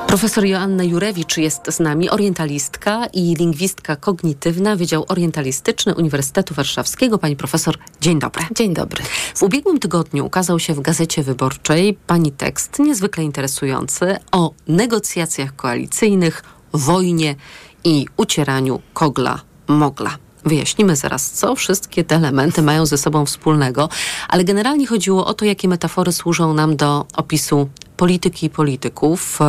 Profesor 0.07 0.45
Joanna 0.45 0.84
Jurewicz 0.84 1.38
jest 1.38 1.61
z 1.72 1.80
nami, 1.80 2.09
orientalistka 2.09 3.05
i 3.13 3.36
lingwistka 3.36 3.95
kognitywna, 3.95 4.76
Wydział 4.76 5.05
Orientalistyczny 5.07 5.95
Uniwersytetu 5.95 6.53
Warszawskiego. 6.53 7.17
Pani 7.17 7.36
profesor, 7.36 7.78
dzień 8.01 8.19
dobry. 8.19 8.43
Dzień 8.55 8.74
dobry. 8.74 9.03
W 9.36 9.43
ubiegłym 9.43 9.80
tygodniu 9.80 10.26
ukazał 10.26 10.59
się 10.59 10.74
w 10.74 10.80
Gazecie 10.82 11.24
Wyborczej 11.24 11.97
pani 12.07 12.32
tekst 12.32 12.80
niezwykle 12.80 13.24
interesujący 13.24 14.17
o 14.32 14.53
negocjacjach 14.67 15.55
koalicyjnych, 15.55 16.43
wojnie 16.74 17.36
i 17.84 18.06
ucieraniu 18.18 18.82
kogla 18.94 19.42
mogla. 19.68 20.18
Wyjaśnimy 20.46 20.96
zaraz, 20.96 21.32
co 21.32 21.56
wszystkie 21.56 22.04
te 22.04 22.16
elementy 22.16 22.62
mają 22.62 22.86
ze 22.86 22.98
sobą 22.98 23.26
wspólnego, 23.26 23.90
ale 24.30 24.44
generalnie 24.44 24.88
chodziło 24.88 25.26
o 25.26 25.34
to, 25.34 25.46
jakie 25.46 25.68
metafory 25.68 26.12
służą 26.12 26.54
nam 26.54 26.76
do 26.76 27.06
opisu 27.16 27.70
polityki 27.98 28.46
i 28.46 28.50
polityków. 28.50 29.40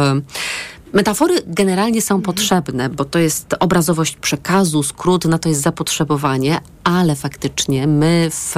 Metafory 0.93 1.35
generalnie 1.47 2.03
są 2.03 2.23
potrzebne, 2.23 2.89
bo 2.89 3.05
to 3.05 3.19
jest 3.19 3.55
obrazowość 3.61 4.17
przekazu, 4.17 4.83
skrót, 4.83 5.25
na 5.25 5.39
to 5.39 5.49
jest 5.49 5.61
zapotrzebowanie, 5.61 6.61
ale 6.85 7.17
faktycznie 7.17 7.87
my 7.87 8.29
w 8.31 8.55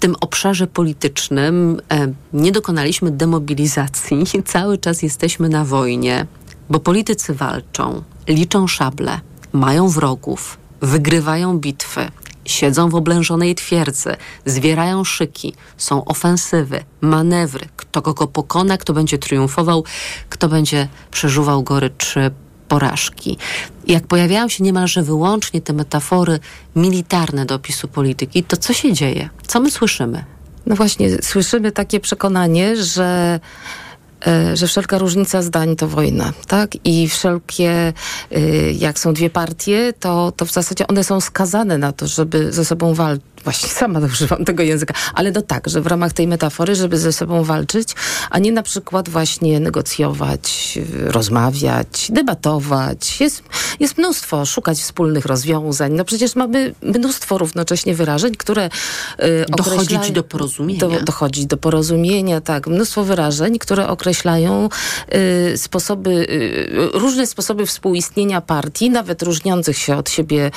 tym 0.00 0.16
obszarze 0.20 0.66
politycznym 0.66 1.80
e, 1.92 2.12
nie 2.32 2.52
dokonaliśmy 2.52 3.10
demobilizacji. 3.10 4.24
Cały 4.44 4.78
czas 4.78 5.02
jesteśmy 5.02 5.48
na 5.48 5.64
wojnie, 5.64 6.26
bo 6.70 6.80
politycy 6.80 7.34
walczą, 7.34 8.02
liczą 8.30 8.66
szable, 8.66 9.20
mają 9.52 9.88
wrogów, 9.88 10.58
wygrywają 10.80 11.58
bitwy, 11.58 12.08
siedzą 12.44 12.88
w 12.88 12.94
oblężonej 12.94 13.54
twierdzy, 13.54 14.16
zwierają 14.46 15.04
szyki, 15.04 15.54
są 15.76 16.04
ofensywy, 16.04 16.84
manewry, 17.00 17.68
kto 17.76 18.02
kogo 18.02 18.26
pokona, 18.26 18.78
kto 18.78 18.92
będzie 18.92 19.18
triumfował, 19.18 19.84
kto 20.28 20.48
będzie 20.48 20.88
przeżuwał 21.10 21.62
gorycz 21.62 22.14
porażki. 22.68 23.38
Jak 23.86 24.06
pojawiają 24.06 24.48
się 24.48 24.64
niemalże 24.64 25.02
wyłącznie 25.02 25.60
te 25.60 25.72
metafory 25.72 26.38
militarne 26.76 27.46
do 27.46 27.54
opisu 27.54 27.88
polityki, 27.88 28.44
to 28.44 28.56
co 28.56 28.72
się 28.72 28.92
dzieje? 28.92 29.28
Co 29.46 29.60
my 29.60 29.70
słyszymy? 29.70 30.24
No 30.66 30.76
właśnie, 30.76 31.22
słyszymy 31.22 31.72
takie 31.72 32.00
przekonanie, 32.00 32.76
że 32.76 33.40
że 34.54 34.66
wszelka 34.66 34.98
różnica 34.98 35.42
zdań 35.42 35.76
to 35.76 35.88
wojna, 35.88 36.32
tak? 36.46 36.70
I 36.84 37.08
wszelkie, 37.08 37.92
jak 38.78 38.98
są 38.98 39.14
dwie 39.14 39.30
partie, 39.30 39.92
to, 40.00 40.32
to 40.36 40.44
w 40.44 40.52
zasadzie 40.52 40.86
one 40.86 41.04
są 41.04 41.20
skazane 41.20 41.78
na 41.78 41.92
to, 41.92 42.06
żeby 42.06 42.52
ze 42.52 42.64
sobą 42.64 42.94
walczyć. 42.94 43.24
Właśnie 43.44 43.68
sama 43.80 44.00
używam 44.12 44.44
tego 44.44 44.62
języka, 44.62 44.94
ale 45.14 45.32
to 45.32 45.42
tak, 45.42 45.68
że 45.68 45.80
w 45.80 45.86
ramach 45.86 46.12
tej 46.12 46.28
metafory, 46.28 46.74
żeby 46.74 46.98
ze 46.98 47.12
sobą 47.12 47.44
walczyć, 47.44 47.94
a 48.30 48.38
nie 48.38 48.52
na 48.52 48.62
przykład 48.62 49.08
właśnie 49.08 49.60
negocjować, 49.60 50.78
rozmawiać, 51.04 52.06
debatować. 52.10 53.20
Jest, 53.20 53.42
jest 53.80 53.98
mnóstwo, 53.98 54.46
szukać 54.46 54.78
wspólnych 54.78 55.26
rozwiązań. 55.26 55.92
No 55.92 56.04
przecież 56.04 56.36
mamy 56.36 56.74
mnóstwo 56.82 57.38
równocześnie 57.38 57.94
wyrażeń, 57.94 58.34
które 58.34 58.66
y, 59.22 59.44
dochodzić 59.56 60.10
do 60.10 60.22
porozumienia. 60.22 60.80
Do, 60.80 61.00
dochodzić 61.00 61.46
do 61.46 61.56
porozumienia, 61.56 62.40
tak. 62.40 62.66
Mnóstwo 62.66 63.04
wyrażeń, 63.04 63.58
które 63.58 63.88
określają 63.88 64.68
y, 65.52 65.58
sposoby, 65.58 66.10
y, 66.10 66.90
różne 66.92 67.26
sposoby 67.26 67.66
współistnienia 67.66 68.40
partii, 68.40 68.90
nawet 68.90 69.22
różniących 69.22 69.78
się 69.78 69.96
od 69.96 70.10
siebie, 70.10 70.50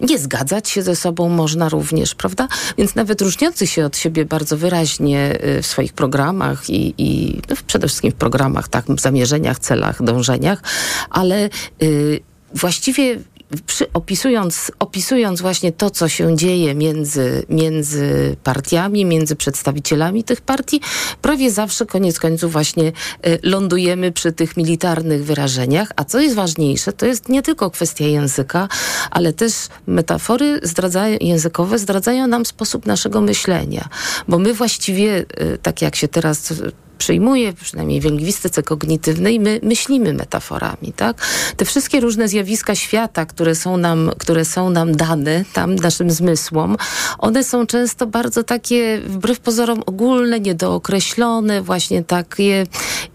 nie 0.00 0.18
zgadzać 0.18 0.68
się 0.68 0.82
ze 0.82 0.96
sobą 0.96 1.28
można 1.28 1.68
również, 1.76 2.14
prawda? 2.14 2.48
Więc 2.78 2.94
nawet 2.94 3.20
różniących 3.22 3.70
się 3.70 3.84
od 3.84 3.96
siebie 3.96 4.24
bardzo 4.24 4.56
wyraźnie 4.56 5.38
w 5.62 5.66
swoich 5.66 5.92
programach 5.92 6.70
i, 6.70 6.94
i 6.98 7.40
no, 7.50 7.56
przede 7.66 7.88
wszystkim 7.88 8.12
w 8.12 8.14
programach, 8.14 8.68
tak, 8.68 8.84
zamierzeniach, 8.98 9.58
celach, 9.58 10.02
dążeniach, 10.02 10.62
ale 11.10 11.50
y, 11.82 12.20
właściwie 12.54 13.18
przy, 13.66 13.92
opisując, 13.92 14.72
opisując 14.78 15.40
właśnie 15.40 15.72
to, 15.72 15.90
co 15.90 16.08
się 16.08 16.36
dzieje 16.36 16.74
między, 16.74 17.42
między 17.48 18.36
partiami, 18.44 19.04
między 19.04 19.36
przedstawicielami 19.36 20.24
tych 20.24 20.40
partii, 20.40 20.80
prawie 21.22 21.50
zawsze 21.50 21.86
koniec 21.86 22.18
końców 22.18 22.52
właśnie 22.52 22.92
y, 23.26 23.38
lądujemy 23.42 24.12
przy 24.12 24.32
tych 24.32 24.56
militarnych 24.56 25.24
wyrażeniach. 25.24 25.92
A 25.96 26.04
co 26.04 26.20
jest 26.20 26.34
ważniejsze, 26.34 26.92
to 26.92 27.06
jest 27.06 27.28
nie 27.28 27.42
tylko 27.42 27.70
kwestia 27.70 28.04
języka, 28.04 28.68
ale 29.10 29.32
też 29.32 29.52
metafory 29.86 30.60
zdradzają, 30.62 31.18
językowe 31.20 31.78
zdradzają 31.78 32.26
nam 32.26 32.46
sposób 32.46 32.86
naszego 32.86 33.20
myślenia. 33.20 33.88
Bo 34.28 34.38
my 34.38 34.54
właściwie, 34.54 35.18
y, 35.40 35.58
tak 35.62 35.82
jak 35.82 35.96
się 35.96 36.08
teraz 36.08 36.52
przyjmuje, 36.98 37.52
przynajmniej 37.52 38.00
w 38.00 38.04
lingwistyce 38.04 38.62
kognitywnej, 38.62 39.40
my 39.40 39.60
myślimy 39.62 40.12
metaforami, 40.12 40.92
tak? 40.96 41.26
Te 41.56 41.64
wszystkie 41.64 42.00
różne 42.00 42.28
zjawiska 42.28 42.74
świata, 42.74 43.26
które 43.26 43.54
są 43.54 43.76
nam, 43.76 44.10
które 44.18 44.44
są 44.44 44.70
nam 44.70 44.96
dane, 44.96 45.44
tam 45.52 45.74
naszym 45.74 46.10
zmysłom, 46.10 46.76
one 47.18 47.44
są 47.44 47.66
często 47.66 48.06
bardzo 48.06 48.42
takie, 48.42 49.00
wbrew 49.06 49.40
pozorom, 49.40 49.82
ogólne, 49.86 50.40
niedookreślone, 50.40 51.62
właśnie 51.62 52.04
takie 52.04 52.66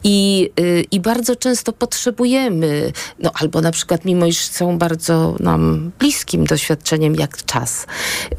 i, 0.03 0.49
y, 0.59 0.85
i 0.91 0.99
bardzo 0.99 1.35
często 1.35 1.73
potrzebujemy, 1.73 2.91
no 3.19 3.31
albo 3.33 3.61
na 3.61 3.71
przykład 3.71 4.05
mimo 4.05 4.25
iż 4.25 4.45
są 4.45 4.77
bardzo 4.77 5.35
nam 5.39 5.91
bliskim 5.99 6.45
doświadczeniem 6.45 7.15
jak 7.15 7.45
czas, 7.45 7.85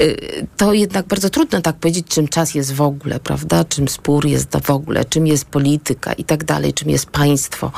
y, 0.01 0.47
to 0.57 0.72
jednak 0.72 1.07
bardzo 1.07 1.30
trudno 1.30 1.61
tak 1.61 1.76
powiedzieć, 1.76 2.07
czym 2.09 2.28
czas 2.28 2.55
jest 2.55 2.72
w 2.72 2.80
ogóle, 2.80 3.20
prawda? 3.20 3.64
Czym 3.64 3.88
spór 3.88 4.26
jest 4.26 4.57
w 4.62 4.70
ogóle, 4.70 5.05
czym 5.05 5.26
jest 5.26 5.32
polityka 5.45 6.12
i 6.12 6.24
tak 6.24 6.45
dalej, 6.45 6.74
czym 6.74 6.91
jest 6.91 7.07
państwo. 7.07 7.72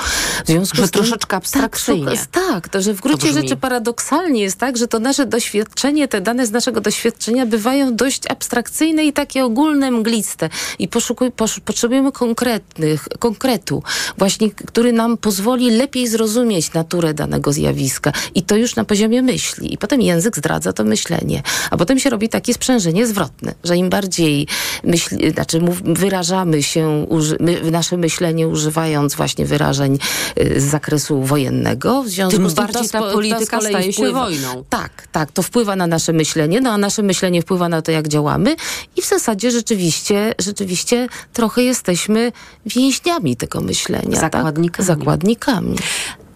W 0.44 0.46
związku 0.46 0.76
że 0.76 0.86
z 0.86 0.90
tym, 0.90 1.02
troszeczkę 1.02 1.36
abstrakcyjnie. 1.36 2.16
Tak, 2.30 2.44
tak, 2.48 2.68
to 2.68 2.82
że 2.82 2.94
w 2.94 3.00
gruncie 3.00 3.32
rzeczy 3.32 3.56
paradoksalnie 3.56 4.42
jest 4.42 4.58
tak, 4.58 4.76
że 4.76 4.88
to 4.88 4.98
nasze 4.98 5.26
doświadczenie, 5.26 6.08
te 6.08 6.20
dane 6.20 6.46
z 6.46 6.50
naszego 6.50 6.80
doświadczenia 6.80 7.46
bywają 7.46 7.96
dość 7.96 8.22
abstrakcyjne 8.30 9.04
i 9.04 9.12
takie 9.12 9.44
ogólne, 9.44 9.90
mgliste. 9.90 10.48
I 10.78 10.88
poszukuj, 10.88 11.32
posz, 11.32 11.60
potrzebujemy 11.60 12.12
konkretnych, 12.12 13.08
konkretu, 13.18 13.82
właśnie, 14.18 14.50
który 14.50 14.92
nam 14.92 15.16
pozwoli 15.16 15.70
lepiej 15.70 16.08
zrozumieć 16.08 16.72
naturę 16.72 17.14
danego 17.14 17.52
zjawiska. 17.52 18.12
I 18.34 18.42
to 18.42 18.56
już 18.56 18.76
na 18.76 18.84
poziomie 18.84 19.22
myśli. 19.22 19.74
I 19.74 19.78
potem 19.78 20.00
język 20.00 20.36
zdradza 20.36 20.72
to 20.72 20.84
myślenie. 20.84 21.42
A 21.70 21.76
potem 21.76 21.98
się 21.98 22.10
robi 22.10 22.28
takie 22.28 22.54
sprzężenie 22.54 23.06
zwrotne, 23.06 23.54
że 23.64 23.76
im 23.76 23.90
bardziej 23.90 24.46
myśli, 24.84 25.30
znaczy 25.30 25.60
mów, 25.60 25.82
wyrażamy 25.82 26.62
się, 26.62 27.06
uży, 27.08 27.36
my, 27.44 27.70
nasze 27.70 27.96
myślenie 27.96 28.48
używając 28.48 29.14
właśnie 29.14 29.46
wyrażeń 29.46 29.98
y, 30.40 30.60
z 30.60 30.64
zakresu 30.64 31.22
wojennego, 31.22 32.02
w 32.02 32.08
związku 32.08 32.36
Tym 32.36 32.50
z 32.50 32.54
tym 32.54 32.66
bardziej 32.66 32.88
ta 32.88 33.00
polityka 33.00 33.58
to 33.58 33.66
staje 33.66 33.92
wpływa, 33.92 34.30
się 34.30 34.42
wojną. 34.42 34.64
Tak, 34.68 35.08
tak, 35.12 35.32
to 35.32 35.42
wpływa 35.42 35.76
na 35.76 35.86
nasze 35.86 36.12
myślenie, 36.12 36.60
no 36.60 36.70
a 36.70 36.78
nasze 36.78 37.02
myślenie 37.02 37.42
wpływa 37.42 37.68
na 37.68 37.82
to, 37.82 37.92
jak 37.92 38.08
działamy 38.08 38.56
i 38.96 39.02
w 39.02 39.06
zasadzie 39.06 39.50
rzeczywiście, 39.50 40.34
rzeczywiście 40.38 41.08
trochę 41.32 41.62
jesteśmy 41.62 42.32
więźniami 42.66 43.36
tego 43.36 43.60
myślenia. 43.60 44.20
Zakładnikami. 44.20 44.70
Tak? 44.70 44.86
Zakładnikami. 44.86 45.76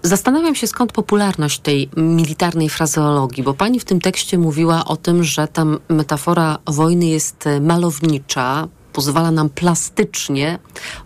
Zastanawiam 0.02 0.54
się, 0.54 0.66
skąd 0.66 0.92
popularność 0.92 1.61
tej 1.61 1.88
militarnej 1.96 2.68
frazeologii, 2.68 3.42
bo 3.42 3.54
pani 3.54 3.80
w 3.80 3.84
tym 3.84 4.00
tekście 4.00 4.38
mówiła 4.38 4.84
o 4.84 4.96
tym, 4.96 5.24
że 5.24 5.48
ta 5.48 5.64
metafora 5.88 6.59
wojny 6.66 7.06
jest 7.06 7.44
malownicza, 7.61 8.68
pozwala 8.99 9.30
nam 9.30 9.49
plastycznie 9.49 10.59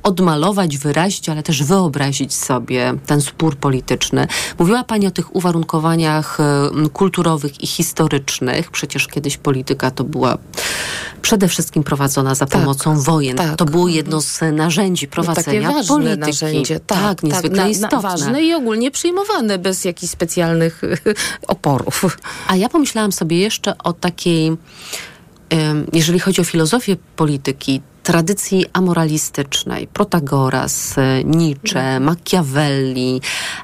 odmalować, 0.02 0.78
wyrazić, 0.78 1.28
ale 1.28 1.42
też 1.42 1.62
wyobrazić 1.62 2.34
sobie 2.34 2.94
ten 3.06 3.20
spór 3.20 3.56
polityczny. 3.56 4.26
Mówiła 4.58 4.84
Pani 4.84 5.06
o 5.06 5.10
tych 5.10 5.36
uwarunkowaniach 5.36 6.38
kulturowych 6.92 7.60
i 7.60 7.66
historycznych. 7.66 8.70
Przecież 8.70 9.08
kiedyś 9.08 9.36
polityka 9.36 9.90
to 9.90 10.04
była 10.04 10.38
przede 11.22 11.48
wszystkim 11.48 11.82
prowadzona 11.82 12.34
za 12.34 12.46
tak, 12.46 12.60
pomocą 12.60 13.00
wojen. 13.00 13.36
Tak. 13.36 13.56
To 13.56 13.64
było 13.64 13.88
jedno 13.88 14.20
z 14.20 14.40
narzędzi 14.52 15.08
prowadzenia 15.08 15.72
ważne 15.72 15.94
polityki. 15.94 16.20
Narzędzie, 16.20 16.80
tak, 16.80 16.98
tak 16.98 17.22
niezwykle 17.22 17.62
tak, 17.62 17.70
istotne. 17.70 17.96
Na, 17.96 18.02
ważne 18.02 18.42
i 18.42 18.54
ogólnie 18.54 18.90
przyjmowane 18.90 19.58
bez 19.58 19.84
jakichś 19.84 20.12
specjalnych 20.12 20.82
oporów. 21.46 22.18
A 22.46 22.56
ja 22.56 22.68
pomyślałam 22.68 23.12
sobie 23.12 23.38
jeszcze 23.38 23.78
o 23.78 23.92
takiej 23.92 24.56
jeżeli 25.92 26.18
chodzi 26.18 26.40
o 26.40 26.44
filozofię 26.44 26.96
polityki, 27.16 27.80
tradycji 28.02 28.66
amoralistycznej, 28.72 29.86
Protagoras, 29.86 30.96
Nietzsche, 31.24 32.00
Machiavelli, 32.00 33.20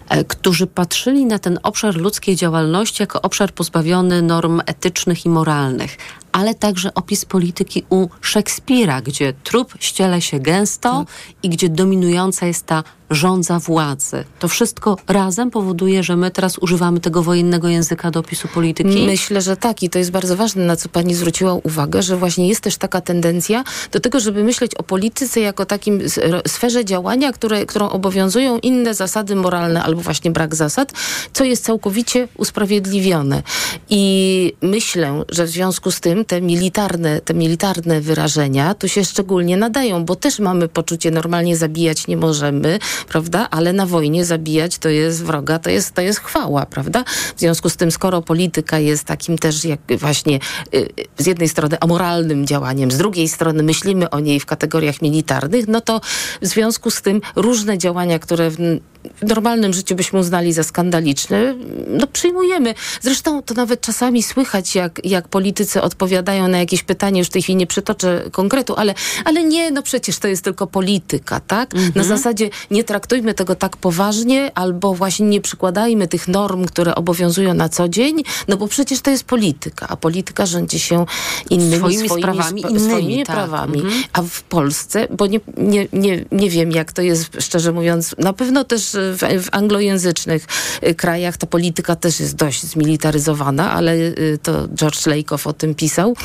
e, 0.09 0.25
którzy 0.25 0.67
patrzyli 0.67 1.27
na 1.27 1.39
ten 1.39 1.59
obszar 1.63 1.97
ludzkiej 1.97 2.37
działalności 2.37 3.03
jako 3.03 3.23
obszar 3.23 3.53
pozbawiony 3.53 4.23
norm 4.23 4.61
etycznych 4.67 5.27
i 5.27 5.29
moralnych, 5.29 5.97
ale 6.33 6.55
także 6.55 6.95
opis 6.95 7.25
polityki 7.25 7.85
u 7.91 8.09
Szekspira, 8.21 9.01
gdzie 9.01 9.33
trup 9.33 9.75
ściele 9.81 10.23
się 10.23 10.41
gęsto 10.41 11.05
tak. 11.07 11.35
i 11.43 11.49
gdzie 11.49 11.69
dominująca 11.69 12.47
jest 12.47 12.67
ta 12.67 12.83
rządza 13.11 13.59
władzy. 13.59 14.25
To 14.39 14.49
wszystko 14.49 14.97
razem 15.09 15.51
powoduje, 15.51 16.03
że 16.03 16.17
my 16.17 16.31
teraz 16.31 16.59
używamy 16.59 17.01
tego 17.01 17.23
wojennego 17.23 17.69
języka 17.69 18.11
do 18.11 18.21
opisu 18.21 18.49
polityki? 18.49 19.07
Myślę, 19.07 19.41
że 19.41 19.57
tak 19.57 19.83
i 19.83 19.91
to 19.91 19.99
jest 19.99 20.11
bardzo 20.11 20.37
ważne, 20.37 20.65
na 20.65 20.77
co 20.77 20.89
pani 20.89 21.15
zwróciła 21.15 21.55
uwagę, 21.55 22.03
że 22.03 22.17
właśnie 22.17 22.49
jest 22.49 22.61
też 22.61 22.77
taka 22.77 23.01
tendencja 23.01 23.65
do 23.93 24.01
tego, 24.01 24.21
żeby 24.21 24.45
myśleć 24.45 24.75
o 24.75 24.83
polityce 24.83 25.41
jako 25.41 25.67
takim 25.67 26.01
sferze 26.47 26.85
działania, 26.85 27.33
które, 27.33 27.67
którą 27.67 27.89
obowiązują 27.89 28.59
inne 28.59 28.95
zasady 28.95 29.37
moralne 29.37 29.83
albo 29.83 30.01
właśnie 30.01 30.31
brak 30.31 30.55
zasad, 30.55 30.93
co 31.33 31.45
jest 31.45 31.65
całkowicie 31.65 32.29
usprawiedliwione. 32.37 33.43
I 33.91 34.53
myślę, 34.63 35.25
że 35.29 35.45
w 35.45 35.49
związku 35.49 35.91
z 35.91 36.01
tym 36.01 36.18
te 36.25 36.41
militarne, 36.41 37.21
te 37.21 37.35
militarne 37.35 38.01
wyrażenia 38.01 38.75
tu 38.75 38.89
się 38.89 39.05
szczególnie 39.05 39.57
nadają, 39.57 40.05
bo 40.05 40.17
też 40.17 40.39
mamy 40.39 40.69
poczucie 40.69 41.11
normalnie 41.11 41.57
zabijać 41.57 42.07
nie 42.07 42.17
możemy, 42.17 42.79
prawda? 43.09 43.49
Ale 43.51 43.73
na 43.73 43.87
wojnie 43.87 44.25
zabijać 44.25 44.79
to 44.79 44.89
jest 44.89 45.25
wroga, 45.25 45.59
to 45.59 45.71
jest, 45.71 45.95
to 45.95 46.01
jest 46.01 46.21
chwała, 46.21 46.67
prawda? 46.67 47.05
W 47.37 47.41
związku 47.41 47.69
z 47.69 47.77
tym, 47.77 47.91
skoro 47.91 48.23
polityka 48.23 48.79
jest 48.79 49.05
takim 49.05 49.39
też 49.39 49.65
jak 49.65 49.81
właśnie 49.99 50.41
y, 50.75 50.89
z 51.19 51.27
jednej 51.27 51.49
strony 51.49 51.77
amoralnym 51.81 52.47
działaniem, 52.47 52.91
z 52.91 52.97
drugiej 52.97 53.29
strony 53.29 53.63
myślimy 53.63 54.11
o 54.11 54.21
niej 54.21 54.41
w 54.41 54.47
kategoriach 54.47 55.03
militarnych, 55.03 55.69
no 55.69 55.81
to 55.81 56.01
w 56.43 56.47
związku 56.47 56.91
z 56.91 57.03
tym 57.03 57.21
różne 57.37 57.79
działania, 57.79 58.19
które 58.19 58.51
w 58.51 58.57
w 59.05 59.27
normalnym 59.27 59.73
życiu 59.73 59.95
byśmy 59.95 60.19
uznali 60.19 60.53
za 60.53 60.63
skandaliczne, 60.63 61.55
no 61.89 62.07
przyjmujemy. 62.07 62.75
Zresztą 63.01 63.43
to 63.43 63.55
nawet 63.55 63.81
czasami 63.81 64.23
słychać, 64.23 64.75
jak, 64.75 65.01
jak 65.05 65.29
politycy 65.29 65.83
odpowiadają 65.83 66.49
na 66.49 66.59
jakieś 66.59 66.83
pytanie, 66.83 67.19
już 67.19 67.29
w 67.29 67.31
tej 67.31 67.43
chwili 67.43 67.57
nie 67.57 67.67
przytoczę 67.67 68.23
konkretu, 68.33 68.75
ale, 68.77 68.95
ale 69.25 69.45
nie, 69.45 69.71
no 69.71 69.83
przecież 69.83 70.19
to 70.19 70.29
jest 70.29 70.45
tylko 70.45 70.67
polityka, 70.67 71.41
tak? 71.41 71.75
Mhm. 71.75 71.93
Na 71.95 72.05
zasadzie 72.05 72.51
nie 72.71 72.85
traktujmy 72.85 73.35
tego 73.35 73.55
tak 73.55 73.77
poważnie, 73.77 74.51
albo 74.55 74.95
właśnie 74.95 75.27
nie 75.27 75.41
przykładajmy 75.41 76.09
tych 76.09 76.29
norm, 76.29 76.65
które 76.65 76.95
obowiązują 76.95 77.55
na 77.55 77.69
co 77.69 77.89
dzień, 77.89 78.23
no 78.49 78.57
bo 78.57 78.69
przecież 78.69 79.01
to 79.01 79.11
jest 79.11 79.25
polityka, 79.25 79.89
a 79.89 79.97
polityka 79.97 80.47
rządzi 80.47 80.79
się 80.79 81.07
innymi 81.51 81.77
swoimi, 81.77 82.09
swoimi 82.09 82.23
sprawami, 82.23 82.61
sp 82.63 82.71
innymi 82.71 82.91
swoimi 82.91 83.27
tak. 83.27 83.37
prawami. 83.37 83.81
Mhm. 83.81 84.03
A 84.13 84.23
w 84.23 84.43
Polsce, 84.43 85.09
bo 85.11 85.27
nie, 85.27 85.41
nie, 85.57 85.89
nie, 85.93 86.25
nie 86.33 86.51
wiem, 86.51 86.71
jak 86.71 86.93
to 86.93 87.03
jest, 87.03 87.27
szczerze 87.41 87.73
mówiąc, 87.73 88.15
na 88.19 88.33
pewno 88.33 88.65
też 88.65 88.88
w, 88.95 89.45
w 89.45 89.49
anglojęzycznych 89.53 90.47
y, 90.83 90.95
krajach 90.95 91.37
ta 91.37 91.47
polityka 91.47 91.97
też 91.97 92.21
jest 92.21 92.37
dość 92.37 92.63
zmilitaryzowana, 92.63 93.73
ale 93.73 93.95
y, 93.95 94.39
to 94.43 94.69
George 94.75 95.07
Lakoff 95.07 95.47
o 95.47 95.53
tym 95.53 95.75
pisał, 95.75 96.17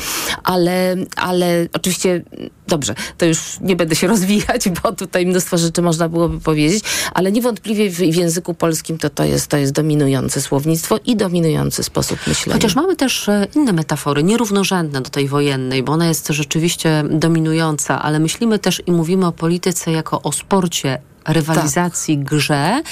ale, 0.44 0.96
ale 1.16 1.66
oczywiście 1.72 2.22
dobrze, 2.68 2.94
to 3.18 3.26
już 3.26 3.38
nie 3.60 3.76
będę 3.76 3.96
się 3.96 4.06
rozwijać, 4.14 4.68
bo 4.82 4.92
tutaj 4.92 5.26
mnóstwo 5.26 5.58
rzeczy 5.58 5.82
można 5.82 6.08
byłoby 6.08 6.40
powiedzieć, 6.40 6.84
ale 7.14 7.32
niewątpliwie 7.32 7.90
w, 7.90 7.94
w 7.94 8.14
języku 8.14 8.54
polskim 8.54 8.98
to, 8.98 9.10
to, 9.10 9.24
jest, 9.24 9.46
to 9.46 9.56
jest 9.56 9.72
dominujące 9.72 10.40
słownictwo 10.40 10.98
i 11.06 11.16
dominujący 11.16 11.82
sposób 11.82 12.18
myślenia. 12.26 12.54
Chociaż 12.54 12.74
mamy 12.74 12.96
też 12.96 13.28
e, 13.28 13.46
inne 13.54 13.72
metafory, 13.72 14.22
nierównorzędne 14.22 15.00
do 15.00 15.10
tej 15.10 15.28
wojennej, 15.28 15.82
bo 15.82 15.92
ona 15.92 16.08
jest 16.08 16.28
rzeczywiście 16.28 17.04
dominująca, 17.10 18.02
ale 18.02 18.18
myślimy 18.18 18.58
też 18.58 18.82
i 18.86 18.92
mówimy 18.92 19.26
o 19.26 19.32
polityce 19.32 19.92
jako 19.92 20.22
o 20.22 20.32
sporcie 20.32 20.98
rywalizacji, 21.28 22.16
tak. 22.16 22.26
grze. 22.26 22.82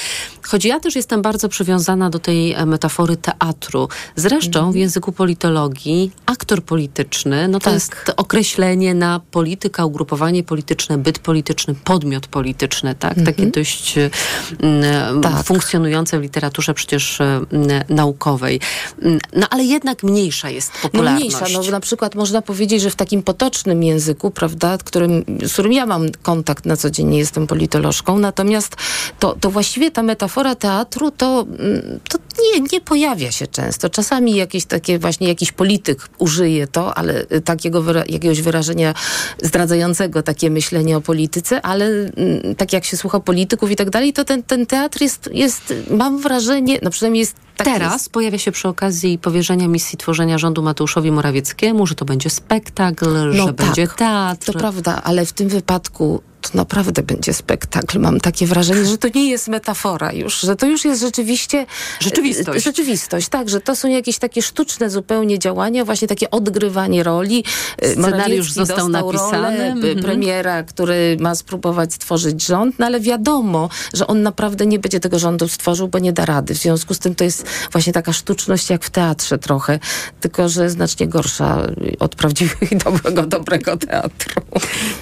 Choć 0.43 0.65
ja 0.65 0.81
też 0.81 0.97
jestem 0.97 1.23
bardzo 1.23 1.49
przywiązana 1.49 2.11
do 2.11 2.19
tej 2.19 2.53
e, 2.53 2.67
metafory 2.67 3.17
teatru. 3.17 3.89
Zresztą 4.17 4.59
mhm. 4.59 4.73
w 4.73 4.77
języku 4.77 5.13
politologii 5.13 6.11
aktor 6.27 6.63
polityczny, 6.63 7.49
no 7.49 7.59
to 7.59 7.65
tak. 7.65 7.75
jest 7.75 7.95
określenie 8.17 8.95
na 8.95 9.21
polityka, 9.31 9.85
ugrupowanie 9.85 10.43
polityczne, 10.45 10.99
byt 10.99 11.19
polityczny, 11.19 11.75
podmiot 11.75 12.27
polityczny, 12.27 12.95
tak? 12.95 13.19
Mhm. 13.19 13.27
Takie 13.27 13.47
dość 13.51 13.95
mm, 13.99 15.21
tak. 15.21 15.45
funkcjonujące 15.45 16.19
w 16.19 16.23
literaturze 16.23 16.75
przecież 16.75 17.21
mm, 17.21 17.49
naukowej. 17.89 18.61
Mm, 19.03 19.19
no 19.37 19.47
ale 19.51 19.65
jednak 19.65 20.03
mniejsza 20.03 20.51
jest 20.51 20.73
popularność. 20.83 21.33
No 21.33 21.39
mniejsza, 21.41 21.59
no 21.59 21.71
na 21.71 21.81
przykład 21.81 22.15
można 22.15 22.43
powiedzieć, 22.43 22.83
że 22.83 22.91
w 22.91 22.97
takim 22.97 23.23
potocznym 23.23 23.83
języku, 23.83 24.31
prawda, 24.31 24.79
którym, 24.79 25.25
z 25.43 25.53
którym 25.53 25.73
ja 25.73 25.87
mam 25.87 26.11
kontakt 26.23 26.67
na 26.67 26.77
co 26.77 26.91
dzień, 26.91 27.07
nie 27.07 27.19
jestem 27.19 27.47
politolożką, 27.47 28.19
natomiast 28.23 28.77
to, 29.19 29.37
to 29.41 29.51
właściwie 29.51 29.91
ta 29.91 30.03
metafora 30.03 30.55
teatru 30.55 31.11
to, 31.11 31.47
mm, 31.59 32.01
to 32.09 32.19
nie, 32.43 32.61
nie 32.73 32.81
pojawia 32.81 33.33
się 33.33 33.47
często. 33.47 33.91
Czasami 33.91 34.37
jakieś 34.37 34.65
takie 34.65 34.99
właśnie 34.99 35.29
jakiś 35.29 35.53
polityk 35.53 36.09
użyje 36.19 36.67
to, 36.67 36.95
ale 36.95 37.27
y, 37.33 37.41
takiego 37.41 37.83
wyra 37.83 38.05
jakiegoś 38.09 38.43
wyrażenia 38.43 38.95
zdradzającego 39.43 40.23
takie 40.23 40.51
myślenie 40.51 40.97
o 40.97 41.01
polityce, 41.01 41.63
ale 41.63 41.87
mm, 41.87 42.55
tak 42.57 42.73
jak 42.73 42.85
się 42.85 42.97
słucha 42.97 43.21
polityków 43.21 43.71
i 43.71 43.77
tak 43.77 43.91
dalej, 43.91 44.13
to 44.13 44.25
ten, 44.25 44.43
ten 44.43 44.67
teatr 44.67 45.03
jest, 45.03 45.31
jest, 45.33 45.75
mam 45.91 46.19
wrażenie, 46.19 46.79
no 46.83 46.91
przynajmniej 46.91 47.21
jest 47.21 47.37
tak 47.57 47.67
Teraz 47.67 47.93
jest. 47.93 48.13
pojawia 48.13 48.39
się 48.39 48.53
przy 48.53 48.69
okazji 48.69 49.19
powierzenia 49.19 49.69
misji 49.69 49.99
tworzenia 49.99 50.39
rządu 50.39 50.63
Mateuszowi 50.63 51.13
Morawieckiemu, 51.13 51.87
że 51.87 51.95
to 51.95 52.05
będzie 52.05 52.31
spektakl, 52.31 53.07
no 53.13 53.33
że 53.33 53.45
tak, 53.45 53.67
będzie 53.67 53.89
teatr. 53.89 54.53
To 54.53 54.59
prawda, 54.59 55.03
ale 55.05 55.27
w 55.27 55.33
tym 55.33 55.49
wypadku 55.49 56.23
to 56.43 56.51
naprawdę 56.55 57.03
będzie 57.03 57.35
spektakl. 57.35 57.99
Mam 57.99 58.21
takie 58.21 58.47
wrażenie, 58.47 58.85
że 58.85 58.99
to 58.99 59.09
nie 59.15 59.31
jest 59.31 59.49
metafora 59.49 60.13
już, 60.13 60.41
że 60.41 60.57
to 60.57 60.67
już 60.67 60.85
jest 60.85 61.03
rzeczywiście 61.03 61.67
rzeczywistość. 62.01 62.65
Rzeczywistość, 62.65 63.29
tak, 63.29 63.49
że 63.49 63.61
to 63.61 63.77
są 63.77 63.89
jakieś 63.89 64.19
takie 64.19 64.43
sztuczne 64.43 64.91
zupełnie 64.91 65.39
działania, 65.39 65.85
właśnie 65.85 66.09
takie 66.09 66.31
odgrywanie 66.31 67.03
roli. 67.03 67.45
Scenariusz 67.93 68.53
został 68.53 68.89
napisany. 68.89 69.59
Rolę 69.59 69.75
-hmm. 69.75 70.03
premiera, 70.03 70.63
który 70.63 71.17
ma 71.21 71.35
spróbować 71.35 71.95
stworzyć 71.95 72.47
rząd, 72.47 72.79
no 72.79 72.87
ale 72.87 73.01
wiadomo, 73.01 73.69
że 73.95 74.07
on 74.07 74.23
naprawdę 74.23 74.67
nie 74.67 74.79
będzie 74.79 75.01
tego 75.01 75.19
rządu 75.19 75.49
stworzył, 75.49 75.89
bo 75.89 75.99
nie 75.99 76.13
da 76.13 76.25
rady. 76.25 76.55
W 76.55 76.59
związku 76.59 76.95
z 76.95 76.99
tym 76.99 77.15
to 77.15 77.25
jest 77.25 77.47
właśnie 77.73 77.93
taka 77.93 78.13
sztuczność 78.13 78.71
jak 78.71 78.85
w 78.85 78.91
teatrze 78.91 79.39
trochę, 79.39 79.79
tylko 80.21 80.49
że 80.49 80.71
znacznie 80.71 81.09
gorsza 81.09 81.67
od 81.99 82.15
prawdziwego 82.15 82.67
i 82.71 82.77
dobrego, 82.77 83.23
dobrego 83.23 83.77
teatru. 83.77 84.43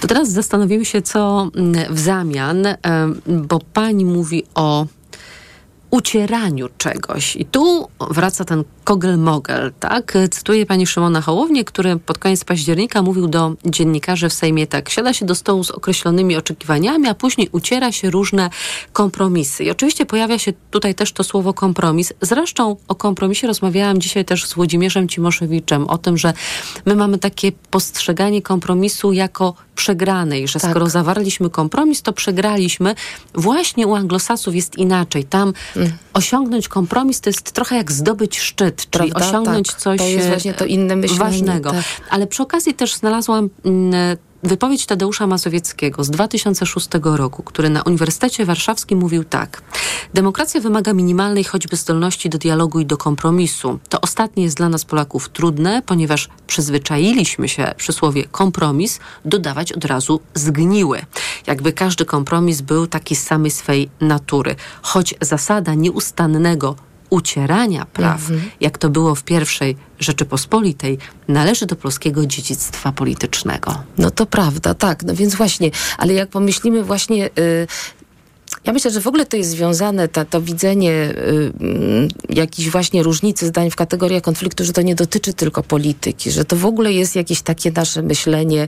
To 0.01 0.07
teraz 0.07 0.31
zastanowimy 0.31 0.85
się, 0.85 1.01
co 1.01 1.30
w 1.89 1.99
zamian, 1.99 2.63
bo 3.27 3.59
pani 3.73 4.05
mówi 4.05 4.43
o 4.55 4.85
ucieraniu 5.91 6.67
czegoś. 6.77 7.35
I 7.35 7.45
tu 7.45 7.87
wraca 8.09 8.45
ten 8.45 8.63
kogel-mogel, 8.85 9.71
tak? 9.79 10.13
Cytuję 10.31 10.65
pani 10.65 10.87
Szymona 10.87 11.21
Hołownię, 11.21 11.63
który 11.63 11.99
pod 11.99 12.17
koniec 12.17 12.43
października 12.43 13.01
mówił 13.01 13.27
do 13.27 13.53
dziennikarzy 13.65 14.29
w 14.29 14.33
Sejmie 14.33 14.67
tak, 14.67 14.89
siada 14.89 15.13
się 15.13 15.25
do 15.25 15.35
stołu 15.35 15.63
z 15.63 15.71
określonymi 15.71 16.37
oczekiwaniami, 16.37 17.07
a 17.07 17.13
później 17.13 17.49
uciera 17.51 17.91
się 17.91 18.09
różne 18.09 18.49
kompromisy. 18.93 19.63
I 19.63 19.71
oczywiście 19.71 20.05
pojawia 20.05 20.39
się 20.39 20.53
tutaj 20.71 20.95
też 20.95 21.11
to 21.11 21.23
słowo 21.23 21.53
kompromis. 21.53 22.13
Zresztą 22.21 22.75
o 22.87 22.95
kompromisie 22.95 23.47
rozmawiałam 23.47 24.01
dzisiaj 24.01 24.25
też 24.25 24.45
z 24.45 24.53
Włodzimierzem 24.53 25.07
Cimoszewiczem, 25.07 25.87
o 25.87 25.97
tym, 25.97 26.17
że 26.17 26.33
my 26.85 26.95
mamy 26.95 27.17
takie 27.17 27.51
postrzeganie 27.51 28.41
kompromisu 28.41 29.13
jako 29.13 29.53
przegranej, 29.75 30.47
że 30.47 30.59
tak. 30.59 30.71
skoro 30.71 30.89
zawarliśmy 30.89 31.49
kompromis, 31.49 32.01
to 32.01 32.13
przegraliśmy. 32.13 32.95
Właśnie 33.33 33.87
u 33.87 33.95
anglosasów 33.95 34.55
jest 34.55 34.77
inaczej. 34.77 35.23
Tam 35.23 35.53
mm. 35.75 35.91
osiągnąć 36.13 36.67
kompromis 36.67 37.21
to 37.21 37.29
jest 37.29 37.51
trochę 37.51 37.75
jak 37.75 37.91
zdobyć 37.91 38.39
szczyt, 38.39 38.89
czyli 38.89 39.11
Prawda? 39.11 39.29
osiągnąć 39.29 39.67
tak. 39.67 39.79
coś 39.79 39.99
to 39.99 40.05
jest 40.05 40.27
właśnie 40.27 40.53
to 40.53 40.65
inne 40.65 40.95
myślenie, 40.95 41.19
ważnego. 41.19 41.71
Tak. 41.71 41.83
Ale 42.09 42.27
przy 42.27 42.43
okazji 42.43 42.73
też 42.73 42.95
znalazłam 42.95 43.49
mm, 43.65 44.17
wypowiedź 44.43 44.85
Tadeusza 44.85 45.27
Mazowieckiego 45.27 46.03
z 46.03 46.09
2006 46.09 46.87
roku, 47.03 47.43
który 47.43 47.69
na 47.69 47.81
Uniwersytecie 47.81 48.45
Warszawskim 48.45 48.99
mówił 48.99 49.23
tak. 49.23 49.61
Demokracja 50.13 50.61
wymaga 50.61 50.93
minimalnej 50.93 51.43
choćby 51.43 51.75
zdolności 51.75 52.29
do 52.29 52.37
dialogu 52.37 52.79
i 52.79 52.85
do 52.85 52.97
kompromisu. 52.97 53.79
To 53.89 54.01
ostatnie 54.01 54.43
jest 54.43 54.57
dla 54.57 54.69
nas 54.69 54.85
Polaków 54.85 55.29
trudne, 55.29 55.81
ponieważ 55.85 56.29
przyzwyczailiśmy 56.47 57.49
się 57.49 57.73
przy 57.77 57.93
słowie 57.93 58.23
kompromis 58.31 58.99
dodawać 59.25 59.73
od 59.73 59.85
razu 59.85 60.19
zgniły. 60.33 61.01
Jakby 61.47 61.73
każdy 61.73 62.05
kompromis 62.05 62.61
był 62.61 62.87
taki 62.87 63.15
z 63.15 63.23
samej 63.23 63.51
swej 63.51 63.89
natury. 64.01 64.55
Choć 64.81 65.15
zasada 65.21 65.73
nieustannego 65.73 66.75
ucierania 67.11 67.85
praw, 67.85 68.21
mhm. 68.21 68.51
jak 68.61 68.77
to 68.77 68.89
było 68.89 69.15
w 69.15 69.23
pierwszej 69.23 69.75
Rzeczypospolitej, 69.99 70.97
należy 71.27 71.65
do 71.65 71.75
polskiego 71.75 72.25
dziedzictwa 72.25 72.91
politycznego. 72.91 73.83
No 73.97 74.11
to 74.11 74.25
prawda, 74.25 74.73
tak. 74.73 75.03
No 75.03 75.15
więc 75.15 75.35
właśnie, 75.35 75.71
ale 75.97 76.13
jak 76.13 76.29
pomyślimy 76.29 76.83
właśnie, 76.83 77.29
y, 77.39 77.67
ja 78.65 78.73
myślę, 78.73 78.91
że 78.91 79.01
w 79.01 79.07
ogóle 79.07 79.25
to 79.25 79.37
jest 79.37 79.49
związane, 79.49 80.07
ta, 80.07 80.25
to 80.25 80.41
widzenie 80.41 80.91
y, 80.91 81.53
mm, 81.59 82.07
jakiejś 82.29 82.69
właśnie 82.69 83.03
różnicy 83.03 83.47
zdań 83.47 83.71
w 83.71 83.75
kategoriach 83.75 84.23
konfliktu, 84.23 84.65
że 84.65 84.73
to 84.73 84.81
nie 84.81 84.95
dotyczy 84.95 85.33
tylko 85.33 85.63
polityki, 85.63 86.31
że 86.31 86.45
to 86.45 86.55
w 86.55 86.65
ogóle 86.65 86.93
jest 86.93 87.15
jakieś 87.15 87.41
takie 87.41 87.71
nasze 87.71 88.01
myślenie 88.01 88.67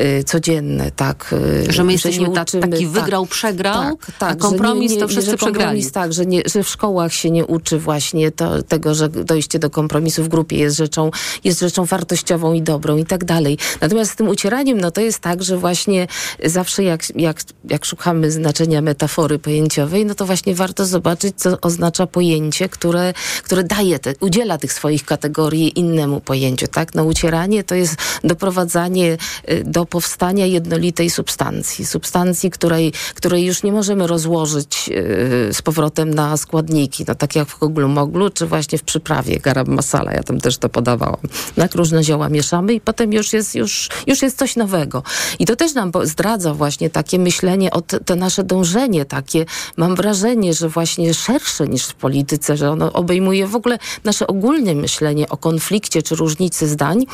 y, 0.00 0.24
codzienne, 0.24 0.90
tak? 0.90 1.34
Y, 1.68 1.72
że 1.72 1.84
my 1.84 1.92
jesteśmy 1.92 2.24
że 2.24 2.30
uczymy, 2.30 2.68
taki 2.68 2.84
tak, 2.84 2.92
wygrał, 2.92 3.26
przegrał, 3.26 3.96
tak, 3.96 4.18
tak, 4.18 4.32
a 4.32 4.34
kompromis 4.36 4.90
nie, 4.90 4.96
nie, 4.96 5.02
to 5.02 5.08
wszyscy 5.08 5.36
przegrali. 5.36 5.90
Tak, 5.90 6.12
że, 6.12 6.26
nie, 6.26 6.42
że 6.46 6.62
w 6.62 6.68
szkołach 6.68 7.12
się 7.12 7.30
nie 7.30 7.46
uczy 7.46 7.78
właśnie 7.78 8.30
to, 8.30 8.62
tego, 8.62 8.94
że 8.94 9.08
dojście 9.08 9.58
do 9.58 9.70
kompromisu 9.70 10.24
w 10.24 10.28
grupie 10.28 10.58
jest 10.58 10.76
rzeczą, 10.76 11.10
jest 11.44 11.60
rzeczą 11.60 11.84
wartościową 11.84 12.52
i 12.52 12.62
dobrą 12.62 12.96
i 12.96 13.04
tak 13.04 13.24
dalej. 13.24 13.58
Natomiast 13.80 14.12
z 14.12 14.16
tym 14.16 14.28
ucieraniem, 14.28 14.80
no 14.80 14.90
to 14.90 15.00
jest 15.00 15.18
tak, 15.18 15.42
że 15.42 15.56
właśnie 15.56 16.06
zawsze 16.44 16.82
jak, 16.82 17.16
jak, 17.16 17.40
jak 17.64 17.84
szukamy 17.84 18.30
znaczenia 18.30 18.82
metafory, 18.82 19.29
metafory 19.30 19.38
pojęciowej, 19.38 20.06
no 20.06 20.14
to 20.14 20.26
właśnie 20.26 20.54
warto 20.54 20.86
zobaczyć, 20.86 21.34
co 21.36 21.60
oznacza 21.60 22.06
pojęcie, 22.06 22.68
które, 22.68 23.14
które 23.42 23.64
daje, 23.64 23.98
te, 23.98 24.14
udziela 24.20 24.58
tych 24.58 24.72
swoich 24.72 25.04
kategorii 25.04 25.78
innemu 25.78 26.20
pojęciu, 26.20 26.66
tak? 26.66 26.94
No 26.94 27.04
ucieranie 27.04 27.64
to 27.64 27.74
jest 27.74 27.96
doprowadzanie 28.24 29.18
y, 29.50 29.64
do 29.64 29.86
powstania 29.86 30.46
jednolitej 30.46 31.10
substancji, 31.10 31.86
substancji, 31.86 32.50
której, 32.50 32.92
której 33.14 33.44
już 33.46 33.62
nie 33.62 33.72
możemy 33.72 34.06
rozłożyć 34.06 34.88
yy, 34.88 35.52
z 35.52 35.62
powrotem 35.62 36.14
na 36.14 36.36
składniki, 36.36 37.04
no 37.08 37.14
tak 37.14 37.36
jak 37.36 37.48
w 37.48 37.56
koglu 37.58 37.88
moglu, 37.88 38.30
czy 38.30 38.46
właśnie 38.46 38.78
w 38.78 38.82
przyprawie 38.82 39.40
garam 39.40 39.68
masala, 39.68 40.12
ja 40.12 40.22
tam 40.22 40.40
też 40.40 40.58
to 40.58 40.68
podawałam. 40.68 41.20
Tak, 41.56 41.74
różne 41.74 42.04
zioła 42.04 42.28
mieszamy 42.28 42.74
i 42.74 42.80
potem 42.80 43.12
już 43.12 43.32
jest, 43.32 43.54
już, 43.54 43.88
już 44.06 44.22
jest 44.22 44.38
coś 44.38 44.56
nowego. 44.56 45.02
I 45.38 45.46
to 45.46 45.56
też 45.56 45.74
nam 45.74 45.92
zdradza 46.02 46.54
właśnie 46.54 46.90
takie 46.90 47.18
myślenie, 47.18 47.70
o 47.70 47.80
te, 47.82 48.16
nasze 48.16 48.44
dążenie, 48.44 49.04
takie, 49.22 49.46
mam 49.76 49.94
wrażenie, 49.94 50.54
że 50.54 50.68
właśnie 50.68 51.14
szersze 51.14 51.68
niż 51.68 51.84
w 51.84 51.94
polityce, 51.94 52.56
że 52.56 52.70
ono 52.70 52.92
obejmuje 52.92 53.46
w 53.46 53.56
ogóle 53.56 53.78
nasze 54.04 54.26
ogólne 54.26 54.74
myślenie 54.74 55.28
o 55.28 55.36
konflikcie 55.36 56.02
czy 56.02 56.14
różnicy 56.14 56.68
zdań, 56.68 57.06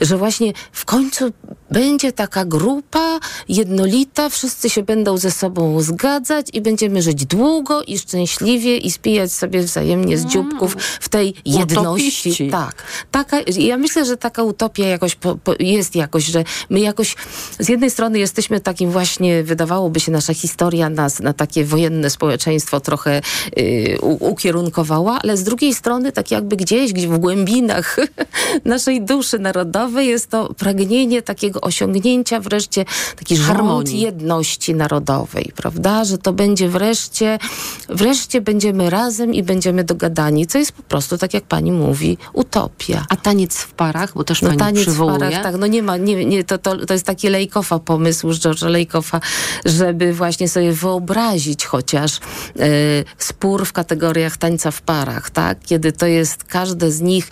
że 0.00 0.16
właśnie 0.16 0.52
w 0.72 0.84
końcu 0.84 1.32
będzie 1.70 2.12
taka 2.12 2.44
grupa 2.44 3.20
jednolita, 3.48 4.28
wszyscy 4.28 4.70
się 4.70 4.82
będą 4.82 5.18
ze 5.18 5.30
sobą 5.30 5.80
zgadzać 5.80 6.46
i 6.52 6.60
będziemy 6.60 7.02
żyć 7.02 7.26
długo 7.26 7.82
i 7.82 7.98
szczęśliwie 7.98 8.76
i 8.76 8.90
spijać 8.90 9.32
sobie 9.32 9.62
wzajemnie 9.62 10.18
z 10.18 10.26
dzióbków 10.26 10.76
w 11.00 11.08
tej 11.08 11.34
jedności. 11.44 11.80
Utopiści. 11.80 12.50
Tak. 12.50 12.82
Taka, 13.10 13.36
ja 13.56 13.76
myślę, 13.76 14.04
że 14.04 14.16
taka 14.16 14.42
utopia 14.42 14.86
jakoś 14.86 15.14
po, 15.14 15.36
po 15.36 15.54
jest 15.58 15.96
jakoś, 15.96 16.24
że 16.24 16.44
my 16.70 16.80
jakoś 16.80 17.16
z 17.58 17.68
jednej 17.68 17.90
strony 17.90 18.18
jesteśmy 18.18 18.60
takim 18.60 18.90
właśnie, 18.90 19.42
wydawałoby 19.42 20.00
się 20.00 20.12
nasza 20.12 20.34
historia 20.34 20.90
nas 20.90 21.20
na 21.20 21.32
takie 21.50 21.64
wojenne 21.64 22.10
społeczeństwo 22.10 22.80
trochę 22.80 23.20
y, 23.58 23.98
ukierunkowała, 24.00 25.18
ale 25.22 25.36
z 25.36 25.44
drugiej 25.44 25.74
strony 25.74 26.12
tak 26.12 26.30
jakby 26.30 26.56
gdzieś, 26.56 26.92
gdzieś 26.92 27.06
w 27.06 27.18
głębinach 27.18 27.96
naszej 28.64 29.02
duszy 29.02 29.38
narodowej 29.38 30.08
jest 30.08 30.30
to 30.30 30.54
pragnienie 30.54 31.22
takiego 31.22 31.60
osiągnięcia 31.60 32.40
wreszcie 32.40 32.84
takiej 33.16 33.38
harmonii 33.38 34.00
jedności 34.00 34.74
narodowej, 34.74 35.52
prawda? 35.56 36.04
Że 36.04 36.18
to 36.18 36.32
będzie 36.32 36.68
wreszcie, 36.68 37.38
wreszcie 37.88 38.40
będziemy 38.40 38.90
razem 38.90 39.34
i 39.34 39.42
będziemy 39.42 39.84
dogadani, 39.84 40.46
co 40.46 40.58
jest 40.58 40.72
po 40.72 40.82
prostu, 40.82 41.18
tak 41.18 41.34
jak 41.34 41.44
pani 41.44 41.72
mówi, 41.72 42.18
utopia. 42.32 43.04
A 43.08 43.16
taniec 43.16 43.56
w 43.56 43.72
parach, 43.72 44.14
bo 44.14 44.24
też 44.24 44.42
no, 44.42 44.48
pani 44.48 44.58
taniec 44.58 44.82
przywołuje. 44.82 45.16
w 45.16 45.20
parach, 45.20 45.42
tak, 45.42 45.56
no 45.56 45.66
nie 45.66 45.82
ma, 45.82 45.96
nie, 45.96 46.24
nie, 46.24 46.44
to, 46.44 46.58
to, 46.58 46.86
to 46.86 46.92
jest 46.92 47.06
taki 47.06 47.28
Lejkofa 47.28 47.78
pomysł 47.78 48.32
z 48.32 48.38
George'a 48.38 48.68
Lejkofa, 48.70 49.20
żeby 49.64 50.12
właśnie 50.12 50.48
sobie 50.48 50.72
wyobrazić 50.72 51.39
wyrazić 51.40 51.64
chociaż 51.64 52.16
y, 52.16 53.04
spór 53.18 53.66
w 53.66 53.72
kategoriach 53.72 54.36
tańca 54.36 54.70
w 54.70 54.82
parach, 54.82 55.30
tak? 55.30 55.58
Kiedy 55.60 55.92
to 55.92 56.06
jest 56.06 56.44
każde 56.44 56.90
z 56.90 57.00
nich 57.00 57.28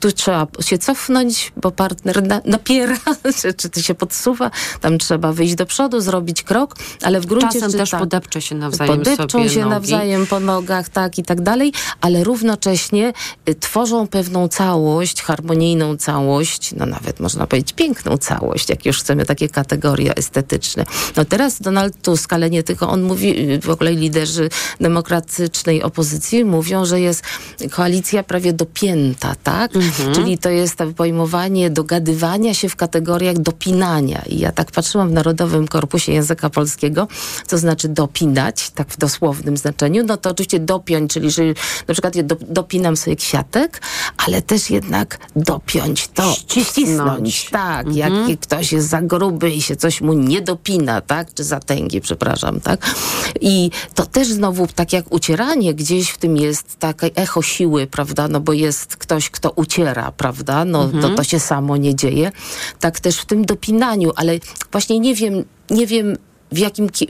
tu 0.00 0.12
trzeba 0.12 0.46
się 0.60 0.78
cofnąć, 0.78 1.52
bo 1.56 1.70
partner 1.70 2.22
na, 2.22 2.40
napiera, 2.44 2.96
czy, 3.40 3.54
czy 3.54 3.68
ty 3.68 3.82
się 3.82 3.94
podsuwa, 3.94 4.50
tam 4.80 4.98
trzeba 4.98 5.32
wyjść 5.32 5.54
do 5.54 5.66
przodu, 5.66 6.00
zrobić 6.00 6.42
krok, 6.42 6.76
ale 7.02 7.20
w 7.20 7.26
gruncie 7.26 7.60
Czasem 7.60 7.72
też 7.72 7.90
tak, 7.90 8.00
podepcze 8.00 8.42
się 8.42 8.54
nawzajem 8.54 8.98
Podepczą 8.98 9.48
się 9.48 9.60
nogi. 9.60 9.70
nawzajem 9.70 10.26
po 10.26 10.40
nogach, 10.40 10.88
tak 10.88 11.18
i 11.18 11.22
tak 11.22 11.40
dalej, 11.40 11.72
ale 12.00 12.24
równocześnie 12.24 13.12
y, 13.48 13.54
tworzą 13.54 14.06
pewną 14.06 14.48
całość, 14.48 15.22
harmonijną 15.22 15.96
całość, 15.96 16.72
no 16.76 16.86
nawet 16.86 17.20
można 17.20 17.46
powiedzieć 17.46 17.72
piękną 17.72 18.16
całość, 18.16 18.68
jak 18.68 18.86
już 18.86 18.98
chcemy 19.00 19.26
takie 19.26 19.48
kategorie 19.48 20.14
estetyczne. 20.16 20.84
No 21.16 21.24
teraz 21.24 21.60
Donald 21.60 22.02
Tusk, 22.02 22.32
ale 22.32 22.50
nie 22.50 22.62
tylko 22.62 22.88
on 22.88 23.02
mówi, 23.02 23.52
y, 23.52 23.60
w 23.60 23.70
ogóle 23.70 23.92
liderzy 23.92 24.48
demokratycznej 24.80 25.82
opozycji 25.82 26.44
mówią, 26.44 26.84
że 26.84 27.00
jest 27.00 27.22
koalicja 27.70 28.22
prawie 28.22 28.52
dopięta, 28.52 29.34
tak? 29.42 29.76
Mm 29.76 29.89
Mhm. 29.98 30.14
Czyli 30.14 30.38
to 30.38 30.50
jest 30.50 30.76
to 30.76 30.86
pojmowanie 30.86 31.70
dogadywania 31.70 32.54
się 32.54 32.68
w 32.68 32.76
kategoriach 32.76 33.38
dopinania. 33.38 34.22
I 34.26 34.38
ja 34.38 34.52
tak 34.52 34.70
patrzyłam 34.70 35.08
w 35.08 35.12
Narodowym 35.12 35.68
Korpusie 35.68 36.12
Języka 36.12 36.50
Polskiego, 36.50 37.08
co 37.46 37.58
znaczy 37.58 37.88
dopinać, 37.88 38.70
tak 38.70 38.88
w 38.88 38.98
dosłownym 38.98 39.56
znaczeniu. 39.56 40.04
No 40.06 40.16
to 40.16 40.30
oczywiście 40.30 40.60
dopiąć, 40.60 41.12
czyli 41.12 41.30
że 41.30 41.42
na 41.88 41.94
przykład 41.94 42.16
ja 42.16 42.22
do, 42.22 42.36
dopinam 42.48 42.96
sobie 42.96 43.16
kwiatek, 43.16 43.82
ale 44.16 44.42
też 44.42 44.70
jednak 44.70 45.18
dopiąć 45.36 46.08
to, 46.08 46.34
ścisnąć. 46.34 47.50
Tak, 47.50 47.86
mhm. 47.86 47.96
jak 48.28 48.40
ktoś 48.40 48.72
jest 48.72 48.88
za 48.88 49.02
gruby 49.02 49.50
i 49.50 49.62
się 49.62 49.76
coś 49.76 50.00
mu 50.00 50.12
nie 50.12 50.40
dopina, 50.40 51.00
tak, 51.00 51.34
czy 51.34 51.44
zatęgi, 51.44 52.00
przepraszam, 52.00 52.60
tak. 52.60 52.94
I 53.40 53.70
to 53.94 54.06
też 54.06 54.28
znowu, 54.28 54.66
tak 54.66 54.92
jak 54.92 55.12
ucieranie, 55.12 55.74
gdzieś 55.74 56.10
w 56.10 56.18
tym 56.18 56.36
jest 56.36 56.78
takie 56.78 57.10
echo 57.14 57.42
siły, 57.42 57.86
prawda, 57.86 58.28
no 58.28 58.40
bo 58.40 58.52
jest 58.52 58.96
ktoś, 58.96 59.30
kto 59.30 59.50
uciera 59.50 59.79
dociera, 59.84 60.12
prawda? 60.12 60.64
No 60.64 60.84
Mhm. 60.84 61.02
to, 61.02 61.08
to 61.10 61.24
się 61.24 61.40
samo 61.40 61.76
nie 61.76 61.94
dzieje. 61.94 62.32
Tak 62.80 63.00
też 63.00 63.16
w 63.18 63.26
tym 63.26 63.44
dopinaniu, 63.44 64.12
ale 64.16 64.38
właśnie 64.72 65.00
nie 65.00 65.14
wiem, 65.14 65.44
nie 65.70 65.86
wiem 65.86 66.16
w 66.52 66.58
jakim, 66.58 66.90
ki- 66.90 67.08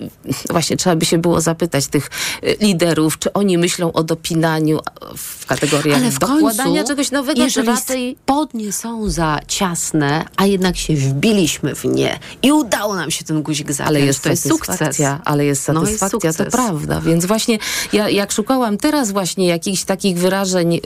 właśnie 0.51 0.77
trzeba 0.77 0.97
by 0.97 1.05
się 1.05 1.19
było 1.19 1.41
zapytać 1.41 1.87
tych 1.87 2.11
y, 2.45 2.57
liderów, 2.61 3.19
czy 3.19 3.33
oni 3.33 3.59
myślą 3.59 3.93
o 3.93 4.03
dopinaniu 4.03 4.79
w 5.17 5.47
kategoriach 5.47 5.99
Ale 6.01 6.11
w 6.11 6.19
dokładania 6.19 6.75
końcu, 6.75 6.89
czegoś 6.89 7.11
nowego, 7.11 7.41
czy 7.41 7.45
jeżeli 7.45 7.69
raczej 7.69 8.17
spodnie 8.23 8.73
są 8.73 9.11
za 9.11 9.39
ciasne, 9.49 10.25
a 10.37 10.47
jednak 10.47 10.77
się 10.77 10.95
wbiliśmy 10.97 11.75
w 11.75 11.85
nie 11.85 12.19
i 12.43 12.53
udało 12.53 12.95
nam 12.97 13.11
się 13.11 13.25
ten 13.25 13.43
guzik 13.43 13.73
zapiąć, 13.73 13.89
ale 13.89 14.01
jest 14.01 14.23
to 14.23 14.31
jest 14.31 14.49
sukces. 14.49 15.01
ale 15.25 15.45
jest 15.45 15.69
No, 15.69 15.81
jest 15.81 15.99
satysfakcja, 15.99 16.33
to 16.33 16.37
sukces. 16.45 16.53
prawda. 16.53 17.01
Więc 17.01 17.25
właśnie 17.27 17.59
ja 17.93 18.09
jak 18.11 18.33
szukałam 18.33 18.77
teraz 18.79 19.11
właśnie 19.11 19.47
jakichś 19.47 19.85
takich 19.85 20.19
wyrażeń 20.19 20.75
y, 20.75 20.81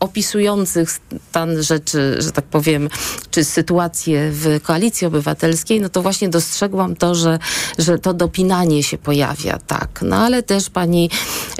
opisujących 0.00 0.90
stan 1.30 1.62
rzeczy, 1.62 2.16
że 2.18 2.32
tak 2.32 2.44
powiem, 2.44 2.88
czy 3.30 3.44
sytuację 3.44 4.30
w 4.32 4.60
koalicji 4.62 5.06
obywatelskiej, 5.06 5.80
no 5.80 5.88
to 5.88 6.02
właśnie 6.02 6.28
dostrzegłam 6.28 6.96
to, 6.96 7.14
że, 7.14 7.38
że 7.78 7.98
to 7.98 8.14
dopinanie 8.14 8.82
się 8.82 8.98
pojawia, 8.98 9.58
tak. 9.66 10.00
No 10.02 10.16
ale 10.16 10.42
też 10.42 10.70
pani 10.70 11.10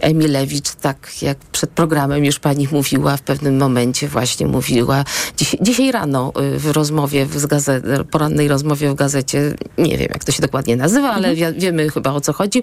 Emilewicz, 0.02 0.70
tak 0.70 1.22
jak 1.22 1.38
przed 1.38 1.70
programem 1.70 2.24
już 2.24 2.38
pani 2.38 2.68
mówiła, 2.72 3.16
w 3.16 3.22
pewnym 3.22 3.56
momencie 3.58 4.08
właśnie 4.08 4.46
mówiła, 4.46 5.04
dziś, 5.36 5.56
dzisiaj 5.60 5.92
rano 5.92 6.32
y, 6.54 6.58
w 6.58 6.66
rozmowie 6.70 7.26
w 7.26 7.46
gazet, 7.46 7.84
porannej 8.10 8.48
rozmowie 8.48 8.90
w 8.90 8.94
gazecie, 8.94 9.54
nie 9.78 9.98
wiem 9.98 10.08
jak 10.12 10.24
to 10.24 10.32
się 10.32 10.42
dokładnie 10.42 10.76
nazywa, 10.76 11.10
ale 11.12 11.28
Mhm. 11.28 11.54
wi- 11.54 11.60
wiemy 11.60 11.90
chyba 11.90 12.12
o 12.12 12.20
co 12.20 12.32
chodzi. 12.32 12.62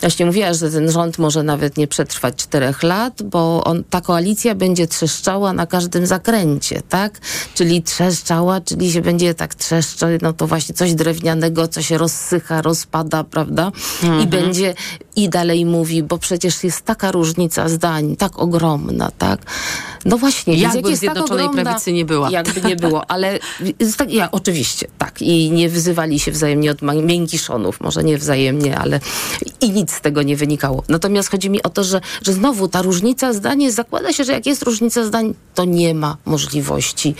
Właśnie 0.00 0.26
mówiła, 0.26 0.54
że 0.54 0.70
ten 0.70 0.90
rząd 0.90 1.18
może 1.18 1.42
nawet 1.42 1.76
nie 1.76 1.86
przetrwać 1.88 2.34
czterech 2.36 2.82
lat, 2.82 3.22
bo 3.22 3.64
on, 3.64 3.84
ta 3.90 4.00
koalicja 4.00 4.54
będzie 4.54 4.86
trzeszczała 4.86 5.52
na 5.52 5.66
każdym 5.66 6.06
zakręcie, 6.06 6.82
tak? 6.88 7.18
Czyli 7.54 7.82
trzeszczała, 7.82 8.60
czyli 8.60 8.92
się 8.92 9.00
będzie 9.00 9.34
tak 9.34 9.54
trzeszczeć, 9.54 10.22
no 10.22 10.32
to 10.32 10.46
właśnie 10.46 10.74
coś 10.74 10.94
drewnianego, 10.94 11.68
co 11.68 11.82
się 11.82 11.98
rozsycha, 11.98 12.62
rozpada, 12.80 13.24
prawda? 13.24 13.72
I 14.02 14.06
Mhm. 14.06 14.28
będzie, 14.28 14.74
i 15.16 15.28
dalej 15.28 15.66
mówi, 15.66 16.02
bo 16.02 16.18
przecież 16.18 16.64
jest 16.64 16.82
taka 16.82 17.12
różnica 17.12 17.68
zdań, 17.68 18.16
tak 18.16 18.38
ogromna, 18.38 19.10
tak? 19.18 19.40
No 20.04 20.18
właśnie, 20.18 20.54
Jakby 20.54 20.76
jak 20.78 20.86
tak 20.86 20.96
Zjednoczonej 20.96 21.44
ogromna, 21.44 21.62
Prawicy 21.62 21.92
nie 21.92 22.04
była. 22.04 22.30
Jakby 22.30 22.60
nie 22.62 22.76
było, 22.76 23.10
ale 23.10 23.38
tak, 23.96 24.12
ja, 24.12 24.30
oczywiście, 24.30 24.88
tak. 24.98 25.22
I 25.22 25.50
nie 25.50 25.68
wyzywali 25.68 26.20
się 26.20 26.32
wzajemnie 26.32 26.70
od 26.70 26.82
miękiszonów, 27.02 27.80
może 27.80 28.04
nie 28.04 28.18
wzajemnie, 28.18 28.78
ale 28.78 29.00
i 29.60 29.70
nic 29.70 29.92
z 29.92 30.00
tego 30.00 30.22
nie 30.22 30.36
wynikało. 30.36 30.82
Natomiast 30.88 31.30
chodzi 31.30 31.50
mi 31.50 31.62
o 31.62 31.68
to, 31.68 31.84
że, 31.84 32.00
że 32.22 32.32
znowu 32.32 32.68
ta 32.68 32.82
różnica 32.82 33.32
zdań, 33.32 33.70
zakłada 33.70 34.12
się, 34.12 34.24
że 34.24 34.32
jak 34.32 34.46
jest 34.46 34.62
różnica 34.62 35.04
zdań, 35.04 35.34
to 35.54 35.64
nie 35.64 35.94
ma 35.94 36.16
możliwości 36.24 37.14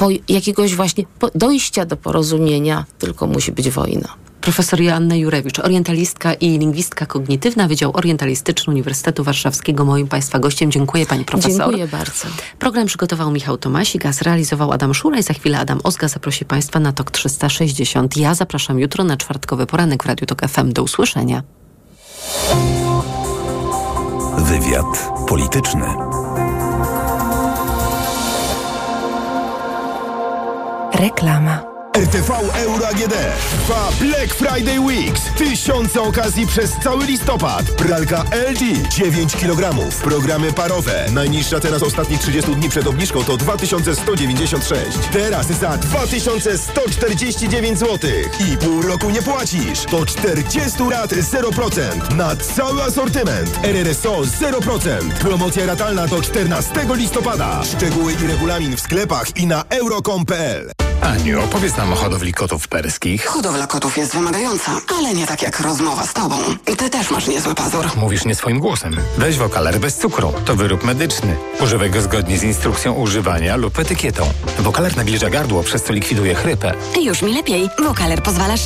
po, 0.00 0.08
jakiegoś 0.28 0.74
właśnie 0.74 1.04
dojścia 1.34 1.84
do 1.84 1.96
porozumienia, 1.96 2.84
tylko 2.98 3.26
musi 3.26 3.52
być 3.52 3.70
wojna. 3.70 4.08
Profesor 4.40 4.80
Joanna 4.80 5.16
Jurewicz, 5.16 5.58
orientalistka 5.58 6.34
i 6.34 6.58
lingwistka 6.58 7.06
kognitywna, 7.06 7.68
Wydział 7.68 7.90
Orientalistyczny 7.96 8.70
Uniwersytetu 8.70 9.24
Warszawskiego, 9.24 9.84
moim 9.84 10.06
Państwa 10.08 10.38
gościem. 10.38 10.70
Dziękuję 10.70 11.06
Pani 11.06 11.24
Profesor. 11.24 11.66
Dziękuję 11.66 11.86
bardzo. 11.88 12.28
Program 12.58 12.86
przygotował 12.86 13.30
Michał 13.30 13.58
Tomasik, 13.58 14.06
a 14.06 14.12
zrealizował 14.12 14.72
Adam 14.72 14.94
Szura 14.94 15.18
i 15.18 15.22
za 15.22 15.34
chwilę 15.34 15.58
Adam 15.58 15.80
Ozga 15.84 16.08
zaprosi 16.08 16.44
Państwa 16.44 16.80
na 16.80 16.92
TOK 16.92 17.10
360. 17.10 18.16
Ja 18.16 18.34
zapraszam 18.34 18.78
jutro 18.78 19.04
na 19.04 19.16
czwartkowy 19.16 19.66
poranek 19.66 20.02
w 20.02 20.06
Radiu 20.06 20.26
TOK 20.26 20.42
FM. 20.48 20.72
Do 20.72 20.82
usłyszenia. 20.82 21.42
Wywiad 24.38 25.10
polityczny. 25.28 25.86
Reklama. 30.94 31.69
RTV 31.96 32.30
Euro 32.54 32.86
AGD 32.88 33.14
trwa 33.50 33.88
Black 34.00 34.34
Friday 34.34 34.80
Weeks. 34.80 35.22
Tysiące 35.36 36.02
okazji 36.02 36.46
przez 36.46 36.72
cały 36.84 37.06
listopad. 37.06 37.62
Pralka 37.62 38.24
LG 38.50 38.88
9 38.88 39.36
kg. 39.36 39.74
Programy 40.02 40.52
parowe. 40.52 41.06
Najniższa 41.12 41.60
teraz 41.60 41.82
ostatnich 41.82 42.20
30 42.20 42.54
dni 42.54 42.68
przed 42.68 42.86
obniżką 42.86 43.24
to 43.24 43.36
2196. 43.36 44.98
Teraz 45.12 45.46
za 45.46 45.78
2149 45.78 47.78
zł. 47.78 48.10
I 48.48 48.56
pół 48.56 48.82
roku 48.82 49.10
nie 49.10 49.22
płacisz. 49.22 49.84
To 49.90 50.06
40 50.06 50.78
rat 50.90 51.12
0%. 51.12 52.14
Na 52.16 52.36
cały 52.36 52.82
asortyment. 52.82 53.58
RRSO 53.62 54.20
0%. 54.20 55.10
Promocja 55.20 55.66
ratalna 55.66 56.06
do 56.06 56.22
14 56.22 56.72
listopada. 56.94 57.62
Szczegóły 57.64 58.12
i 58.12 58.26
regulamin 58.26 58.76
w 58.76 58.80
sklepach 58.80 59.36
i 59.36 59.46
na 59.46 59.64
euro.com.pl. 59.70 60.70
Aniu, 61.02 61.42
opowiedz 61.44 61.76
nam 61.76 61.92
o 61.92 61.96
hodowli 61.96 62.32
kotów 62.32 62.68
perskich. 62.68 63.26
Hodowla 63.26 63.66
kotów 63.66 63.96
jest 63.98 64.12
wymagająca, 64.14 64.72
ale 64.98 65.14
nie 65.14 65.26
tak 65.26 65.42
jak 65.42 65.60
rozmowa 65.60 66.06
z 66.06 66.12
tobą. 66.12 66.36
Ty 66.78 66.90
też 66.90 67.10
masz 67.10 67.26
niezły 67.28 67.54
pazur. 67.54 67.86
Mówisz 67.96 68.24
nie 68.24 68.34
swoim 68.34 68.58
głosem. 68.58 68.96
Weź 69.18 69.36
wokaler 69.38 69.78
bez 69.80 69.96
cukru. 69.96 70.32
To 70.44 70.56
wyrób 70.56 70.84
medyczny. 70.84 71.36
Używaj 71.60 71.90
go 71.90 72.02
zgodnie 72.02 72.38
z 72.38 72.42
instrukcją 72.42 72.92
używania 72.92 73.56
lub 73.56 73.78
etykietą. 73.78 74.22
Wokaler 74.58 74.96
nawilża 74.96 75.30
gardło, 75.30 75.62
przez 75.62 75.82
co 75.82 75.92
likwiduje 75.92 76.34
chrypę. 76.34 76.74
Już 77.02 77.22
mi 77.22 77.34
lepiej. 77.34 77.68
Wokaler 77.84 78.22
pozwala 78.22 78.56
szybko 78.56 78.60